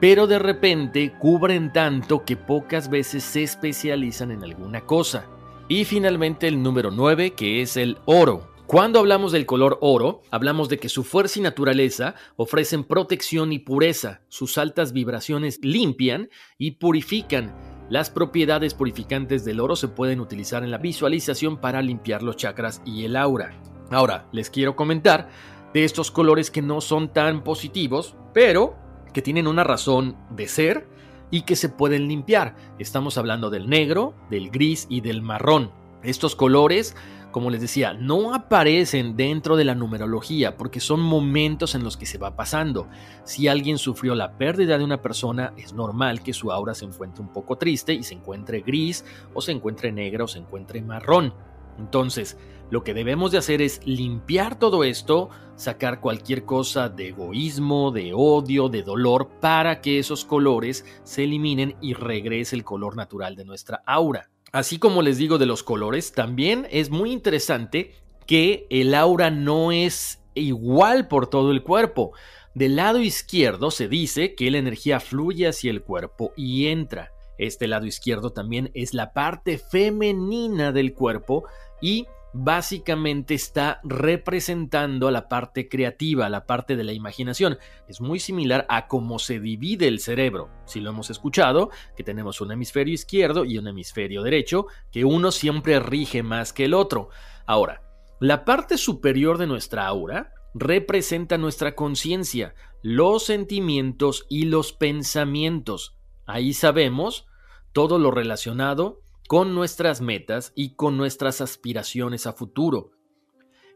pero 0.00 0.26
de 0.26 0.38
repente 0.38 1.14
cubren 1.18 1.72
tanto 1.72 2.24
que 2.24 2.36
pocas 2.36 2.90
veces 2.90 3.24
se 3.24 3.42
especializan 3.42 4.30
en 4.30 4.44
alguna 4.44 4.82
cosa. 4.82 5.26
Y 5.68 5.84
finalmente 5.84 6.46
el 6.46 6.62
número 6.62 6.90
9, 6.90 7.32
que 7.32 7.62
es 7.62 7.76
el 7.76 7.98
oro. 8.04 8.48
Cuando 8.66 8.98
hablamos 8.98 9.32
del 9.32 9.46
color 9.46 9.78
oro, 9.80 10.22
hablamos 10.30 10.68
de 10.68 10.78
que 10.78 10.88
su 10.88 11.04
fuerza 11.04 11.38
y 11.38 11.42
naturaleza 11.42 12.14
ofrecen 12.36 12.84
protección 12.84 13.52
y 13.52 13.58
pureza, 13.58 14.22
sus 14.28 14.58
altas 14.58 14.92
vibraciones 14.92 15.60
limpian 15.62 16.28
y 16.58 16.72
purifican. 16.72 17.54
Las 17.88 18.10
propiedades 18.10 18.74
purificantes 18.74 19.44
del 19.44 19.60
oro 19.60 19.76
se 19.76 19.86
pueden 19.86 20.18
utilizar 20.18 20.64
en 20.64 20.72
la 20.72 20.78
visualización 20.78 21.58
para 21.58 21.82
limpiar 21.82 22.24
los 22.24 22.36
chakras 22.36 22.82
y 22.84 23.04
el 23.04 23.14
aura. 23.14 23.52
Ahora, 23.92 24.26
les 24.32 24.50
quiero 24.50 24.74
comentar 24.74 25.28
de 25.72 25.84
estos 25.84 26.10
colores 26.10 26.50
que 26.50 26.62
no 26.62 26.80
son 26.80 27.12
tan 27.12 27.44
positivos, 27.44 28.16
pero 28.34 28.74
que 29.12 29.22
tienen 29.22 29.46
una 29.46 29.62
razón 29.62 30.16
de 30.30 30.48
ser 30.48 30.88
y 31.30 31.42
que 31.42 31.54
se 31.54 31.68
pueden 31.68 32.08
limpiar. 32.08 32.56
Estamos 32.80 33.18
hablando 33.18 33.50
del 33.50 33.68
negro, 33.68 34.14
del 34.30 34.50
gris 34.50 34.86
y 34.90 35.00
del 35.00 35.22
marrón. 35.22 35.70
Estos 36.02 36.34
colores, 36.34 36.96
como 37.36 37.50
les 37.50 37.60
decía, 37.60 37.92
no 37.92 38.32
aparecen 38.32 39.14
dentro 39.14 39.56
de 39.56 39.66
la 39.66 39.74
numerología 39.74 40.56
porque 40.56 40.80
son 40.80 41.02
momentos 41.02 41.74
en 41.74 41.84
los 41.84 41.98
que 41.98 42.06
se 42.06 42.16
va 42.16 42.34
pasando. 42.34 42.88
Si 43.24 43.46
alguien 43.46 43.76
sufrió 43.76 44.14
la 44.14 44.38
pérdida 44.38 44.78
de 44.78 44.84
una 44.84 45.02
persona, 45.02 45.52
es 45.58 45.74
normal 45.74 46.22
que 46.22 46.32
su 46.32 46.50
aura 46.50 46.72
se 46.72 46.86
encuentre 46.86 47.22
un 47.22 47.30
poco 47.30 47.58
triste 47.58 47.92
y 47.92 48.04
se 48.04 48.14
encuentre 48.14 48.62
gris 48.62 49.04
o 49.34 49.42
se 49.42 49.52
encuentre 49.52 49.92
negra 49.92 50.24
o 50.24 50.28
se 50.28 50.38
encuentre 50.38 50.80
marrón. 50.80 51.34
Entonces, 51.78 52.38
lo 52.70 52.82
que 52.82 52.94
debemos 52.94 53.32
de 53.32 53.36
hacer 53.36 53.60
es 53.60 53.86
limpiar 53.86 54.58
todo 54.58 54.82
esto, 54.82 55.28
sacar 55.56 56.00
cualquier 56.00 56.46
cosa 56.46 56.88
de 56.88 57.08
egoísmo, 57.08 57.90
de 57.90 58.12
odio, 58.14 58.70
de 58.70 58.82
dolor, 58.82 59.28
para 59.42 59.82
que 59.82 59.98
esos 59.98 60.24
colores 60.24 60.86
se 61.04 61.24
eliminen 61.24 61.76
y 61.82 61.92
regrese 61.92 62.56
el 62.56 62.64
color 62.64 62.96
natural 62.96 63.36
de 63.36 63.44
nuestra 63.44 63.82
aura. 63.84 64.30
Así 64.56 64.78
como 64.78 65.02
les 65.02 65.18
digo 65.18 65.36
de 65.36 65.44
los 65.44 65.62
colores, 65.62 66.12
también 66.12 66.66
es 66.70 66.88
muy 66.88 67.12
interesante 67.12 67.92
que 68.24 68.66
el 68.70 68.94
aura 68.94 69.28
no 69.28 69.70
es 69.70 70.22
igual 70.32 71.08
por 71.08 71.26
todo 71.26 71.52
el 71.52 71.62
cuerpo. 71.62 72.12
Del 72.54 72.76
lado 72.76 73.00
izquierdo 73.00 73.70
se 73.70 73.86
dice 73.86 74.34
que 74.34 74.50
la 74.50 74.56
energía 74.56 74.98
fluye 74.98 75.46
hacia 75.46 75.70
el 75.70 75.82
cuerpo 75.82 76.32
y 76.38 76.68
entra. 76.68 77.12
Este 77.36 77.66
lado 77.66 77.84
izquierdo 77.84 78.30
también 78.30 78.70
es 78.72 78.94
la 78.94 79.12
parte 79.12 79.58
femenina 79.58 80.72
del 80.72 80.94
cuerpo 80.94 81.44
y 81.82 82.06
básicamente 82.38 83.34
está 83.34 83.80
representando 83.82 85.08
a 85.08 85.10
la 85.10 85.28
parte 85.28 85.68
creativa, 85.68 86.28
la 86.28 86.46
parte 86.46 86.76
de 86.76 86.84
la 86.84 86.92
imaginación. 86.92 87.58
Es 87.88 88.00
muy 88.00 88.20
similar 88.20 88.66
a 88.68 88.88
cómo 88.88 89.18
se 89.18 89.40
divide 89.40 89.88
el 89.88 90.00
cerebro. 90.00 90.50
Si 90.66 90.80
lo 90.80 90.90
hemos 90.90 91.08
escuchado, 91.08 91.70
que 91.96 92.04
tenemos 92.04 92.40
un 92.40 92.52
hemisferio 92.52 92.92
izquierdo 92.92 93.44
y 93.44 93.56
un 93.56 93.68
hemisferio 93.68 94.22
derecho, 94.22 94.66
que 94.92 95.04
uno 95.04 95.32
siempre 95.32 95.80
rige 95.80 96.22
más 96.22 96.52
que 96.52 96.66
el 96.66 96.74
otro. 96.74 97.08
Ahora, 97.46 97.82
la 98.20 98.44
parte 98.44 98.76
superior 98.76 99.38
de 99.38 99.46
nuestra 99.46 99.86
aura 99.86 100.34
representa 100.52 101.38
nuestra 101.38 101.74
conciencia, 101.74 102.54
los 102.82 103.24
sentimientos 103.24 104.26
y 104.28 104.44
los 104.44 104.72
pensamientos. 104.72 105.96
Ahí 106.26 106.52
sabemos 106.52 107.26
todo 107.72 107.98
lo 107.98 108.10
relacionado 108.10 109.02
con 109.26 109.54
nuestras 109.54 110.00
metas 110.00 110.52
y 110.54 110.74
con 110.74 110.96
nuestras 110.96 111.40
aspiraciones 111.40 112.26
a 112.26 112.32
futuro. 112.32 112.92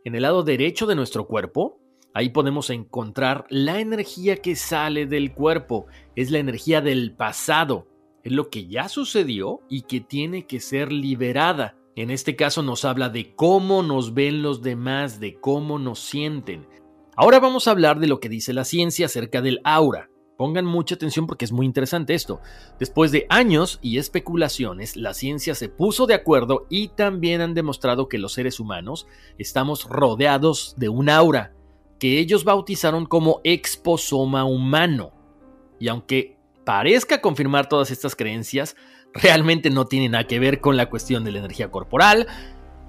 En 0.05 0.15
el 0.15 0.23
lado 0.23 0.43
derecho 0.43 0.87
de 0.87 0.95
nuestro 0.95 1.27
cuerpo, 1.27 1.81
ahí 2.15 2.31
podemos 2.31 2.71
encontrar 2.71 3.47
la 3.51 3.81
energía 3.81 4.37
que 4.37 4.57
sale 4.57 5.07
del 5.07 5.35
cuerpo, 5.35 5.87
es 6.17 6.31
la 6.31 6.39
energía 6.39 6.81
del 6.81 7.15
pasado, 7.15 7.87
es 8.23 8.33
lo 8.33 8.49
que 8.49 8.67
ya 8.67 8.89
sucedió 8.89 9.61
y 9.69 9.83
que 9.83 10.01
tiene 10.01 10.47
que 10.47 10.61
ser 10.61 10.93
liberada. 10.93 11.77
En 11.97 12.11
este 12.11 12.37
caso 12.37 12.63
nos 12.63 12.85
habla 12.85 13.09
de 13.09 13.35
cómo 13.35 13.83
nos 13.83 14.15
ven 14.15 14.43
los 14.43 14.63
demás, 14.63 15.21
de 15.21 15.39
cómo 15.41 15.79
nos 15.79 15.99
sienten. 15.99 16.67
Ahora 17.17 17.41
vamos 17.41 17.67
a 17.67 17.73
hablar 17.73 17.99
de 17.99 18.07
lo 18.07 18.21
que 18.21 18.29
dice 18.29 18.53
la 18.53 18.65
ciencia 18.65 19.07
acerca 19.07 19.43
del 19.43 19.61
aura. 19.65 20.10
Pongan 20.41 20.65
mucha 20.65 20.95
atención 20.95 21.27
porque 21.27 21.45
es 21.45 21.53
muy 21.53 21.67
interesante 21.67 22.15
esto. 22.15 22.41
Después 22.79 23.13
de 23.13 23.27
años 23.29 23.79
y 23.83 23.99
especulaciones, 23.99 24.97
la 24.97 25.13
ciencia 25.13 25.55
se 25.55 25.69
puso 25.69 26.07
de 26.07 26.15
acuerdo 26.15 26.67
y 26.71 26.89
también 26.89 27.43
han 27.43 27.53
demostrado 27.53 28.09
que 28.09 28.17
los 28.17 28.33
seres 28.33 28.59
humanos 28.59 29.07
estamos 29.37 29.87
rodeados 29.87 30.77
de 30.79 30.89
un 30.89 31.11
aura 31.11 31.53
que 31.99 32.19
ellos 32.19 32.45
bautizaron 32.45 33.05
como 33.05 33.43
exposoma 33.45 34.47
humano. 34.47 35.13
Y 35.79 35.89
aunque 35.89 36.39
parezca 36.65 37.21
confirmar 37.21 37.69
todas 37.69 37.91
estas 37.91 38.17
creencias, 38.17 38.77
realmente 39.13 39.69
no 39.69 39.85
tiene 39.85 40.09
nada 40.09 40.27
que 40.27 40.39
ver 40.39 40.63
con 40.63 40.79
la 40.79 40.89
cuestión 40.89 41.23
de 41.23 41.33
la 41.33 41.41
energía 41.41 41.71
corporal 41.71 42.27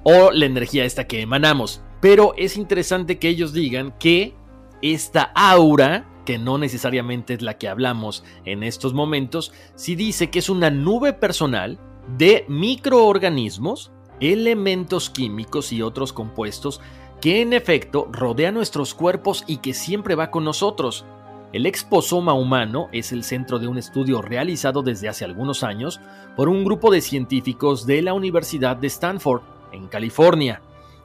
o 0.03 0.31
la 0.31 0.45
energía 0.45 0.85
esta 0.85 1.05
que 1.05 1.19
emanamos. 1.19 1.83
Pero 1.99 2.33
es 2.37 2.55
interesante 2.55 3.19
que 3.19 3.27
ellos 3.27 3.51
digan 3.51 3.93
que 3.99 4.35
esta 4.81 5.33
aura 5.35 6.07
que 6.25 6.37
no 6.37 6.57
necesariamente 6.57 7.33
es 7.33 7.41
la 7.41 7.57
que 7.57 7.67
hablamos 7.67 8.23
en 8.45 8.63
estos 8.63 8.93
momentos, 8.93 9.51
si 9.75 9.95
dice 9.95 10.29
que 10.29 10.39
es 10.39 10.49
una 10.49 10.69
nube 10.69 11.13
personal 11.13 11.79
de 12.17 12.45
microorganismos, 12.47 13.91
elementos 14.19 15.09
químicos 15.09 15.71
y 15.71 15.81
otros 15.81 16.13
compuestos 16.13 16.81
que 17.21 17.41
en 17.41 17.53
efecto 17.53 18.07
rodea 18.11 18.51
nuestros 18.51 18.93
cuerpos 18.93 19.43
y 19.47 19.57
que 19.57 19.73
siempre 19.73 20.15
va 20.15 20.31
con 20.31 20.43
nosotros. 20.43 21.05
El 21.53 21.65
exposoma 21.65 22.33
humano 22.33 22.87
es 22.91 23.11
el 23.11 23.23
centro 23.23 23.59
de 23.59 23.67
un 23.67 23.77
estudio 23.77 24.21
realizado 24.21 24.81
desde 24.81 25.09
hace 25.09 25.25
algunos 25.25 25.63
años 25.63 25.99
por 26.35 26.49
un 26.49 26.63
grupo 26.63 26.91
de 26.91 27.01
científicos 27.01 27.85
de 27.85 28.01
la 28.01 28.13
Universidad 28.13 28.77
de 28.77 28.87
Stanford, 28.87 29.41
en 29.71 29.87
California. 29.87 30.61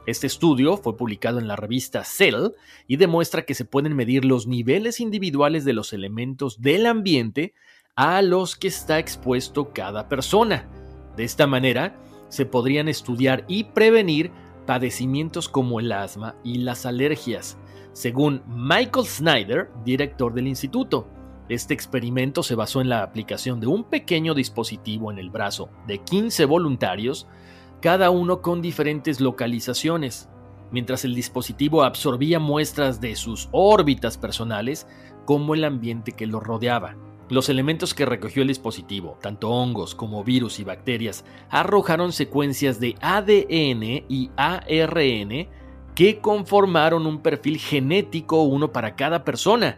Este 0.07 0.25
estudio 0.25 0.77
fue 0.77 0.95
publicado 0.95 1.37
en 1.37 1.49
la 1.49 1.57
revista 1.57 2.05
Cell 2.05 2.53
y 2.87 2.95
demuestra 2.95 3.41
que 3.41 3.53
se 3.53 3.65
pueden 3.65 3.93
medir 3.93 4.23
los 4.23 4.47
niveles 4.47 5.01
individuales 5.01 5.65
de 5.65 5.73
los 5.73 5.91
elementos 5.91 6.61
del 6.61 6.85
ambiente 6.85 7.53
a 7.97 8.21
los 8.21 8.55
que 8.55 8.69
está 8.69 8.99
expuesto 8.99 9.73
cada 9.73 10.07
persona. 10.07 10.65
De 11.17 11.25
esta 11.25 11.45
manera, 11.45 11.99
se 12.29 12.45
podrían 12.45 12.87
estudiar 12.87 13.43
y 13.49 13.65
prevenir 13.65 14.31
padecimientos 14.65 15.49
como 15.49 15.81
el 15.81 15.91
asma 15.91 16.35
y 16.41 16.59
las 16.59 16.85
alergias, 16.85 17.57
según 17.91 18.43
Michael 18.47 19.05
Snyder, 19.05 19.69
director 19.83 20.33
del 20.33 20.47
instituto. 20.47 21.09
Este 21.49 21.73
experimento 21.73 22.43
se 22.43 22.55
basó 22.55 22.79
en 22.79 22.87
la 22.87 23.03
aplicación 23.03 23.59
de 23.59 23.67
un 23.67 23.83
pequeño 23.83 24.33
dispositivo 24.33 25.11
en 25.11 25.19
el 25.19 25.29
brazo 25.29 25.69
de 25.85 25.97
15 25.97 26.45
voluntarios 26.45 27.27
cada 27.81 28.09
uno 28.09 28.41
con 28.41 28.61
diferentes 28.61 29.21
localizaciones, 29.21 30.29
mientras 30.71 31.05
el 31.05 31.15
dispositivo 31.15 31.83
absorbía 31.83 32.39
muestras 32.39 32.99
de 33.01 33.15
sus 33.15 33.49
órbitas 33.51 34.17
personales 34.17 34.87
como 35.25 35.53
el 35.53 35.63
ambiente 35.63 36.11
que 36.11 36.27
lo 36.27 36.39
rodeaba. 36.39 36.95
Los 37.29 37.49
elementos 37.49 37.93
que 37.93 38.05
recogió 38.05 38.41
el 38.41 38.47
dispositivo, 38.47 39.17
tanto 39.21 39.49
hongos 39.49 39.95
como 39.95 40.23
virus 40.23 40.59
y 40.59 40.63
bacterias, 40.63 41.25
arrojaron 41.49 42.13
secuencias 42.13 42.79
de 42.79 42.95
ADN 43.01 44.05
y 44.07 44.31
ARN 44.37 45.49
que 45.93 46.19
conformaron 46.21 47.05
un 47.05 47.21
perfil 47.21 47.57
genético 47.57 48.43
uno 48.43 48.71
para 48.71 48.95
cada 48.95 49.25
persona. 49.25 49.77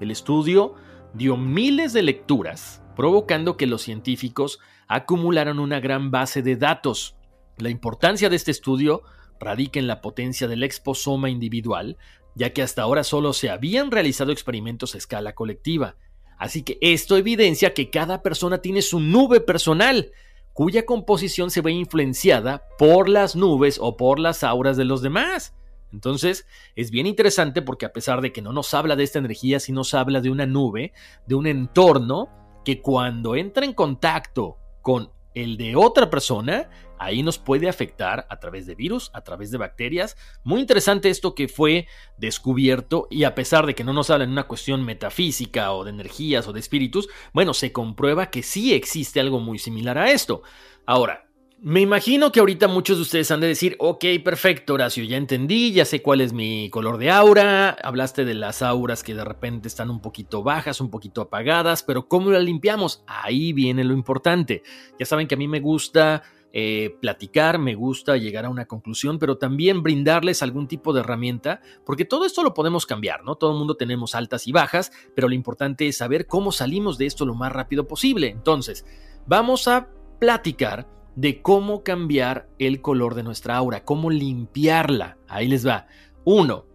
El 0.00 0.10
estudio 0.10 0.74
dio 1.14 1.38
miles 1.38 1.94
de 1.94 2.02
lecturas, 2.02 2.82
provocando 2.94 3.56
que 3.56 3.66
los 3.66 3.80
científicos 3.80 4.58
acumularan 4.86 5.60
una 5.60 5.80
gran 5.80 6.10
base 6.10 6.42
de 6.42 6.56
datos, 6.56 7.16
la 7.62 7.70
importancia 7.70 8.28
de 8.28 8.36
este 8.36 8.50
estudio 8.50 9.02
radica 9.40 9.80
en 9.80 9.86
la 9.86 10.00
potencia 10.00 10.48
del 10.48 10.62
exposoma 10.62 11.30
individual, 11.30 11.96
ya 12.34 12.52
que 12.52 12.62
hasta 12.62 12.82
ahora 12.82 13.04
solo 13.04 13.32
se 13.32 13.50
habían 13.50 13.90
realizado 13.90 14.32
experimentos 14.32 14.94
a 14.94 14.98
escala 14.98 15.34
colectiva. 15.34 15.96
Así 16.38 16.62
que 16.62 16.78
esto 16.80 17.16
evidencia 17.16 17.74
que 17.74 17.90
cada 17.90 18.22
persona 18.22 18.58
tiene 18.58 18.82
su 18.82 19.00
nube 19.00 19.40
personal, 19.40 20.12
cuya 20.52 20.84
composición 20.84 21.50
se 21.50 21.60
ve 21.60 21.72
influenciada 21.72 22.64
por 22.78 23.08
las 23.08 23.36
nubes 23.36 23.78
o 23.80 23.96
por 23.96 24.18
las 24.18 24.44
auras 24.44 24.76
de 24.76 24.84
los 24.84 25.02
demás. 25.02 25.54
Entonces, 25.92 26.46
es 26.74 26.90
bien 26.90 27.06
interesante 27.06 27.62
porque 27.62 27.86
a 27.86 27.92
pesar 27.92 28.22
de 28.22 28.32
que 28.32 28.42
no 28.42 28.52
nos 28.52 28.72
habla 28.74 28.96
de 28.96 29.04
esta 29.04 29.18
energía, 29.18 29.60
sí 29.60 29.72
nos 29.72 29.94
habla 29.94 30.20
de 30.20 30.30
una 30.30 30.46
nube, 30.46 30.92
de 31.26 31.34
un 31.34 31.46
entorno 31.46 32.28
que 32.64 32.80
cuando 32.80 33.36
entra 33.36 33.64
en 33.64 33.74
contacto 33.74 34.56
con 34.80 35.10
el 35.34 35.56
de 35.56 35.76
otra 35.76 36.10
persona, 36.10 36.68
ahí 37.04 37.22
nos 37.22 37.38
puede 37.38 37.68
afectar 37.68 38.26
a 38.28 38.38
través 38.38 38.66
de 38.66 38.74
virus, 38.74 39.10
a 39.14 39.22
través 39.22 39.50
de 39.50 39.58
bacterias. 39.58 40.16
Muy 40.44 40.60
interesante 40.60 41.10
esto 41.10 41.34
que 41.34 41.48
fue 41.48 41.86
descubierto 42.18 43.08
y 43.10 43.24
a 43.24 43.34
pesar 43.34 43.66
de 43.66 43.74
que 43.74 43.84
no 43.84 43.92
nos 43.92 44.10
habla 44.10 44.24
en 44.24 44.32
una 44.32 44.48
cuestión 44.48 44.84
metafísica 44.84 45.72
o 45.72 45.84
de 45.84 45.90
energías 45.90 46.46
o 46.48 46.52
de 46.52 46.60
espíritus, 46.60 47.08
bueno, 47.32 47.54
se 47.54 47.72
comprueba 47.72 48.30
que 48.30 48.42
sí 48.42 48.74
existe 48.74 49.20
algo 49.20 49.40
muy 49.40 49.58
similar 49.58 49.98
a 49.98 50.10
esto. 50.10 50.42
Ahora, 50.86 51.26
me 51.64 51.80
imagino 51.80 52.32
que 52.32 52.40
ahorita 52.40 52.66
muchos 52.66 52.96
de 52.96 53.02
ustedes 53.02 53.30
han 53.30 53.38
de 53.38 53.46
decir, 53.46 53.76
ok, 53.78 54.04
perfecto, 54.24 54.74
Horacio, 54.74 55.04
ya 55.04 55.16
entendí, 55.16 55.72
ya 55.72 55.84
sé 55.84 56.02
cuál 56.02 56.20
es 56.20 56.32
mi 56.32 56.68
color 56.70 56.98
de 56.98 57.08
aura, 57.08 57.70
hablaste 57.84 58.24
de 58.24 58.34
las 58.34 58.62
auras 58.62 59.04
que 59.04 59.14
de 59.14 59.24
repente 59.24 59.68
están 59.68 59.88
un 59.88 60.00
poquito 60.00 60.42
bajas, 60.42 60.80
un 60.80 60.90
poquito 60.90 61.20
apagadas, 61.20 61.84
pero 61.84 62.08
¿cómo 62.08 62.32
las 62.32 62.42
limpiamos? 62.42 63.04
Ahí 63.06 63.52
viene 63.52 63.84
lo 63.84 63.94
importante. 63.94 64.64
Ya 64.98 65.06
saben 65.06 65.28
que 65.28 65.36
a 65.36 65.38
mí 65.38 65.46
me 65.46 65.60
gusta 65.60 66.24
eh, 66.52 66.96
platicar, 67.00 67.58
me 67.58 67.74
gusta 67.74 68.16
llegar 68.16 68.44
a 68.44 68.50
una 68.50 68.66
conclusión, 68.66 69.18
pero 69.18 69.38
también 69.38 69.82
brindarles 69.82 70.42
algún 70.42 70.68
tipo 70.68 70.92
de 70.92 71.00
herramienta, 71.00 71.60
porque 71.84 72.04
todo 72.04 72.24
esto 72.24 72.42
lo 72.42 72.54
podemos 72.54 72.86
cambiar, 72.86 73.24
¿no? 73.24 73.36
Todo 73.36 73.52
el 73.52 73.58
mundo 73.58 73.76
tenemos 73.76 74.14
altas 74.14 74.46
y 74.46 74.52
bajas, 74.52 74.92
pero 75.14 75.28
lo 75.28 75.34
importante 75.34 75.88
es 75.88 75.96
saber 75.96 76.26
cómo 76.26 76.52
salimos 76.52 76.98
de 76.98 77.06
esto 77.06 77.26
lo 77.26 77.34
más 77.34 77.52
rápido 77.52 77.88
posible. 77.88 78.28
Entonces, 78.28 78.84
vamos 79.26 79.68
a 79.68 79.88
platicar 80.18 80.88
de 81.16 81.42
cómo 81.42 81.82
cambiar 81.82 82.48
el 82.58 82.80
color 82.80 83.14
de 83.14 83.22
nuestra 83.22 83.56
aura, 83.56 83.84
cómo 83.84 84.10
limpiarla. 84.10 85.18
Ahí 85.28 85.48
les 85.48 85.66
va. 85.66 85.86
Uno, 86.24 86.66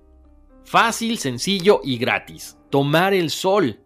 Fácil, 0.68 1.18
sencillo 1.18 1.80
y 1.82 1.98
gratis. 1.98 2.58
Tomar 2.70 3.14
el 3.14 3.30
sol. 3.30 3.80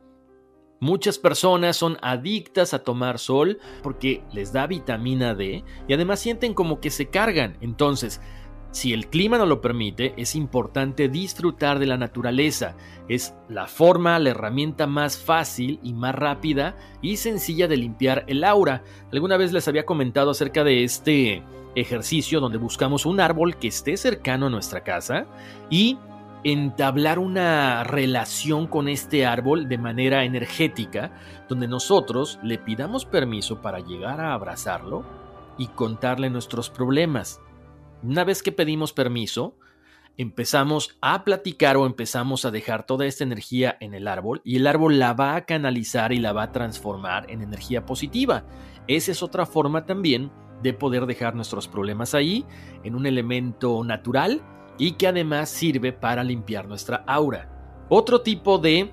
Muchas 0.82 1.20
personas 1.20 1.78
son 1.78 2.00
adictas 2.02 2.74
a 2.74 2.84
tomar 2.84 3.20
sol 3.20 3.60
porque 3.84 4.24
les 4.34 4.52
da 4.52 4.66
vitamina 4.66 5.36
D 5.36 5.64
y 5.88 5.94
además 5.94 6.20
sienten 6.20 6.56
como 6.56 6.80
que 6.80 6.90
se 6.90 7.06
cargan. 7.06 7.56
Entonces, 7.62 8.20
si 8.72 8.92
el 8.92 9.06
clima 9.06 9.38
no 9.38 9.46
lo 9.46 9.62
permite, 9.62 10.16
es 10.18 10.34
importante 10.34 11.08
disfrutar 11.08 11.78
de 11.78 11.86
la 11.86 11.98
naturaleza. 11.98 12.76
Es 13.08 13.36
la 13.48 13.68
forma, 13.68 14.18
la 14.18 14.32
herramienta 14.32 14.88
más 14.88 15.20
fácil 15.20 15.80
y 15.84 15.94
más 15.94 16.16
rápida 16.16 16.76
y 17.00 17.18
sencilla 17.18 17.68
de 17.68 17.78
limpiar 17.78 18.24
el 18.26 18.44
aura. 18.44 18.84
Alguna 19.14 19.38
vez 19.38 19.54
les 19.54 19.68
había 19.68 19.86
comentado 19.86 20.32
acerca 20.32 20.64
de 20.64 20.84
este 20.84 21.44
ejercicio 21.76 22.40
donde 22.40 22.58
buscamos 22.58 23.06
un 23.06 23.20
árbol 23.20 23.56
que 23.58 23.68
esté 23.68 23.98
cercano 23.98 24.48
a 24.48 24.50
nuestra 24.50 24.84
casa 24.84 25.28
y 25.70 26.00
entablar 26.44 27.20
una 27.20 27.84
relación 27.84 28.68
con 28.68 28.88
este 28.88 29.26
árbol 29.26 29.68
de 29.68 29.78
manera 29.78 30.24
energética, 30.24 31.14
donde 31.48 31.68
nosotros 31.68 32.40
le 32.44 32.58
pidamos 32.58 33.06
permiso 33.06 33.62
para 33.62 33.80
llegar 33.80 34.20
a 34.20 34.34
abrazarlo 34.34 35.04
y 35.58 35.68
contarle 35.68 36.30
nuestros 36.30 36.70
problemas. 36.70 37.40
Una 38.04 38.24
vez 38.24 38.42
que 38.42 38.52
pedimos 38.52 38.94
permiso, 38.94 39.56
empezamos 40.18 40.98
a 41.02 41.24
platicar 41.24 41.78
o 41.78 41.86
empezamos 41.86 42.46
a 42.46 42.52
dejar 42.52 42.86
toda 42.86 43.06
esta 43.06 43.24
energía 43.24 43.78
en 43.80 43.94
el 43.94 44.08
árbol 44.08 44.42
y 44.44 44.56
el 44.56 44.68
árbol 44.68 44.98
la 44.98 45.14
va 45.14 45.36
a 45.36 45.46
canalizar 45.46 46.12
y 46.12 46.18
la 46.18 46.34
va 46.34 46.44
a 46.44 46.52
transformar 46.52 47.30
en 47.30 47.42
energía 47.42 47.86
positiva. 47.86 48.46
Esa 48.88 49.12
es 49.12 49.22
otra 49.22 49.46
forma 49.46 49.86
también 49.86 50.32
de 50.64 50.74
poder 50.74 51.06
dejar 51.06 51.36
nuestros 51.36 51.68
problemas 51.68 52.14
ahí 52.14 52.46
en 52.84 52.96
un 52.96 53.06
elemento 53.06 53.84
natural 53.84 54.42
y 54.78 54.94
que 54.94 55.08
además 55.08 55.50
sirve 55.50 55.94
para 55.94 56.24
limpiar 56.24 56.68
nuestra 56.68 57.04
aura. 57.08 57.50
Otro 57.90 58.22
tipo 58.22 58.58
de 58.58 58.92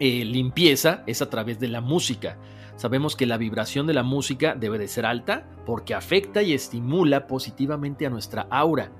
eh, 0.00 0.24
limpieza 0.24 1.02
es 1.06 1.22
a 1.22 1.30
través 1.30 1.58
de 1.58 1.68
la 1.68 1.80
música. 1.80 2.38
Sabemos 2.76 3.16
que 3.16 3.26
la 3.26 3.36
vibración 3.36 3.86
de 3.86 3.94
la 3.94 4.04
música 4.04 4.54
debe 4.54 4.78
de 4.78 4.86
ser 4.86 5.04
alta 5.04 5.48
porque 5.66 5.94
afecta 5.94 6.42
y 6.42 6.52
estimula 6.52 7.26
positivamente 7.26 8.06
a 8.06 8.10
nuestra 8.10 8.46
aura. 8.50 8.92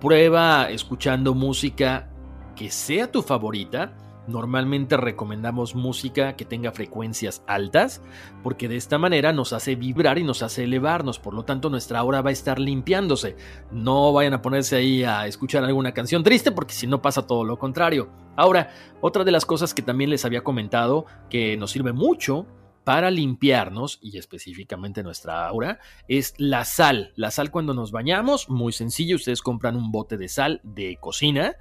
Prueba 0.00 0.70
escuchando 0.70 1.34
música 1.34 2.10
que 2.54 2.70
sea 2.70 3.10
tu 3.10 3.22
favorita. 3.22 3.96
Normalmente 4.26 4.96
recomendamos 4.96 5.74
música 5.74 6.34
que 6.34 6.44
tenga 6.44 6.72
frecuencias 6.72 7.42
altas 7.46 8.02
porque 8.42 8.68
de 8.68 8.76
esta 8.76 8.98
manera 8.98 9.32
nos 9.32 9.52
hace 9.52 9.76
vibrar 9.76 10.18
y 10.18 10.24
nos 10.24 10.42
hace 10.42 10.64
elevarnos, 10.64 11.18
por 11.18 11.34
lo 11.34 11.44
tanto 11.44 11.70
nuestra 11.70 11.98
aura 11.98 12.22
va 12.22 12.30
a 12.30 12.32
estar 12.32 12.58
limpiándose. 12.58 13.36
No 13.70 14.12
vayan 14.12 14.34
a 14.34 14.42
ponerse 14.42 14.76
ahí 14.76 15.04
a 15.04 15.26
escuchar 15.26 15.64
alguna 15.64 15.92
canción 15.92 16.22
triste 16.22 16.52
porque 16.52 16.74
si 16.74 16.86
no 16.86 17.02
pasa 17.02 17.26
todo 17.26 17.44
lo 17.44 17.58
contrario. 17.58 18.08
Ahora, 18.36 18.70
otra 19.00 19.24
de 19.24 19.32
las 19.32 19.46
cosas 19.46 19.74
que 19.74 19.82
también 19.82 20.10
les 20.10 20.24
había 20.24 20.42
comentado 20.42 21.06
que 21.28 21.56
nos 21.56 21.70
sirve 21.70 21.92
mucho 21.92 22.46
para 22.84 23.10
limpiarnos, 23.10 23.98
y 24.02 24.18
específicamente 24.18 25.02
nuestra 25.02 25.48
aura, 25.48 25.80
es 26.06 26.34
la 26.36 26.64
sal. 26.64 27.12
La 27.16 27.30
sal 27.30 27.50
cuando 27.50 27.72
nos 27.72 27.90
bañamos, 27.90 28.50
muy 28.50 28.72
sencillo, 28.72 29.16
ustedes 29.16 29.40
compran 29.40 29.76
un 29.76 29.90
bote 29.90 30.18
de 30.18 30.28
sal 30.28 30.60
de 30.62 30.98
cocina, 31.00 31.56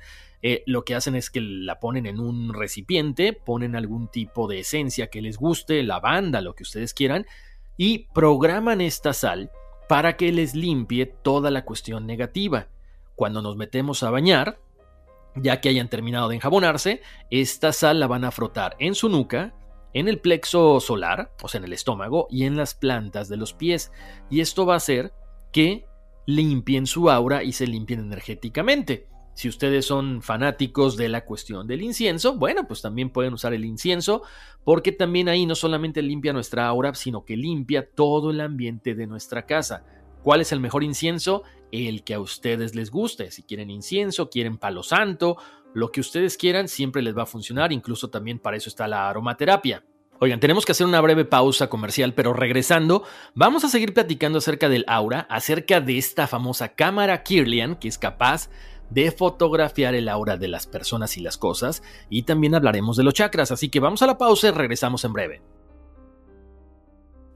eh, 0.46 0.62
lo 0.66 0.84
que 0.84 0.94
hacen 0.94 1.16
es 1.16 1.30
que 1.30 1.40
la 1.40 1.80
ponen 1.80 2.06
en 2.06 2.20
un 2.20 2.54
recipiente, 2.54 3.32
ponen 3.32 3.78
algún 3.78 4.10
tipo 4.10 4.50
de 4.50 4.60
esencia 4.60 5.08
que 5.08 5.22
les 5.22 5.38
guste, 5.38 5.82
lavanda, 5.84 6.42
lo 6.42 6.54
que 6.54 6.64
ustedes 6.64 6.94
quieran, 6.94 7.26
y 7.78 8.10
programan 8.14 8.82
esta 8.82 9.14
sal 9.14 9.52
para 9.88 10.18
que 10.18 10.34
les 10.34 10.54
limpie 10.54 11.06
toda 11.06 11.50
la 11.50 11.64
cuestión 11.64 12.06
negativa. 12.06 12.68
Cuando 13.16 13.42
nos 13.42 13.56
metemos 13.56 14.04
a 14.04 14.10
bañar, 14.10 14.60
ya 15.36 15.62
que 15.62 15.70
hayan 15.70 15.88
terminado 15.88 16.28
de 16.28 16.36
enjabonarse, 16.36 17.02
esta 17.30 17.72
sal 17.72 18.02
la 18.02 18.08
van 18.08 18.26
a 18.26 18.32
frotar 18.32 18.76
en 18.80 18.96
su 18.96 19.08
nuca, 19.08 19.56
en 19.94 20.10
el 20.10 20.20
plexo 20.20 20.82
solar, 20.82 21.32
o 21.42 21.48
sea, 21.48 21.60
en 21.60 21.66
el 21.66 21.74
estómago, 21.74 22.28
y 22.30 22.44
en 22.44 22.58
las 22.58 22.76
plantas 22.76 23.30
de 23.30 23.38
los 23.38 23.54
pies. 23.54 23.94
Y 24.30 24.42
esto 24.42 24.66
va 24.66 24.74
a 24.74 24.78
hacer 24.78 25.14
que 25.54 25.86
limpien 26.26 26.86
su 26.86 27.10
aura 27.10 27.44
y 27.44 27.54
se 27.54 27.66
limpien 27.66 28.02
energéticamente. 28.02 29.08
Si 29.34 29.50
ustedes 29.50 29.86
son 29.86 30.22
fanáticos 30.22 30.96
de 30.96 31.10
la 31.10 31.26
cuestión 31.26 31.68
del 31.68 31.82
incienso, 31.82 32.36
bueno, 32.36 32.68
pues 32.68 32.82
también 32.82 33.10
pueden 33.10 33.34
usar 33.34 33.54
el 33.54 33.66
incienso, 33.66 34.22
porque 34.64 34.92
también 34.92 35.28
ahí 35.28 35.46
no 35.46 35.56
solamente 35.56 36.02
limpia 36.02 36.34
nuestra 36.34 36.68
aura, 36.68 36.94
sino 36.94 37.26
que 37.26 37.36
limpia 37.36 37.90
todo 37.90 38.32
el 38.32 38.42
ambiente 38.42 38.94
de 38.94 39.08
nuestra 39.08 39.46
casa. 39.46 39.84
¿Cuál 40.22 40.42
es 40.42 40.52
el 40.52 40.60
mejor 40.60 40.84
incienso? 40.84 41.44
El 41.72 42.04
que 42.04 42.14
a 42.14 42.20
ustedes 42.20 42.76
les 42.76 42.92
guste. 42.92 43.32
Si 43.32 43.44
quieren 43.44 43.70
incienso, 43.70 44.30
quieren 44.30 44.58
palo 44.58 44.84
santo, 44.84 45.38
lo 45.74 45.92
que 45.92 46.00
ustedes 46.00 46.38
quieran 46.38 46.68
siempre 46.68 47.02
les 47.02 47.18
va 47.18 47.24
a 47.24 47.28
funcionar, 47.28 47.74
incluso 47.74 48.10
también 48.10 48.40
para 48.40 48.58
eso 48.58 48.70
está 48.70 48.88
la 48.88 49.10
aromaterapia. 49.10 49.84
Oigan, 50.20 50.40
tenemos 50.40 50.66
que 50.66 50.72
hacer 50.72 50.88
una 50.88 51.02
breve 51.02 51.26
pausa 51.26 51.68
comercial, 51.68 52.14
pero 52.14 52.32
regresando, 52.32 53.04
vamos 53.34 53.66
a 53.66 53.70
seguir 53.70 53.94
platicando 53.94 54.38
acerca 54.38 54.70
del 54.70 54.86
aura, 54.88 55.22
acerca 55.30 55.82
de 55.82 55.98
esta 55.98 56.28
famosa 56.28 56.70
cámara 56.70 57.24
Kirlian 57.24 57.76
que 57.76 57.90
es 57.90 57.98
capaz 57.98 58.50
de 58.90 59.12
fotografiar 59.12 59.96
el 59.96 60.10
aura 60.10 60.38
de 60.38 60.48
las 60.48 60.68
personas 60.68 61.18
y 61.18 61.22
las 61.22 61.38
cosas, 61.38 61.84
y 62.10 62.24
también 62.24 62.56
hablaremos 62.56 62.98
de 62.98 63.04
los 63.04 63.14
chakras, 63.14 63.52
así 63.52 63.70
que 63.70 63.80
vamos 63.80 64.02
a 64.02 64.08
la 64.08 64.18
pausa 64.18 64.48
y 64.48 64.52
regresamos 64.52 65.04
en 65.06 65.14
breve. 65.14 65.42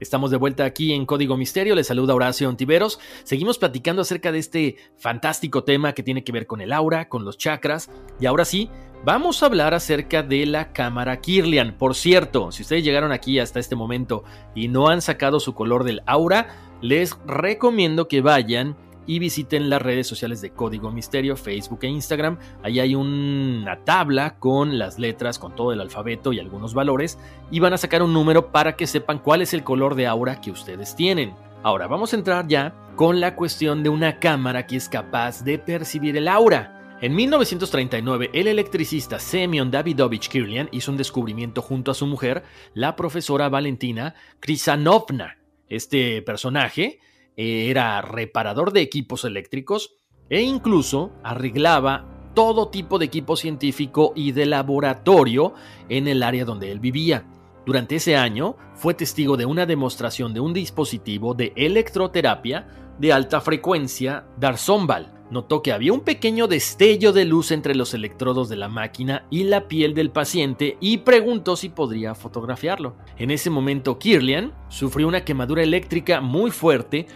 Estamos 0.00 0.30
de 0.30 0.36
vuelta 0.36 0.64
aquí 0.64 0.92
en 0.92 1.06
Código 1.06 1.36
Misterio, 1.36 1.74
les 1.74 1.88
saluda 1.88 2.14
Horacio 2.14 2.48
Ontiveros. 2.48 3.00
Seguimos 3.24 3.58
platicando 3.58 4.02
acerca 4.02 4.30
de 4.30 4.38
este 4.38 4.76
fantástico 4.96 5.64
tema 5.64 5.92
que 5.92 6.04
tiene 6.04 6.22
que 6.22 6.30
ver 6.30 6.46
con 6.46 6.60
el 6.60 6.72
aura, 6.72 7.08
con 7.08 7.24
los 7.24 7.36
chakras. 7.36 7.90
Y 8.20 8.26
ahora 8.26 8.44
sí, 8.44 8.70
vamos 9.04 9.42
a 9.42 9.46
hablar 9.46 9.74
acerca 9.74 10.22
de 10.22 10.46
la 10.46 10.72
cámara 10.72 11.20
Kirlian. 11.20 11.76
Por 11.76 11.96
cierto, 11.96 12.52
si 12.52 12.62
ustedes 12.62 12.84
llegaron 12.84 13.10
aquí 13.10 13.40
hasta 13.40 13.58
este 13.58 13.74
momento 13.74 14.22
y 14.54 14.68
no 14.68 14.88
han 14.88 15.02
sacado 15.02 15.40
su 15.40 15.54
color 15.54 15.82
del 15.82 16.02
aura, 16.06 16.54
les 16.80 17.16
recomiendo 17.26 18.06
que 18.06 18.20
vayan 18.20 18.76
y 19.08 19.18
visiten 19.18 19.70
las 19.70 19.82
redes 19.82 20.06
sociales 20.06 20.40
de 20.42 20.50
Código 20.50 20.92
Misterio, 20.92 21.34
Facebook 21.34 21.80
e 21.82 21.88
Instagram. 21.88 22.38
Ahí 22.62 22.78
hay 22.78 22.94
una 22.94 23.82
tabla 23.84 24.38
con 24.38 24.78
las 24.78 24.98
letras, 24.98 25.38
con 25.38 25.56
todo 25.56 25.72
el 25.72 25.80
alfabeto 25.80 26.32
y 26.32 26.38
algunos 26.38 26.74
valores 26.74 27.18
y 27.50 27.58
van 27.58 27.72
a 27.72 27.78
sacar 27.78 28.02
un 28.02 28.12
número 28.12 28.52
para 28.52 28.76
que 28.76 28.86
sepan 28.86 29.18
cuál 29.18 29.40
es 29.40 29.54
el 29.54 29.64
color 29.64 29.94
de 29.94 30.06
aura 30.06 30.40
que 30.42 30.50
ustedes 30.50 30.94
tienen. 30.94 31.32
Ahora 31.62 31.86
vamos 31.86 32.12
a 32.12 32.16
entrar 32.16 32.46
ya 32.46 32.74
con 32.96 33.18
la 33.18 33.34
cuestión 33.34 33.82
de 33.82 33.88
una 33.88 34.20
cámara 34.20 34.66
que 34.66 34.76
es 34.76 34.90
capaz 34.90 35.42
de 35.42 35.58
percibir 35.58 36.16
el 36.18 36.28
aura. 36.28 36.98
En 37.00 37.14
1939, 37.14 38.30
el 38.34 38.46
electricista 38.46 39.18
Semyon 39.18 39.70
Davidovich 39.70 40.28
Kirlian 40.28 40.68
hizo 40.70 40.90
un 40.90 40.98
descubrimiento 40.98 41.62
junto 41.62 41.92
a 41.92 41.94
su 41.94 42.06
mujer, 42.06 42.42
la 42.74 42.94
profesora 42.94 43.48
Valentina 43.48 44.14
Krisanovna. 44.40 45.38
Este 45.68 46.20
personaje 46.22 46.98
era 47.38 48.02
reparador 48.02 48.72
de 48.72 48.80
equipos 48.80 49.24
eléctricos 49.24 49.94
e 50.28 50.42
incluso 50.42 51.12
arreglaba 51.22 52.30
todo 52.34 52.68
tipo 52.68 52.98
de 52.98 53.06
equipo 53.06 53.36
científico 53.36 54.12
y 54.14 54.32
de 54.32 54.46
laboratorio 54.46 55.54
en 55.88 56.08
el 56.08 56.22
área 56.22 56.44
donde 56.44 56.70
él 56.70 56.80
vivía. 56.80 57.24
Durante 57.64 57.96
ese 57.96 58.16
año 58.16 58.56
fue 58.74 58.94
testigo 58.94 59.36
de 59.36 59.46
una 59.46 59.66
demostración 59.66 60.34
de 60.34 60.40
un 60.40 60.52
dispositivo 60.52 61.34
de 61.34 61.52
electroterapia 61.56 62.66
de 62.98 63.12
alta 63.12 63.40
frecuencia 63.40 64.26
Darsombal. 64.38 65.14
Notó 65.30 65.62
que 65.62 65.72
había 65.72 65.92
un 65.92 66.00
pequeño 66.00 66.46
destello 66.46 67.12
de 67.12 67.26
luz 67.26 67.50
entre 67.50 67.74
los 67.74 67.92
electrodos 67.92 68.48
de 68.48 68.56
la 68.56 68.70
máquina 68.70 69.26
y 69.28 69.44
la 69.44 69.68
piel 69.68 69.92
del 69.92 70.10
paciente 70.10 70.78
y 70.80 70.98
preguntó 70.98 71.54
si 71.54 71.68
podría 71.68 72.14
fotografiarlo. 72.14 72.96
En 73.18 73.30
ese 73.30 73.50
momento 73.50 73.98
Kirlian 73.98 74.54
sufrió 74.68 75.06
una 75.06 75.24
quemadura 75.24 75.62
eléctrica 75.62 76.22
muy 76.22 76.50
fuerte 76.50 77.06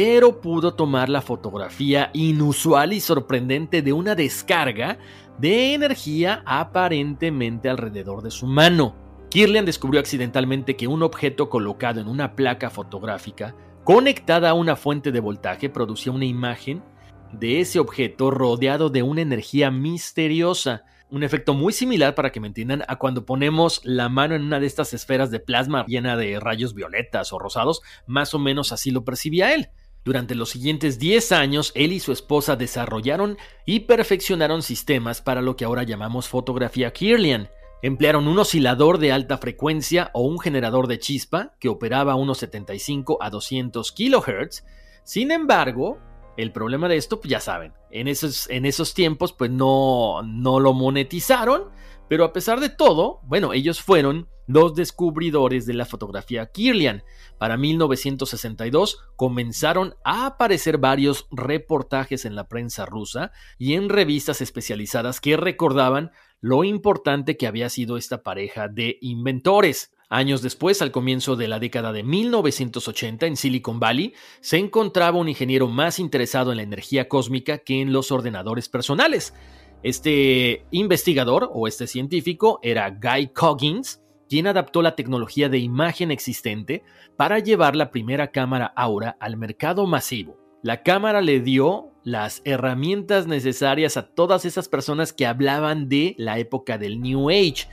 pero 0.00 0.40
pudo 0.40 0.74
tomar 0.74 1.08
la 1.08 1.20
fotografía 1.20 2.10
inusual 2.14 2.92
y 2.92 3.00
sorprendente 3.00 3.82
de 3.82 3.92
una 3.92 4.14
descarga 4.14 4.96
de 5.38 5.74
energía 5.74 6.40
aparentemente 6.46 7.68
alrededor 7.68 8.22
de 8.22 8.30
su 8.30 8.46
mano. 8.46 8.94
Kirlian 9.28 9.64
descubrió 9.64 9.98
accidentalmente 9.98 10.76
que 10.76 10.86
un 10.86 11.02
objeto 11.02 11.50
colocado 11.50 12.00
en 12.00 12.06
una 12.06 12.36
placa 12.36 12.70
fotográfica 12.70 13.56
conectada 13.82 14.50
a 14.50 14.54
una 14.54 14.76
fuente 14.76 15.10
de 15.10 15.18
voltaje 15.18 15.68
producía 15.68 16.12
una 16.12 16.26
imagen 16.26 16.80
de 17.32 17.58
ese 17.58 17.80
objeto 17.80 18.30
rodeado 18.30 18.90
de 18.90 19.02
una 19.02 19.22
energía 19.22 19.72
misteriosa. 19.72 20.84
Un 21.10 21.24
efecto 21.24 21.54
muy 21.54 21.72
similar, 21.72 22.14
para 22.14 22.30
que 22.30 22.38
me 22.38 22.46
entiendan, 22.46 22.84
a 22.86 23.00
cuando 23.00 23.26
ponemos 23.26 23.80
la 23.82 24.08
mano 24.08 24.36
en 24.36 24.44
una 24.44 24.60
de 24.60 24.66
estas 24.68 24.94
esferas 24.94 25.32
de 25.32 25.40
plasma 25.40 25.84
llena 25.88 26.16
de 26.16 26.38
rayos 26.38 26.72
violetas 26.72 27.32
o 27.32 27.40
rosados, 27.40 27.82
más 28.06 28.32
o 28.32 28.38
menos 28.38 28.70
así 28.70 28.92
lo 28.92 29.04
percibía 29.04 29.52
él. 29.54 29.70
Durante 30.08 30.34
los 30.34 30.48
siguientes 30.48 30.98
10 30.98 31.32
años, 31.32 31.70
él 31.74 31.92
y 31.92 32.00
su 32.00 32.12
esposa 32.12 32.56
desarrollaron 32.56 33.36
y 33.66 33.80
perfeccionaron 33.80 34.62
sistemas 34.62 35.20
para 35.20 35.42
lo 35.42 35.54
que 35.54 35.66
ahora 35.66 35.82
llamamos 35.82 36.28
fotografía 36.28 36.94
Kirlian. 36.94 37.50
Emplearon 37.82 38.26
un 38.26 38.38
oscilador 38.38 38.96
de 38.96 39.12
alta 39.12 39.36
frecuencia 39.36 40.10
o 40.14 40.22
un 40.22 40.40
generador 40.40 40.86
de 40.86 40.98
chispa 40.98 41.52
que 41.60 41.68
operaba 41.68 42.14
unos 42.14 42.38
75 42.38 43.18
a 43.20 43.28
200 43.28 43.92
kHz. 43.92 44.64
Sin 45.04 45.30
embargo, 45.30 45.98
el 46.38 46.52
problema 46.52 46.88
de 46.88 46.96
esto, 46.96 47.20
pues 47.20 47.30
ya 47.30 47.40
saben, 47.40 47.74
en 47.90 48.08
esos, 48.08 48.48
en 48.48 48.64
esos 48.64 48.94
tiempos 48.94 49.34
pues 49.34 49.50
no, 49.50 50.22
no 50.22 50.58
lo 50.58 50.72
monetizaron, 50.72 51.64
pero 52.08 52.24
a 52.24 52.32
pesar 52.32 52.60
de 52.60 52.68
todo, 52.68 53.20
bueno, 53.24 53.52
ellos 53.52 53.80
fueron 53.80 54.28
los 54.46 54.74
descubridores 54.74 55.66
de 55.66 55.74
la 55.74 55.84
fotografía 55.84 56.46
Kirlian. 56.46 57.04
Para 57.38 57.56
1962 57.56 58.98
comenzaron 59.14 59.94
a 60.04 60.26
aparecer 60.26 60.78
varios 60.78 61.26
reportajes 61.30 62.24
en 62.24 62.34
la 62.34 62.48
prensa 62.48 62.86
rusa 62.86 63.30
y 63.58 63.74
en 63.74 63.90
revistas 63.90 64.40
especializadas 64.40 65.20
que 65.20 65.36
recordaban 65.36 66.10
lo 66.40 66.64
importante 66.64 67.36
que 67.36 67.46
había 67.46 67.68
sido 67.68 67.96
esta 67.96 68.22
pareja 68.22 68.68
de 68.68 68.98
inventores. 69.02 69.92
Años 70.10 70.40
después, 70.40 70.80
al 70.80 70.90
comienzo 70.90 71.36
de 71.36 71.48
la 71.48 71.58
década 71.58 71.92
de 71.92 72.02
1980, 72.02 73.26
en 73.26 73.36
Silicon 73.36 73.78
Valley, 73.78 74.14
se 74.40 74.56
encontraba 74.56 75.18
un 75.18 75.28
ingeniero 75.28 75.68
más 75.68 75.98
interesado 75.98 76.50
en 76.50 76.56
la 76.56 76.62
energía 76.62 77.08
cósmica 77.08 77.58
que 77.58 77.82
en 77.82 77.92
los 77.92 78.10
ordenadores 78.10 78.70
personales. 78.70 79.34
Este 79.82 80.64
investigador 80.70 81.50
o 81.52 81.68
este 81.68 81.86
científico 81.86 82.58
era 82.62 82.90
Guy 82.90 83.28
Coggins, 83.28 84.02
quien 84.28 84.46
adaptó 84.46 84.82
la 84.82 84.96
tecnología 84.96 85.48
de 85.48 85.58
imagen 85.58 86.10
existente 86.10 86.82
para 87.16 87.38
llevar 87.38 87.76
la 87.76 87.90
primera 87.90 88.30
cámara 88.32 88.72
Aura 88.76 89.16
al 89.20 89.36
mercado 89.36 89.86
masivo. 89.86 90.36
La 90.62 90.82
cámara 90.82 91.20
le 91.20 91.40
dio 91.40 91.92
las 92.02 92.42
herramientas 92.44 93.28
necesarias 93.28 93.96
a 93.96 94.08
todas 94.08 94.44
esas 94.44 94.68
personas 94.68 95.12
que 95.12 95.26
hablaban 95.26 95.88
de 95.88 96.16
la 96.18 96.38
época 96.38 96.76
del 96.76 97.00
New 97.00 97.30
Age, 97.30 97.68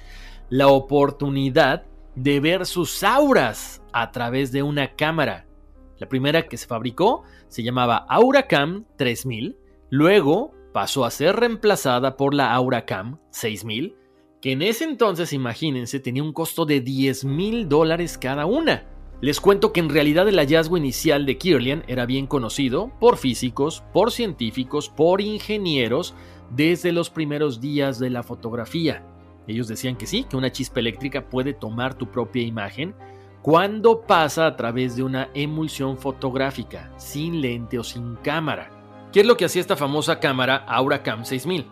la 0.50 0.68
oportunidad 0.68 1.86
de 2.16 2.40
ver 2.40 2.68
sus 2.68 3.04
auras 3.04 3.82
a 3.92 4.12
través 4.12 4.52
de 4.52 4.62
una 4.62 4.96
cámara. 4.96 5.48
La 5.98 6.08
primera 6.08 6.44
que 6.44 6.58
se 6.58 6.68
fabricó 6.68 7.24
se 7.48 7.64
llamaba 7.64 8.06
AuraCam 8.10 8.86
3000, 8.98 9.58
luego 9.90 10.54
pasó 10.76 11.06
a 11.06 11.10
ser 11.10 11.38
reemplazada 11.38 12.18
por 12.18 12.34
la 12.34 12.54
AuraCam 12.54 13.18
6000 13.30 13.96
que 14.42 14.52
en 14.52 14.62
ese 14.62 14.84
entonces, 14.84 15.32
imagínense, 15.32 16.02
tenía 16.02 16.22
un 16.22 16.34
costo 16.34 16.66
de 16.66 16.82
10 16.82 17.24
mil 17.24 17.70
dólares 17.70 18.18
cada 18.18 18.46
una. 18.46 18.84
Les 19.22 19.40
cuento 19.40 19.72
que 19.72 19.80
en 19.80 19.88
realidad 19.88 20.28
el 20.28 20.36
hallazgo 20.38 20.76
inicial 20.76 21.26
de 21.26 21.38
Kirlian 21.38 21.86
era 21.88 22.06
bien 22.06 22.28
conocido 22.28 22.92
por 23.00 23.16
físicos, 23.16 23.86
por 23.94 24.12
científicos, 24.12 24.90
por 24.90 25.22
ingenieros 25.22 26.14
desde 26.50 26.92
los 26.92 27.10
primeros 27.10 27.62
días 27.62 27.98
de 27.98 28.10
la 28.10 28.22
fotografía. 28.22 29.08
Ellos 29.48 29.70
decían 29.70 29.96
que 29.96 30.08
sí, 30.08 30.26
que 30.30 30.36
una 30.36 30.52
chispa 30.52 30.82
eléctrica 30.82 31.30
puede 31.30 31.54
tomar 31.54 31.94
tu 31.94 32.12
propia 32.12 32.44
imagen 32.44 32.94
cuando 33.42 34.02
pasa 34.02 34.46
a 34.46 34.58
través 34.58 34.98
de 34.98 35.04
una 35.04 35.30
emulsión 35.36 35.98
fotográfica, 35.98 36.92
sin 36.98 37.40
lente 37.40 37.80
o 37.80 37.84
sin 37.86 38.18
cámara. 38.18 38.75
¿Qué 39.16 39.22
es 39.22 39.26
lo 39.26 39.38
que 39.38 39.46
hacía 39.46 39.62
esta 39.62 39.78
famosa 39.78 40.20
cámara 40.20 40.58
AuraCam 40.68 41.24
6000? 41.24 41.66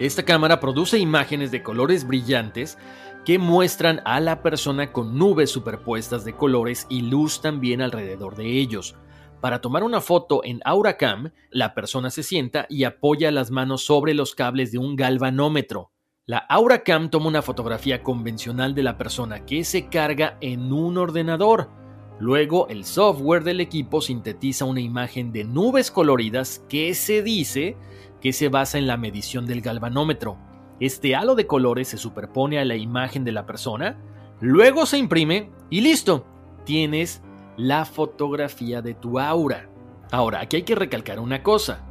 Esta 0.00 0.24
cámara 0.24 0.58
produce 0.58 0.98
imágenes 0.98 1.52
de 1.52 1.62
colores 1.62 2.04
brillantes 2.04 2.76
que 3.24 3.38
muestran 3.38 4.00
a 4.04 4.18
la 4.18 4.42
persona 4.42 4.90
con 4.90 5.16
nubes 5.16 5.48
superpuestas 5.48 6.24
de 6.24 6.32
colores 6.32 6.88
y 6.90 7.02
luz 7.02 7.40
también 7.40 7.82
alrededor 7.82 8.34
de 8.34 8.58
ellos. 8.58 8.96
Para 9.40 9.60
tomar 9.60 9.84
una 9.84 10.00
foto 10.00 10.40
en 10.42 10.60
AuraCam, 10.64 11.30
la 11.50 11.72
persona 11.72 12.10
se 12.10 12.24
sienta 12.24 12.66
y 12.68 12.82
apoya 12.82 13.30
las 13.30 13.52
manos 13.52 13.84
sobre 13.84 14.12
los 14.12 14.34
cables 14.34 14.72
de 14.72 14.78
un 14.78 14.96
galvanómetro. 14.96 15.92
La 16.26 16.38
AuraCam 16.38 17.10
toma 17.10 17.28
una 17.28 17.42
fotografía 17.42 18.02
convencional 18.02 18.74
de 18.74 18.82
la 18.82 18.98
persona 18.98 19.46
que 19.46 19.62
se 19.62 19.88
carga 19.88 20.36
en 20.40 20.72
un 20.72 20.98
ordenador. 20.98 21.81
Luego, 22.22 22.68
el 22.68 22.84
software 22.84 23.42
del 23.42 23.60
equipo 23.60 24.00
sintetiza 24.00 24.64
una 24.64 24.80
imagen 24.80 25.32
de 25.32 25.42
nubes 25.42 25.90
coloridas 25.90 26.64
que 26.68 26.94
se 26.94 27.20
dice 27.20 27.76
que 28.20 28.32
se 28.32 28.48
basa 28.48 28.78
en 28.78 28.86
la 28.86 28.96
medición 28.96 29.44
del 29.44 29.60
galvanómetro. 29.60 30.38
Este 30.78 31.16
halo 31.16 31.34
de 31.34 31.48
colores 31.48 31.88
se 31.88 31.98
superpone 31.98 32.60
a 32.60 32.64
la 32.64 32.76
imagen 32.76 33.24
de 33.24 33.32
la 33.32 33.44
persona, 33.44 33.98
luego 34.40 34.86
se 34.86 34.98
imprime 34.98 35.50
y 35.68 35.80
listo, 35.80 36.24
tienes 36.64 37.22
la 37.56 37.84
fotografía 37.84 38.82
de 38.82 38.94
tu 38.94 39.18
aura. 39.18 39.68
Ahora, 40.12 40.42
aquí 40.42 40.54
hay 40.54 40.62
que 40.62 40.76
recalcar 40.76 41.18
una 41.18 41.42
cosa. 41.42 41.84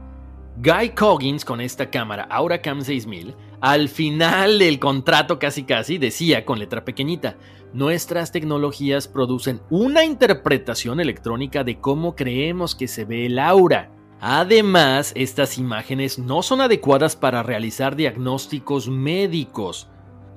Guy 0.63 0.91
Coggins 0.91 1.43
con 1.43 1.59
esta 1.59 1.89
cámara 1.89 2.23
AuraCam 2.29 2.79
6000, 2.79 3.35
al 3.61 3.89
final 3.89 4.57
del 4.57 4.79
contrato 4.79 5.37
casi 5.37 5.63
casi 5.63 5.99
decía 5.99 6.45
con 6.45 6.57
letra 6.57 6.83
pequeñita, 6.83 7.37
nuestras 7.73 8.31
tecnologías 8.31 9.07
producen 9.07 9.61
una 9.69 10.03
interpretación 10.03 10.99
electrónica 10.99 11.63
de 11.63 11.79
cómo 11.79 12.15
creemos 12.15 12.75
que 12.75 12.87
se 12.87 13.05
ve 13.05 13.27
el 13.27 13.37
aura. 13.39 13.91
Además, 14.19 15.13
estas 15.15 15.57
imágenes 15.57 16.19
no 16.19 16.41
son 16.41 16.61
adecuadas 16.61 17.15
para 17.15 17.43
realizar 17.43 17.95
diagnósticos 17.95 18.89
médicos. 18.89 19.87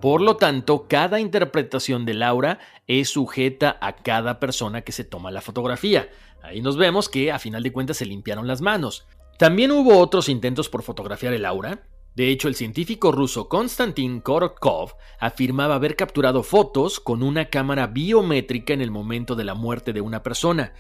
Por 0.01 0.21
lo 0.21 0.37
tanto, 0.37 0.87
cada 0.87 1.19
interpretación 1.19 2.05
del 2.05 2.23
aura 2.23 2.59
es 2.87 3.09
sujeta 3.09 3.79
a 3.81 3.97
cada 3.97 4.39
persona 4.39 4.83
que 4.83 4.93
se 4.93 5.05
toma 5.05 5.31
la 5.31 5.41
fotografía. 5.41 6.11
Ahí 6.43 6.61
nos 6.61 6.77
vemos 6.77 7.09
que 7.09 7.33
a 7.33 7.39
final 7.39 7.63
de 7.63 7.73
cuentas 7.73 7.97
se 7.97 8.05
limpiaron 8.05 8.47
las 8.47 8.61
manos. 8.61 9.07
También 9.39 9.73
hubo 9.73 9.99
otros 9.99 10.29
intentos 10.29 10.69
por 10.69 10.83
fotografiar 10.83 11.33
el 11.33 11.47
aura. 11.47 11.89
De 12.15 12.29
hecho, 12.31 12.47
el 12.47 12.55
científico 12.55 13.11
ruso 13.11 13.49
Konstantin 13.49 14.21
Korotkov 14.21 14.95
afirmaba 15.19 15.75
haber 15.75 15.97
capturado 15.97 16.45
fotos 16.45 17.01
con 17.01 17.25
una 17.25 17.47
cámara 17.47 17.89
biométrica 17.89 18.73
en 18.73 18.81
el 18.81 18.93
momento 18.93 19.35
de 19.35 19.45
la 19.45 19.55
muerte 19.55 19.93
de 19.93 20.01
una 20.01 20.23
persona. 20.23 20.75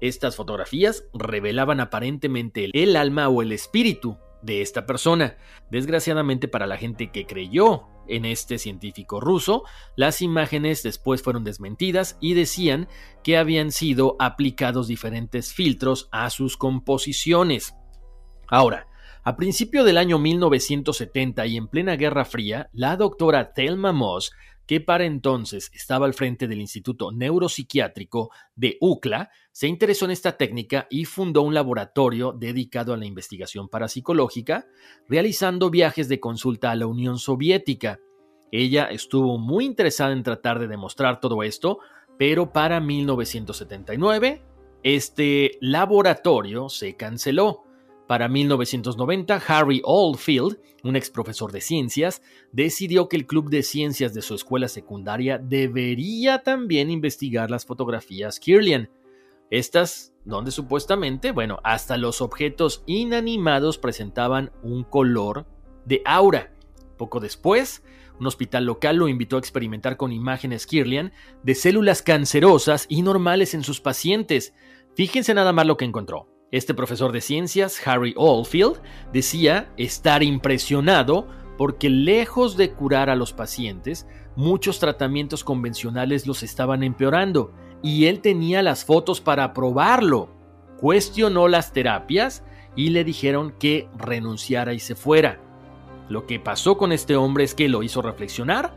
Estas 0.00 0.34
fotografías 0.34 1.04
revelaban 1.14 1.78
aparentemente 1.78 2.68
el 2.72 2.96
alma 2.96 3.28
o 3.28 3.42
el 3.42 3.52
espíritu 3.52 4.18
de 4.42 4.60
esta 4.60 4.84
persona. 4.84 5.36
Desgraciadamente 5.70 6.48
para 6.48 6.66
la 6.66 6.76
gente 6.76 7.12
que 7.12 7.26
creyó 7.26 7.84
en 8.08 8.24
este 8.24 8.58
científico 8.58 9.20
ruso, 9.20 9.62
las 9.94 10.20
imágenes 10.20 10.82
después 10.82 11.22
fueron 11.22 11.44
desmentidas 11.44 12.18
y 12.20 12.34
decían 12.34 12.88
que 13.22 13.38
habían 13.38 13.70
sido 13.70 14.16
aplicados 14.18 14.88
diferentes 14.88 15.54
filtros 15.54 16.08
a 16.10 16.28
sus 16.30 16.56
composiciones. 16.56 17.76
Ahora, 18.48 18.88
a 19.24 19.36
principio 19.36 19.84
del 19.84 19.98
año 19.98 20.18
1970 20.18 21.46
y 21.46 21.56
en 21.56 21.68
plena 21.68 21.96
Guerra 21.96 22.24
Fría, 22.24 22.68
la 22.72 22.96
doctora 22.96 23.52
Thelma 23.52 23.92
Moss 23.92 24.32
que 24.66 24.80
para 24.80 25.04
entonces 25.04 25.70
estaba 25.74 26.06
al 26.06 26.14
frente 26.14 26.46
del 26.46 26.60
Instituto 26.60 27.12
Neuropsiquiátrico 27.12 28.30
de 28.54 28.78
UCLA, 28.80 29.30
se 29.50 29.66
interesó 29.66 30.04
en 30.04 30.12
esta 30.12 30.36
técnica 30.36 30.86
y 30.88 31.04
fundó 31.04 31.42
un 31.42 31.54
laboratorio 31.54 32.32
dedicado 32.32 32.94
a 32.94 32.96
la 32.96 33.06
investigación 33.06 33.68
parapsicológica, 33.68 34.66
realizando 35.08 35.70
viajes 35.70 36.08
de 36.08 36.20
consulta 36.20 36.70
a 36.70 36.76
la 36.76 36.86
Unión 36.86 37.18
Soviética. 37.18 37.98
Ella 38.50 38.86
estuvo 38.86 39.38
muy 39.38 39.64
interesada 39.64 40.12
en 40.12 40.22
tratar 40.22 40.58
de 40.58 40.68
demostrar 40.68 41.20
todo 41.20 41.42
esto, 41.42 41.78
pero 42.18 42.52
para 42.52 42.80
1979 42.80 44.42
este 44.82 45.58
laboratorio 45.60 46.68
se 46.68 46.96
canceló. 46.96 47.64
Para 48.12 48.28
1990, 48.28 49.42
Harry 49.48 49.80
Oldfield, 49.86 50.58
un 50.84 50.96
ex 50.96 51.08
profesor 51.08 51.50
de 51.50 51.62
ciencias, 51.62 52.20
decidió 52.52 53.08
que 53.08 53.16
el 53.16 53.26
club 53.26 53.48
de 53.48 53.62
ciencias 53.62 54.12
de 54.12 54.20
su 54.20 54.34
escuela 54.34 54.68
secundaria 54.68 55.38
debería 55.38 56.42
también 56.42 56.90
investigar 56.90 57.50
las 57.50 57.64
fotografías 57.64 58.38
Kirlian. 58.38 58.90
Estas, 59.48 60.12
donde 60.26 60.50
supuestamente, 60.50 61.32
bueno, 61.32 61.60
hasta 61.64 61.96
los 61.96 62.20
objetos 62.20 62.82
inanimados 62.84 63.78
presentaban 63.78 64.52
un 64.62 64.84
color 64.84 65.46
de 65.86 66.02
aura. 66.04 66.52
Poco 66.98 67.18
después, 67.18 67.82
un 68.20 68.26
hospital 68.26 68.66
local 68.66 68.96
lo 68.96 69.08
invitó 69.08 69.36
a 69.36 69.38
experimentar 69.38 69.96
con 69.96 70.12
imágenes 70.12 70.66
Kirlian 70.66 71.14
de 71.44 71.54
células 71.54 72.02
cancerosas 72.02 72.84
y 72.90 73.00
normales 73.00 73.54
en 73.54 73.64
sus 73.64 73.80
pacientes. 73.80 74.52
Fíjense 74.96 75.32
nada 75.32 75.54
más 75.54 75.66
lo 75.66 75.78
que 75.78 75.86
encontró. 75.86 76.31
Este 76.52 76.74
profesor 76.74 77.12
de 77.12 77.22
ciencias, 77.22 77.80
Harry 77.88 78.12
Oldfield, 78.14 78.82
decía 79.10 79.72
estar 79.78 80.22
impresionado 80.22 81.26
porque 81.56 81.88
lejos 81.88 82.58
de 82.58 82.72
curar 82.72 83.08
a 83.08 83.16
los 83.16 83.32
pacientes, 83.32 84.06
muchos 84.36 84.78
tratamientos 84.78 85.44
convencionales 85.44 86.26
los 86.26 86.42
estaban 86.42 86.82
empeorando 86.82 87.52
y 87.82 88.04
él 88.04 88.20
tenía 88.20 88.62
las 88.62 88.84
fotos 88.84 89.22
para 89.22 89.54
probarlo. 89.54 90.28
Cuestionó 90.78 91.48
las 91.48 91.72
terapias 91.72 92.44
y 92.76 92.90
le 92.90 93.02
dijeron 93.02 93.54
que 93.58 93.88
renunciara 93.96 94.74
y 94.74 94.78
se 94.78 94.94
fuera. 94.94 95.40
Lo 96.10 96.26
que 96.26 96.38
pasó 96.38 96.76
con 96.76 96.92
este 96.92 97.16
hombre 97.16 97.44
es 97.44 97.54
que 97.54 97.70
lo 97.70 97.82
hizo 97.82 98.02
reflexionar 98.02 98.74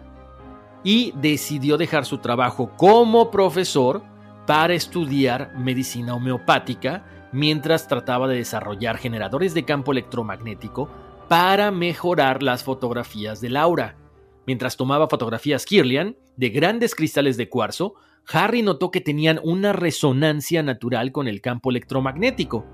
y 0.81 1.11
decidió 1.17 1.75
dejar 1.75 2.05
su 2.05 2.19
trabajo 2.19 2.71
como 2.77 3.31
profesor 3.31 4.01
para 4.47 4.75
estudiar 4.75 5.51
medicina 5.57 6.15
homeopática 6.15 7.03
mientras 7.31 7.87
trataba 7.87 8.27
de 8.27 8.37
desarrollar 8.37 8.97
generadores 8.97 9.53
de 9.53 9.65
campo 9.65 9.91
electromagnético 9.91 10.89
para 11.27 11.71
mejorar 11.71 12.43
las 12.43 12.63
fotografías 12.63 13.41
del 13.41 13.57
aura. 13.57 13.97
Mientras 14.45 14.77
tomaba 14.77 15.07
fotografías 15.07 15.65
Kirlian 15.65 16.15
de 16.37 16.49
grandes 16.49 16.93
cristales 16.93 17.37
de 17.37 17.49
cuarzo, 17.49 17.95
Harry 18.31 18.61
notó 18.61 18.91
que 18.91 19.01
tenían 19.01 19.39
una 19.43 19.73
resonancia 19.73 20.63
natural 20.63 21.11
con 21.11 21.27
el 21.27 21.41
campo 21.41 21.69
electromagnético. 21.69 22.65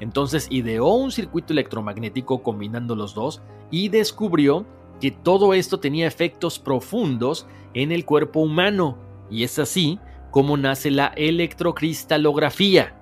Entonces 0.00 0.46
ideó 0.50 0.88
un 0.94 1.10
circuito 1.10 1.52
electromagnético 1.52 2.42
combinando 2.42 2.96
los 2.96 3.14
dos 3.14 3.42
y 3.70 3.88
descubrió 3.88 4.66
que 5.00 5.10
todo 5.10 5.54
esto 5.54 5.80
tenía 5.80 6.06
efectos 6.06 6.58
profundos 6.58 7.46
en 7.74 7.92
el 7.92 8.04
cuerpo 8.04 8.40
humano, 8.40 8.98
y 9.30 9.44
es 9.44 9.58
así 9.58 9.98
como 10.30 10.56
nace 10.56 10.90
la 10.90 11.08
electrocristalografía. 11.16 12.94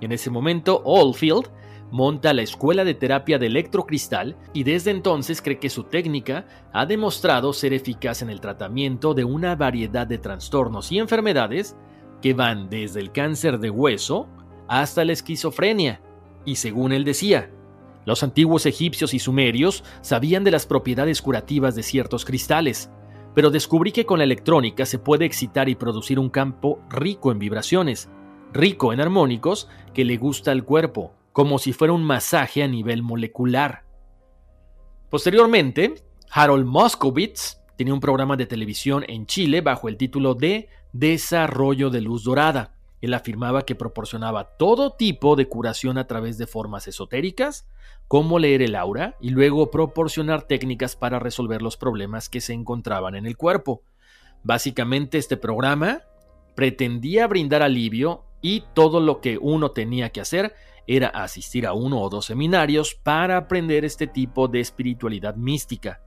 En 0.00 0.12
ese 0.12 0.30
momento, 0.30 0.82
Oldfield 0.84 1.48
monta 1.90 2.34
la 2.34 2.42
Escuela 2.42 2.84
de 2.84 2.94
Terapia 2.94 3.38
de 3.38 3.46
Electrocristal 3.46 4.36
y 4.52 4.64
desde 4.64 4.90
entonces 4.90 5.40
cree 5.40 5.58
que 5.58 5.70
su 5.70 5.84
técnica 5.84 6.46
ha 6.72 6.86
demostrado 6.86 7.52
ser 7.52 7.72
eficaz 7.72 8.22
en 8.22 8.30
el 8.30 8.40
tratamiento 8.40 9.14
de 9.14 9.24
una 9.24 9.56
variedad 9.56 10.06
de 10.06 10.18
trastornos 10.18 10.92
y 10.92 10.98
enfermedades 10.98 11.76
que 12.20 12.34
van 12.34 12.68
desde 12.68 13.00
el 13.00 13.12
cáncer 13.12 13.58
de 13.58 13.70
hueso 13.70 14.28
hasta 14.68 15.04
la 15.04 15.12
esquizofrenia. 15.12 16.00
Y 16.44 16.56
según 16.56 16.92
él 16.92 17.04
decía, 17.04 17.50
los 18.04 18.22
antiguos 18.22 18.66
egipcios 18.66 19.14
y 19.14 19.18
sumerios 19.18 19.84
sabían 20.00 20.44
de 20.44 20.50
las 20.50 20.66
propiedades 20.66 21.22
curativas 21.22 21.74
de 21.74 21.82
ciertos 21.82 22.24
cristales, 22.24 22.90
pero 23.34 23.50
descubrí 23.50 23.92
que 23.92 24.06
con 24.06 24.18
la 24.18 24.24
electrónica 24.24 24.86
se 24.86 24.98
puede 24.98 25.24
excitar 25.24 25.68
y 25.68 25.74
producir 25.74 26.18
un 26.18 26.30
campo 26.30 26.80
rico 26.88 27.30
en 27.30 27.38
vibraciones, 27.38 28.08
rico 28.52 28.92
en 28.92 29.00
armónicos 29.00 29.68
que 29.94 30.04
le 30.04 30.16
gusta 30.16 30.50
al 30.50 30.64
cuerpo, 30.64 31.12
como 31.32 31.58
si 31.58 31.72
fuera 31.72 31.92
un 31.92 32.04
masaje 32.04 32.62
a 32.62 32.68
nivel 32.68 33.02
molecular. 33.02 33.84
Posteriormente, 35.10 35.94
Harold 36.30 36.66
Moskowitz 36.66 37.60
tenía 37.76 37.94
un 37.94 38.00
programa 38.00 38.36
de 38.36 38.46
televisión 38.46 39.04
en 39.08 39.26
Chile 39.26 39.60
bajo 39.60 39.88
el 39.88 39.96
título 39.96 40.34
de 40.34 40.68
Desarrollo 40.92 41.90
de 41.90 42.00
Luz 42.00 42.24
Dorada. 42.24 42.74
Él 43.00 43.14
afirmaba 43.14 43.62
que 43.62 43.76
proporcionaba 43.76 44.56
todo 44.56 44.92
tipo 44.92 45.36
de 45.36 45.48
curación 45.48 45.98
a 45.98 46.06
través 46.06 46.36
de 46.36 46.46
formas 46.46 46.88
esotéricas, 46.88 47.68
como 48.08 48.38
leer 48.38 48.62
el 48.62 48.74
aura 48.74 49.16
y 49.20 49.30
luego 49.30 49.70
proporcionar 49.70 50.42
técnicas 50.42 50.96
para 50.96 51.18
resolver 51.18 51.62
los 51.62 51.76
problemas 51.76 52.28
que 52.28 52.40
se 52.40 52.52
encontraban 52.54 53.14
en 53.14 53.26
el 53.26 53.36
cuerpo. 53.36 53.82
Básicamente 54.42 55.18
este 55.18 55.36
programa 55.36 56.02
pretendía 56.56 57.26
brindar 57.28 57.62
alivio 57.62 58.24
y 58.40 58.64
todo 58.74 59.00
lo 59.00 59.20
que 59.20 59.38
uno 59.38 59.70
tenía 59.70 60.10
que 60.10 60.20
hacer 60.20 60.54
era 60.86 61.08
asistir 61.08 61.66
a 61.66 61.74
uno 61.74 62.00
o 62.00 62.08
dos 62.08 62.26
seminarios 62.26 62.94
para 62.94 63.36
aprender 63.36 63.84
este 63.84 64.06
tipo 64.06 64.48
de 64.48 64.60
espiritualidad 64.60 65.36
mística. 65.36 66.00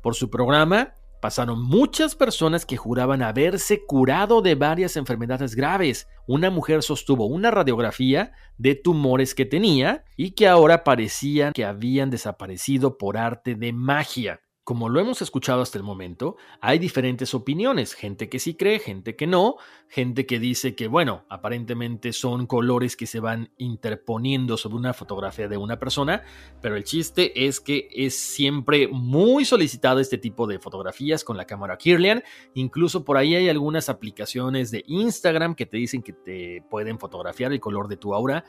Por 0.00 0.14
su 0.14 0.30
programa 0.30 0.94
pasaron 1.20 1.62
muchas 1.62 2.14
personas 2.14 2.66
que 2.66 2.76
juraban 2.76 3.22
haberse 3.22 3.86
curado 3.86 4.42
de 4.42 4.54
varias 4.54 4.96
enfermedades 4.96 5.54
graves. 5.54 6.06
Una 6.26 6.50
mujer 6.50 6.82
sostuvo 6.82 7.26
una 7.26 7.50
radiografía 7.50 8.32
de 8.58 8.74
tumores 8.74 9.34
que 9.34 9.46
tenía 9.46 10.04
y 10.16 10.32
que 10.32 10.48
ahora 10.48 10.84
parecían 10.84 11.54
que 11.54 11.64
habían 11.64 12.10
desaparecido 12.10 12.98
por 12.98 13.16
arte 13.16 13.54
de 13.54 13.72
magia. 13.72 14.43
Como 14.64 14.88
lo 14.88 14.98
hemos 14.98 15.20
escuchado 15.20 15.60
hasta 15.60 15.76
el 15.76 15.84
momento, 15.84 16.36
hay 16.60 16.78
diferentes 16.78 17.34
opiniones, 17.34 17.92
gente 17.92 18.30
que 18.30 18.38
sí 18.38 18.54
cree, 18.54 18.78
gente 18.78 19.14
que 19.14 19.26
no, 19.26 19.56
gente 19.88 20.24
que 20.24 20.38
dice 20.38 20.74
que, 20.74 20.88
bueno, 20.88 21.26
aparentemente 21.28 22.14
son 22.14 22.46
colores 22.46 22.96
que 22.96 23.06
se 23.06 23.20
van 23.20 23.50
interponiendo 23.58 24.56
sobre 24.56 24.76
una 24.76 24.94
fotografía 24.94 25.48
de 25.48 25.58
una 25.58 25.78
persona, 25.78 26.22
pero 26.62 26.76
el 26.76 26.84
chiste 26.84 27.46
es 27.46 27.60
que 27.60 27.88
es 27.92 28.16
siempre 28.16 28.88
muy 28.88 29.44
solicitado 29.44 30.00
este 30.00 30.16
tipo 30.16 30.46
de 30.46 30.58
fotografías 30.58 31.24
con 31.24 31.36
la 31.36 31.44
cámara 31.44 31.76
Kirlian, 31.76 32.22
incluso 32.54 33.04
por 33.04 33.18
ahí 33.18 33.34
hay 33.34 33.50
algunas 33.50 33.90
aplicaciones 33.90 34.70
de 34.70 34.82
Instagram 34.86 35.54
que 35.54 35.66
te 35.66 35.76
dicen 35.76 36.02
que 36.02 36.14
te 36.14 36.64
pueden 36.70 36.98
fotografiar 36.98 37.52
el 37.52 37.60
color 37.60 37.88
de 37.88 37.98
tu 37.98 38.14
aura 38.14 38.44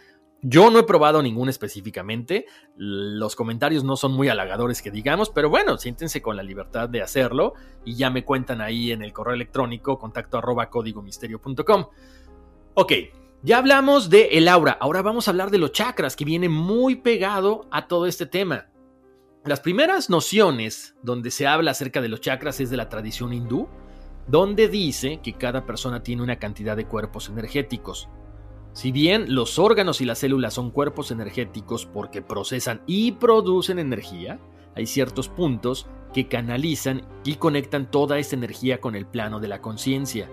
yo 0.47 0.69
no 0.69 0.77
he 0.77 0.83
probado 0.83 1.23
ninguna 1.23 1.49
específicamente, 1.49 2.45
los 2.75 3.35
comentarios 3.35 3.83
no 3.83 3.95
son 3.95 4.13
muy 4.13 4.29
halagadores 4.29 4.83
que 4.83 4.91
digamos, 4.91 5.31
pero 5.31 5.49
bueno, 5.49 5.79
siéntense 5.79 6.21
con 6.21 6.37
la 6.37 6.43
libertad 6.43 6.87
de 6.87 7.01
hacerlo 7.01 7.55
y 7.83 7.95
ya 7.95 8.11
me 8.11 8.23
cuentan 8.23 8.61
ahí 8.61 8.91
en 8.91 9.01
el 9.01 9.11
correo 9.11 9.33
electrónico 9.33 9.97
contacto 9.97 10.37
arroba 10.37 10.69
códigomisterio.com. 10.69 11.87
Ok, 12.75 12.91
ya 13.41 13.57
hablamos 13.57 14.11
de 14.11 14.37
el 14.37 14.47
aura, 14.47 14.77
ahora 14.79 15.01
vamos 15.01 15.27
a 15.27 15.31
hablar 15.31 15.49
de 15.49 15.57
los 15.57 15.71
chakras 15.71 16.15
que 16.15 16.25
viene 16.25 16.47
muy 16.47 16.97
pegado 16.97 17.67
a 17.71 17.87
todo 17.87 18.05
este 18.05 18.27
tema. 18.27 18.67
Las 19.45 19.61
primeras 19.61 20.11
nociones 20.11 20.95
donde 21.01 21.31
se 21.31 21.47
habla 21.47 21.71
acerca 21.71 22.01
de 22.01 22.09
los 22.09 22.21
chakras 22.21 22.59
es 22.59 22.69
de 22.69 22.77
la 22.77 22.87
tradición 22.87 23.33
hindú, 23.33 23.67
donde 24.27 24.67
dice 24.67 25.21
que 25.23 25.33
cada 25.33 25.65
persona 25.65 26.03
tiene 26.03 26.21
una 26.21 26.37
cantidad 26.37 26.77
de 26.77 26.85
cuerpos 26.85 27.29
energéticos. 27.29 28.09
Si 28.75 28.91
bien 28.91 29.33
los 29.33 29.57
órganos 29.57 30.01
y 30.01 30.05
las 30.05 30.19
células 30.19 30.55
son 30.55 30.69
cuerpos 30.69 31.09
energéticos 31.09 31.85
porque 31.85 32.21
procesan 32.21 32.81
y 32.85 33.13
producen 33.13 33.79
energía, 33.79 34.37
hay 34.75 34.85
ciertos 34.85 35.29
puntos 35.29 35.87
que 36.13 36.27
canalizan 36.27 37.03
y 37.23 37.35
conectan 37.35 37.89
toda 37.89 38.19
esta 38.19 38.35
energía 38.35 38.81
con 38.81 38.97
el 38.97 39.05
plano 39.05 39.39
de 39.39 39.47
la 39.47 39.61
conciencia. 39.61 40.29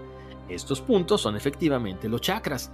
Estos 0.48 0.80
puntos 0.80 1.20
son 1.20 1.36
efectivamente 1.36 2.08
los 2.08 2.20
chakras. 2.20 2.72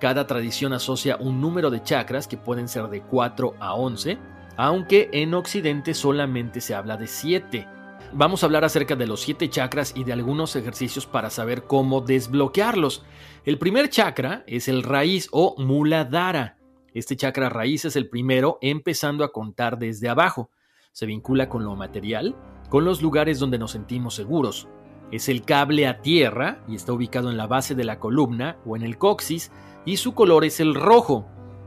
Cada 0.00 0.26
tradición 0.26 0.74
asocia 0.74 1.16
un 1.16 1.40
número 1.40 1.70
de 1.70 1.82
chakras 1.82 2.28
que 2.28 2.36
pueden 2.36 2.68
ser 2.68 2.88
de 2.88 3.00
4 3.00 3.54
a 3.58 3.72
11, 3.72 4.18
aunque 4.58 5.08
en 5.14 5.32
Occidente 5.32 5.94
solamente 5.94 6.60
se 6.60 6.74
habla 6.74 6.98
de 6.98 7.06
7. 7.06 7.66
Vamos 8.12 8.42
a 8.42 8.46
hablar 8.46 8.64
acerca 8.64 8.96
de 8.96 9.06
los 9.06 9.20
7 9.22 9.50
chakras 9.50 9.92
y 9.96 10.04
de 10.04 10.12
algunos 10.12 10.54
ejercicios 10.56 11.06
para 11.06 11.28
saber 11.28 11.64
cómo 11.64 12.00
desbloquearlos. 12.00 13.04
El 13.44 13.58
primer 13.58 13.90
chakra 13.90 14.44
es 14.46 14.68
el 14.68 14.82
raíz 14.82 15.28
o 15.32 15.54
muladhara. 15.58 16.56
Este 16.94 17.16
chakra 17.16 17.48
raíz 17.48 17.84
es 17.84 17.96
el 17.96 18.08
primero, 18.08 18.58
empezando 18.62 19.24
a 19.24 19.32
contar 19.32 19.78
desde 19.78 20.08
abajo. 20.08 20.50
Se 20.92 21.04
vincula 21.04 21.48
con 21.48 21.64
lo 21.64 21.76
material, 21.76 22.36
con 22.70 22.84
los 22.84 23.02
lugares 23.02 23.38
donde 23.38 23.58
nos 23.58 23.72
sentimos 23.72 24.14
seguros. 24.14 24.68
Es 25.12 25.28
el 25.28 25.42
cable 25.42 25.86
a 25.86 26.00
tierra 26.00 26.64
y 26.68 26.74
está 26.74 26.92
ubicado 26.92 27.30
en 27.30 27.36
la 27.36 27.46
base 27.46 27.74
de 27.74 27.84
la 27.84 27.98
columna 27.98 28.56
o 28.64 28.76
en 28.76 28.82
el 28.82 28.98
coxis 28.98 29.52
y 29.84 29.98
su 29.98 30.14
color 30.14 30.44
es 30.44 30.58
el 30.60 30.74
rojo. 30.74 31.26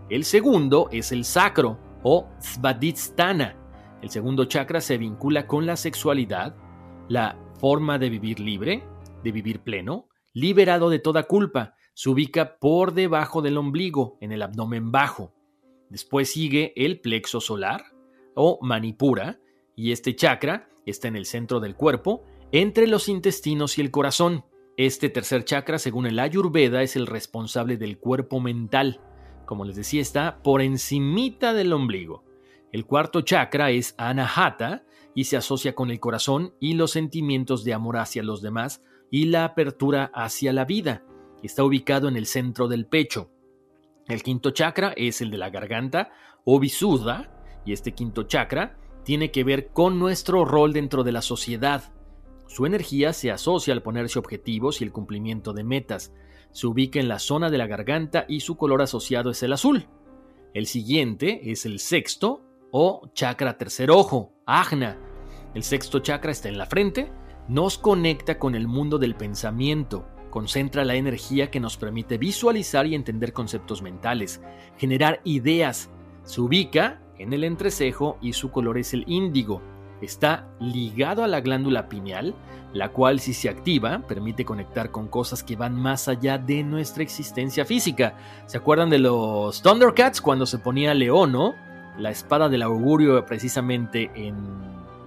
El 0.10 0.26
segundo 0.26 0.90
es 0.92 1.12
el 1.12 1.26
sacro 1.26 1.78
o 2.02 2.28
svadhisthana. 2.40 3.59
El 4.02 4.10
segundo 4.10 4.46
chakra 4.46 4.80
se 4.80 4.98
vincula 4.98 5.46
con 5.46 5.66
la 5.66 5.76
sexualidad, 5.76 6.56
la 7.10 7.38
forma 7.60 8.00
de 8.00 8.10
vivir 8.10 8.40
libre, 8.40 8.84
de 9.24 9.32
vivir 9.32 9.60
pleno, 9.62 10.08
liberado 10.34 10.90
de 10.90 11.00
toda 11.00 11.24
culpa. 11.24 11.76
Se 11.94 12.10
ubica 12.10 12.58
por 12.60 12.94
debajo 12.94 13.42
del 13.42 13.58
ombligo, 13.58 14.18
en 14.22 14.32
el 14.32 14.42
abdomen 14.42 14.92
bajo. 14.92 15.34
Después 15.90 16.32
sigue 16.32 16.72
el 16.78 17.02
plexo 17.02 17.42
solar 17.42 17.84
o 18.36 18.58
manipura, 18.62 19.40
y 19.76 19.92
este 19.92 20.16
chakra 20.16 20.70
está 20.86 21.10
en 21.10 21.18
el 21.18 21.26
centro 21.26 21.60
del 21.60 21.76
cuerpo, 21.76 22.24
entre 22.54 22.88
los 22.88 23.10
intestinos 23.10 23.78
y 23.78 23.82
el 23.82 23.92
corazón. 23.92 24.46
Este 24.78 25.10
tercer 25.10 25.44
chakra, 25.44 25.78
según 25.78 26.06
el 26.06 26.20
Ayurveda, 26.20 26.84
es 26.84 26.96
el 26.96 27.06
responsable 27.06 27.76
del 27.76 27.98
cuerpo 27.98 28.40
mental. 28.40 29.02
Como 29.46 29.66
les 29.66 29.76
decía, 29.76 30.02
está 30.02 30.42
por 30.42 30.62
encimita 30.62 31.54
del 31.54 31.74
ombligo. 31.74 32.29
El 32.72 32.86
cuarto 32.86 33.22
chakra 33.22 33.72
es 33.72 33.96
Anahata 33.98 34.84
y 35.16 35.24
se 35.24 35.38
asocia 35.38 35.74
con 35.74 35.90
el 35.90 36.00
corazón 36.00 36.54
y 36.60 36.76
los 36.76 36.92
sentimientos 36.92 37.64
de 37.64 37.74
amor 37.74 37.98
hacia 37.98 38.24
los 38.24 38.42
demás, 38.42 38.84
y 39.12 39.26
la 39.26 39.44
apertura 39.44 40.12
hacia 40.14 40.54
la 40.54 40.66
vida. 40.66 41.04
Está 41.42 41.64
ubicado 41.64 42.08
en 42.08 42.16
el 42.16 42.28
centro 42.28 42.68
del 42.68 42.86
pecho. 42.86 43.32
El 44.08 44.22
quinto 44.22 44.52
chakra 44.52 44.94
es 44.96 45.22
el 45.22 45.32
de 45.32 45.40
la 45.40 45.50
garganta 45.50 46.12
o 46.46 46.60
visuda, 46.60 47.44
y 47.66 47.74
este 47.74 47.94
quinto 47.94 48.24
chakra 48.24 48.78
tiene 49.04 49.32
que 49.32 49.44
ver 49.44 49.70
con 49.70 49.98
nuestro 49.98 50.46
rol 50.46 50.74
dentro 50.74 51.04
de 51.04 51.12
la 51.12 51.24
sociedad. 51.24 51.92
Su 52.46 52.68
energía 52.68 53.14
se 53.14 53.32
asocia 53.32 53.74
al 53.74 53.82
ponerse 53.82 54.20
objetivos 54.20 54.82
y 54.82 54.84
el 54.84 54.92
cumplimiento 54.92 55.54
de 55.54 55.64
metas. 55.64 56.14
Se 56.52 56.68
ubica 56.68 57.00
en 57.00 57.08
la 57.08 57.20
zona 57.20 57.50
de 57.50 57.58
la 57.58 57.68
garganta 57.68 58.26
y 58.28 58.42
su 58.42 58.58
color 58.58 58.84
asociado 58.84 59.32
es 59.32 59.42
el 59.42 59.54
azul. 59.54 59.88
El 60.54 60.66
siguiente 60.66 61.52
es 61.52 61.66
el 61.66 61.80
sexto 61.80 62.49
o 62.72 63.10
chakra 63.14 63.58
tercer 63.58 63.92
ojo, 63.92 64.34
ajna. 64.46 64.98
El 65.54 65.64
sexto 65.64 66.00
chakra 66.00 66.32
está 66.32 66.50
en 66.50 66.58
la 66.58 66.66
frente 66.66 67.12
nos 67.50 67.80
conecta 67.80 68.38
con 68.38 68.54
el 68.54 68.68
mundo 68.68 69.00
del 69.00 69.16
pensamiento, 69.16 70.06
concentra 70.30 70.86
la 70.86 70.94
energía 70.94 71.50
que 71.50 71.60
nos 71.60 71.78
permite 71.78 72.20
visualizar 72.20 72.86
y 72.86 72.94
entender 72.94 73.34
conceptos 73.34 73.82
mentales, 73.82 74.40
generar 74.78 75.20
ideas. 75.24 75.90
Se 76.24 76.42
ubica 76.42 77.02
en 77.18 77.34
el 77.34 77.44
entrecejo 77.44 78.20
y 78.22 78.34
su 78.34 78.52
color 78.52 78.78
es 78.78 78.94
el 78.94 79.04
índigo. 79.08 79.64
Está 80.00 80.48
ligado 80.60 81.24
a 81.24 81.28
la 81.28 81.42
glándula 81.42 81.90
pineal, 81.90 82.36
la 82.72 82.90
cual 82.90 83.20
si 83.20 83.34
se 83.34 83.50
activa 83.50 84.06
permite 84.08 84.46
conectar 84.46 84.92
con 84.92 85.08
cosas 85.08 85.44
que 85.44 85.56
van 85.56 85.74
más 85.74 86.08
allá 86.08 86.38
de 86.38 86.64
nuestra 86.64 87.02
existencia 87.02 87.66
física. 87.66 88.16
¿Se 88.46 88.58
acuerdan 88.58 88.92
de 88.92 89.00
los 89.00 89.64
Thundercats 89.64 90.22
cuando 90.22 90.46
se 90.46 90.60
ponía 90.60 90.94
Leono, 90.94 91.56
la 92.00 92.12
espada 92.12 92.50
del 92.50 92.62
augurio 92.62 93.26
precisamente 93.26 94.10
en 94.16 94.36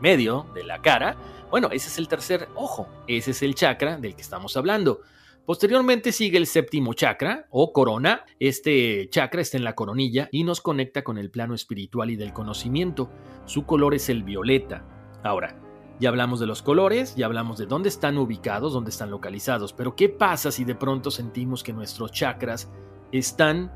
medio 0.01 0.47
de 0.55 0.64
la 0.64 0.80
cara? 0.80 1.16
Bueno, 1.51 1.68
ese 1.72 1.88
es 1.88 1.99
el 1.99 2.09
tercer 2.09 2.49
ojo, 2.55 2.88
ese 3.07 3.32
es 3.32 3.43
el 3.43 3.55
chakra 3.55 3.97
del 3.97 4.14
que 4.14 4.22
estamos 4.22 4.57
hablando. 4.57 5.01
Posteriormente 5.45 6.12
sigue 6.12 6.38
el 6.38 6.47
séptimo 6.47 6.95
chakra 6.95 7.47
o 7.51 7.72
corona. 7.72 8.24
Este 8.38 9.09
chakra 9.11 9.40
está 9.40 9.57
en 9.57 9.64
la 9.64 9.74
coronilla 9.74 10.28
y 10.30 10.45
nos 10.45 10.61
conecta 10.61 11.03
con 11.03 11.18
el 11.18 11.30
plano 11.30 11.55
espiritual 11.55 12.11
y 12.11 12.16
del 12.16 12.32
conocimiento. 12.32 13.11
Su 13.45 13.66
color 13.66 13.95
es 13.95 14.09
el 14.09 14.22
violeta. 14.22 14.84
Ahora, 15.24 15.59
ya 15.99 16.09
hablamos 16.09 16.38
de 16.40 16.47
los 16.47 16.62
colores, 16.62 17.16
ya 17.16 17.26
hablamos 17.26 17.59
de 17.59 17.66
dónde 17.66 17.88
están 17.88 18.18
ubicados, 18.18 18.72
dónde 18.72 18.90
están 18.90 19.11
localizados, 19.11 19.72
pero 19.72 19.95
¿qué 19.95 20.09
pasa 20.09 20.51
si 20.51 20.64
de 20.64 20.74
pronto 20.74 21.11
sentimos 21.11 21.62
que 21.62 21.72
nuestros 21.72 22.12
chakras 22.12 22.70
están 23.12 23.72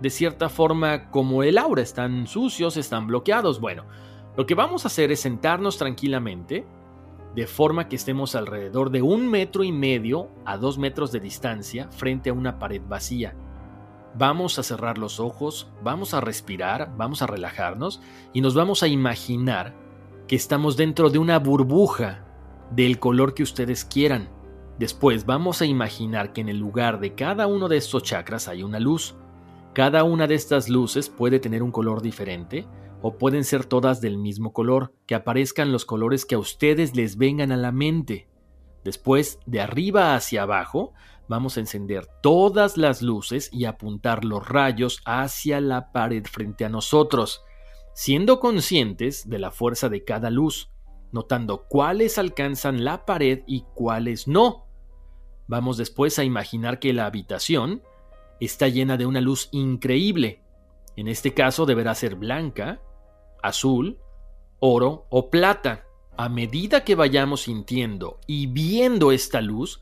de 0.00 0.10
cierta 0.10 0.48
forma 0.48 1.10
como 1.10 1.42
el 1.42 1.58
aura, 1.58 1.82
están 1.82 2.26
sucios, 2.26 2.76
están 2.76 3.06
bloqueados? 3.06 3.60
Bueno, 3.60 3.84
lo 4.36 4.46
que 4.46 4.54
vamos 4.54 4.84
a 4.84 4.88
hacer 4.88 5.10
es 5.12 5.20
sentarnos 5.20 5.78
tranquilamente, 5.78 6.66
de 7.34 7.46
forma 7.46 7.88
que 7.88 7.96
estemos 7.96 8.34
alrededor 8.34 8.90
de 8.90 9.02
un 9.02 9.28
metro 9.30 9.62
y 9.62 9.72
medio 9.72 10.30
a 10.44 10.56
dos 10.56 10.78
metros 10.78 11.12
de 11.12 11.20
distancia 11.20 11.88
frente 11.90 12.30
a 12.30 12.32
una 12.32 12.58
pared 12.58 12.82
vacía. 12.86 13.34
Vamos 14.14 14.58
a 14.58 14.62
cerrar 14.62 14.96
los 14.96 15.20
ojos, 15.20 15.70
vamos 15.82 16.14
a 16.14 16.22
respirar, 16.22 16.94
vamos 16.96 17.20
a 17.20 17.26
relajarnos 17.26 18.00
y 18.32 18.40
nos 18.40 18.54
vamos 18.54 18.82
a 18.82 18.88
imaginar 18.88 19.74
que 20.26 20.36
estamos 20.36 20.78
dentro 20.78 21.10
de 21.10 21.18
una 21.18 21.38
burbuja 21.38 22.24
del 22.70 22.98
color 22.98 23.34
que 23.34 23.42
ustedes 23.42 23.84
quieran. 23.84 24.30
Después 24.78 25.26
vamos 25.26 25.60
a 25.60 25.66
imaginar 25.66 26.32
que 26.32 26.40
en 26.40 26.48
el 26.48 26.58
lugar 26.58 27.00
de 27.00 27.14
cada 27.14 27.46
uno 27.46 27.68
de 27.68 27.76
estos 27.76 28.02
chakras 28.02 28.48
hay 28.48 28.62
una 28.62 28.80
luz. 28.80 29.14
Cada 29.76 30.04
una 30.04 30.26
de 30.26 30.34
estas 30.34 30.70
luces 30.70 31.10
puede 31.10 31.38
tener 31.38 31.62
un 31.62 31.70
color 31.70 32.00
diferente 32.00 32.66
o 33.02 33.18
pueden 33.18 33.44
ser 33.44 33.66
todas 33.66 34.00
del 34.00 34.16
mismo 34.16 34.54
color, 34.54 34.94
que 35.04 35.14
aparezcan 35.14 35.70
los 35.70 35.84
colores 35.84 36.24
que 36.24 36.34
a 36.34 36.38
ustedes 36.38 36.96
les 36.96 37.18
vengan 37.18 37.52
a 37.52 37.58
la 37.58 37.72
mente. 37.72 38.26
Después, 38.84 39.38
de 39.44 39.60
arriba 39.60 40.14
hacia 40.14 40.44
abajo, 40.44 40.94
vamos 41.28 41.58
a 41.58 41.60
encender 41.60 42.06
todas 42.22 42.78
las 42.78 43.02
luces 43.02 43.50
y 43.52 43.66
apuntar 43.66 44.24
los 44.24 44.48
rayos 44.48 45.02
hacia 45.04 45.60
la 45.60 45.92
pared 45.92 46.24
frente 46.24 46.64
a 46.64 46.70
nosotros, 46.70 47.42
siendo 47.92 48.40
conscientes 48.40 49.28
de 49.28 49.38
la 49.38 49.50
fuerza 49.50 49.90
de 49.90 50.04
cada 50.04 50.30
luz, 50.30 50.70
notando 51.12 51.66
cuáles 51.68 52.16
alcanzan 52.16 52.82
la 52.82 53.04
pared 53.04 53.42
y 53.46 53.66
cuáles 53.74 54.26
no. 54.26 54.68
Vamos 55.48 55.76
después 55.76 56.18
a 56.18 56.24
imaginar 56.24 56.78
que 56.78 56.94
la 56.94 57.04
habitación 57.04 57.82
está 58.40 58.68
llena 58.68 58.96
de 58.96 59.06
una 59.06 59.20
luz 59.20 59.48
increíble. 59.52 60.42
En 60.96 61.08
este 61.08 61.34
caso 61.34 61.66
deberá 61.66 61.94
ser 61.94 62.14
blanca, 62.14 62.80
azul, 63.42 63.98
oro 64.58 65.06
o 65.10 65.30
plata. 65.30 65.84
A 66.16 66.28
medida 66.28 66.84
que 66.84 66.94
vayamos 66.94 67.42
sintiendo 67.42 68.20
y 68.26 68.46
viendo 68.46 69.12
esta 69.12 69.40
luz, 69.40 69.80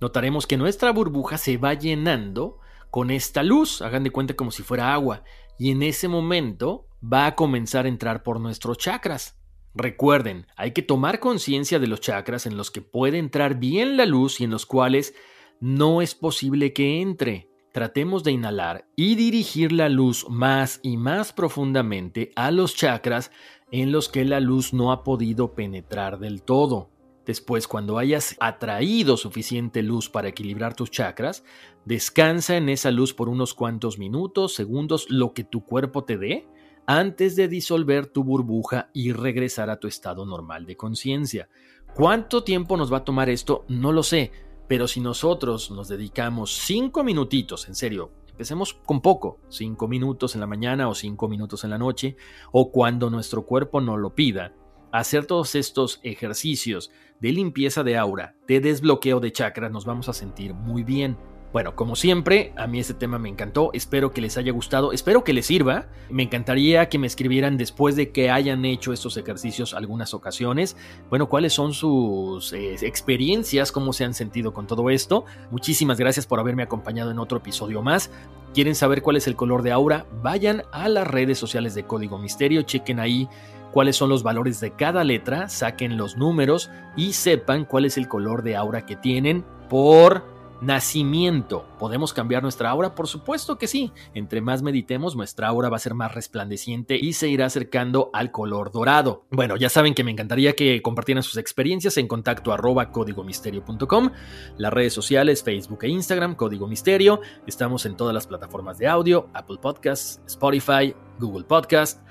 notaremos 0.00 0.46
que 0.46 0.56
nuestra 0.56 0.90
burbuja 0.90 1.38
se 1.38 1.56
va 1.56 1.74
llenando 1.74 2.58
con 2.90 3.10
esta 3.10 3.42
luz, 3.42 3.82
hagan 3.82 4.02
de 4.02 4.10
cuenta 4.10 4.34
como 4.34 4.50
si 4.50 4.62
fuera 4.62 4.92
agua, 4.92 5.22
y 5.58 5.70
en 5.70 5.82
ese 5.82 6.08
momento 6.08 6.86
va 7.02 7.26
a 7.26 7.34
comenzar 7.34 7.84
a 7.84 7.88
entrar 7.88 8.22
por 8.22 8.40
nuestros 8.40 8.78
chakras. 8.78 9.38
Recuerden, 9.74 10.46
hay 10.56 10.72
que 10.72 10.82
tomar 10.82 11.20
conciencia 11.20 11.78
de 11.78 11.86
los 11.86 12.00
chakras 12.00 12.46
en 12.46 12.56
los 12.56 12.70
que 12.70 12.80
puede 12.80 13.18
entrar 13.18 13.56
bien 13.56 13.96
la 13.96 14.06
luz 14.06 14.40
y 14.40 14.44
en 14.44 14.50
los 14.50 14.66
cuales 14.66 15.14
no 15.60 16.02
es 16.02 16.14
posible 16.14 16.72
que 16.72 17.00
entre. 17.00 17.47
Tratemos 17.78 18.24
de 18.24 18.32
inhalar 18.32 18.88
y 18.96 19.14
dirigir 19.14 19.70
la 19.70 19.88
luz 19.88 20.26
más 20.28 20.80
y 20.82 20.96
más 20.96 21.32
profundamente 21.32 22.32
a 22.34 22.50
los 22.50 22.74
chakras 22.74 23.30
en 23.70 23.92
los 23.92 24.08
que 24.08 24.24
la 24.24 24.40
luz 24.40 24.72
no 24.72 24.90
ha 24.90 25.04
podido 25.04 25.54
penetrar 25.54 26.18
del 26.18 26.42
todo. 26.42 26.90
Después, 27.24 27.68
cuando 27.68 27.96
hayas 27.96 28.34
atraído 28.40 29.16
suficiente 29.16 29.84
luz 29.84 30.10
para 30.10 30.26
equilibrar 30.26 30.74
tus 30.74 30.90
chakras, 30.90 31.44
descansa 31.84 32.56
en 32.56 32.68
esa 32.68 32.90
luz 32.90 33.14
por 33.14 33.28
unos 33.28 33.54
cuantos 33.54 33.96
minutos, 33.96 34.56
segundos, 34.56 35.06
lo 35.08 35.32
que 35.32 35.44
tu 35.44 35.64
cuerpo 35.64 36.02
te 36.02 36.18
dé, 36.18 36.48
antes 36.84 37.36
de 37.36 37.46
disolver 37.46 38.06
tu 38.06 38.24
burbuja 38.24 38.90
y 38.92 39.12
regresar 39.12 39.70
a 39.70 39.78
tu 39.78 39.86
estado 39.86 40.26
normal 40.26 40.66
de 40.66 40.76
conciencia. 40.76 41.48
¿Cuánto 41.94 42.42
tiempo 42.42 42.76
nos 42.76 42.92
va 42.92 42.96
a 42.96 43.04
tomar 43.04 43.28
esto? 43.28 43.64
No 43.68 43.92
lo 43.92 44.02
sé, 44.02 44.32
pero 44.68 44.86
si 44.86 45.00
nosotros 45.00 45.70
nos 45.70 45.88
dedicamos 45.88 46.54
cinco 46.58 47.02
minutitos, 47.02 47.66
en 47.68 47.74
serio, 47.74 48.12
empecemos 48.28 48.74
con 48.74 49.00
poco, 49.00 49.40
cinco 49.48 49.88
minutos 49.88 50.34
en 50.34 50.40
la 50.40 50.46
mañana 50.46 50.88
o 50.88 50.94
cinco 50.94 51.26
minutos 51.26 51.64
en 51.64 51.70
la 51.70 51.78
noche, 51.78 52.16
o 52.52 52.70
cuando 52.70 53.10
nuestro 53.10 53.46
cuerpo 53.46 53.80
nos 53.80 53.98
lo 53.98 54.14
pida, 54.14 54.52
hacer 54.92 55.26
todos 55.26 55.54
estos 55.54 56.00
ejercicios 56.02 56.90
de 57.20 57.32
limpieza 57.32 57.82
de 57.82 57.96
aura, 57.96 58.36
de 58.46 58.60
desbloqueo 58.60 59.20
de 59.20 59.32
chakras, 59.32 59.72
nos 59.72 59.84
vamos 59.84 60.08
a 60.08 60.12
sentir 60.12 60.54
muy 60.54 60.84
bien. 60.84 61.16
Bueno, 61.50 61.74
como 61.74 61.96
siempre, 61.96 62.52
a 62.56 62.66
mí 62.66 62.78
este 62.78 62.92
tema 62.92 63.18
me 63.18 63.30
encantó, 63.30 63.70
espero 63.72 64.10
que 64.10 64.20
les 64.20 64.36
haya 64.36 64.52
gustado, 64.52 64.92
espero 64.92 65.24
que 65.24 65.32
les 65.32 65.46
sirva. 65.46 65.86
Me 66.10 66.22
encantaría 66.22 66.90
que 66.90 66.98
me 66.98 67.06
escribieran 67.06 67.56
después 67.56 67.96
de 67.96 68.10
que 68.10 68.30
hayan 68.30 68.66
hecho 68.66 68.92
estos 68.92 69.16
ejercicios 69.16 69.72
algunas 69.72 70.12
ocasiones, 70.12 70.76
bueno, 71.08 71.30
cuáles 71.30 71.54
son 71.54 71.72
sus 71.72 72.52
eh, 72.52 72.76
experiencias, 72.82 73.72
cómo 73.72 73.94
se 73.94 74.04
han 74.04 74.12
sentido 74.12 74.52
con 74.52 74.66
todo 74.66 74.90
esto. 74.90 75.24
Muchísimas 75.50 75.98
gracias 75.98 76.26
por 76.26 76.38
haberme 76.38 76.64
acompañado 76.64 77.10
en 77.10 77.18
otro 77.18 77.38
episodio 77.38 77.80
más. 77.80 78.10
¿Quieren 78.52 78.74
saber 78.74 79.00
cuál 79.00 79.16
es 79.16 79.26
el 79.26 79.36
color 79.36 79.62
de 79.62 79.72
aura? 79.72 80.04
Vayan 80.22 80.64
a 80.70 80.88
las 80.90 81.06
redes 81.06 81.38
sociales 81.38 81.74
de 81.74 81.84
Código 81.84 82.18
Misterio, 82.18 82.60
chequen 82.62 83.00
ahí 83.00 83.26
cuáles 83.72 83.96
son 83.96 84.10
los 84.10 84.22
valores 84.22 84.60
de 84.60 84.72
cada 84.72 85.02
letra, 85.02 85.48
saquen 85.48 85.96
los 85.96 86.18
números 86.18 86.70
y 86.94 87.14
sepan 87.14 87.64
cuál 87.64 87.86
es 87.86 87.96
el 87.96 88.06
color 88.06 88.42
de 88.42 88.56
aura 88.56 88.84
que 88.84 88.96
tienen 88.96 89.44
por 89.68 90.37
Nacimiento. 90.60 91.68
¿Podemos 91.78 92.12
cambiar 92.12 92.42
nuestra 92.42 92.70
aura? 92.70 92.94
Por 92.96 93.06
supuesto 93.06 93.58
que 93.58 93.68
sí. 93.68 93.92
Entre 94.14 94.40
más 94.40 94.62
meditemos, 94.62 95.14
nuestra 95.14 95.48
aura 95.48 95.68
va 95.68 95.76
a 95.76 95.80
ser 95.80 95.94
más 95.94 96.14
resplandeciente 96.14 96.96
y 96.96 97.12
se 97.12 97.28
irá 97.28 97.46
acercando 97.46 98.10
al 98.12 98.32
color 98.32 98.72
dorado. 98.72 99.24
Bueno, 99.30 99.56
ya 99.56 99.68
saben 99.68 99.94
que 99.94 100.02
me 100.02 100.10
encantaría 100.10 100.54
que 100.54 100.82
compartieran 100.82 101.22
sus 101.22 101.36
experiencias 101.36 101.96
en 101.96 102.08
contacto 102.08 102.52
arroba 102.52 102.90
códigomisterio.com, 102.90 104.10
las 104.56 104.72
redes 104.72 104.92
sociales 104.92 105.44
Facebook 105.44 105.78
e 105.82 105.88
Instagram, 105.88 106.34
Código 106.34 106.66
Misterio. 106.66 107.20
Estamos 107.46 107.86
en 107.86 107.96
todas 107.96 108.14
las 108.14 108.26
plataformas 108.26 108.78
de 108.78 108.88
audio, 108.88 109.28
Apple 109.34 109.58
Podcasts, 109.62 110.20
Spotify, 110.26 110.94
Google 111.20 111.44
Podcast, 111.44 112.02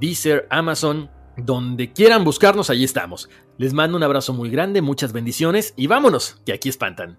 Deezer, 0.00 0.46
Amazon. 0.50 1.10
Donde 1.34 1.94
quieran 1.94 2.24
buscarnos, 2.24 2.68
allí 2.68 2.84
estamos. 2.84 3.30
Les 3.56 3.72
mando 3.72 3.96
un 3.96 4.02
abrazo 4.02 4.34
muy 4.34 4.50
grande, 4.50 4.82
muchas 4.82 5.14
bendiciones 5.14 5.72
y 5.76 5.86
vámonos, 5.86 6.42
que 6.44 6.52
aquí 6.52 6.68
espantan. 6.68 7.18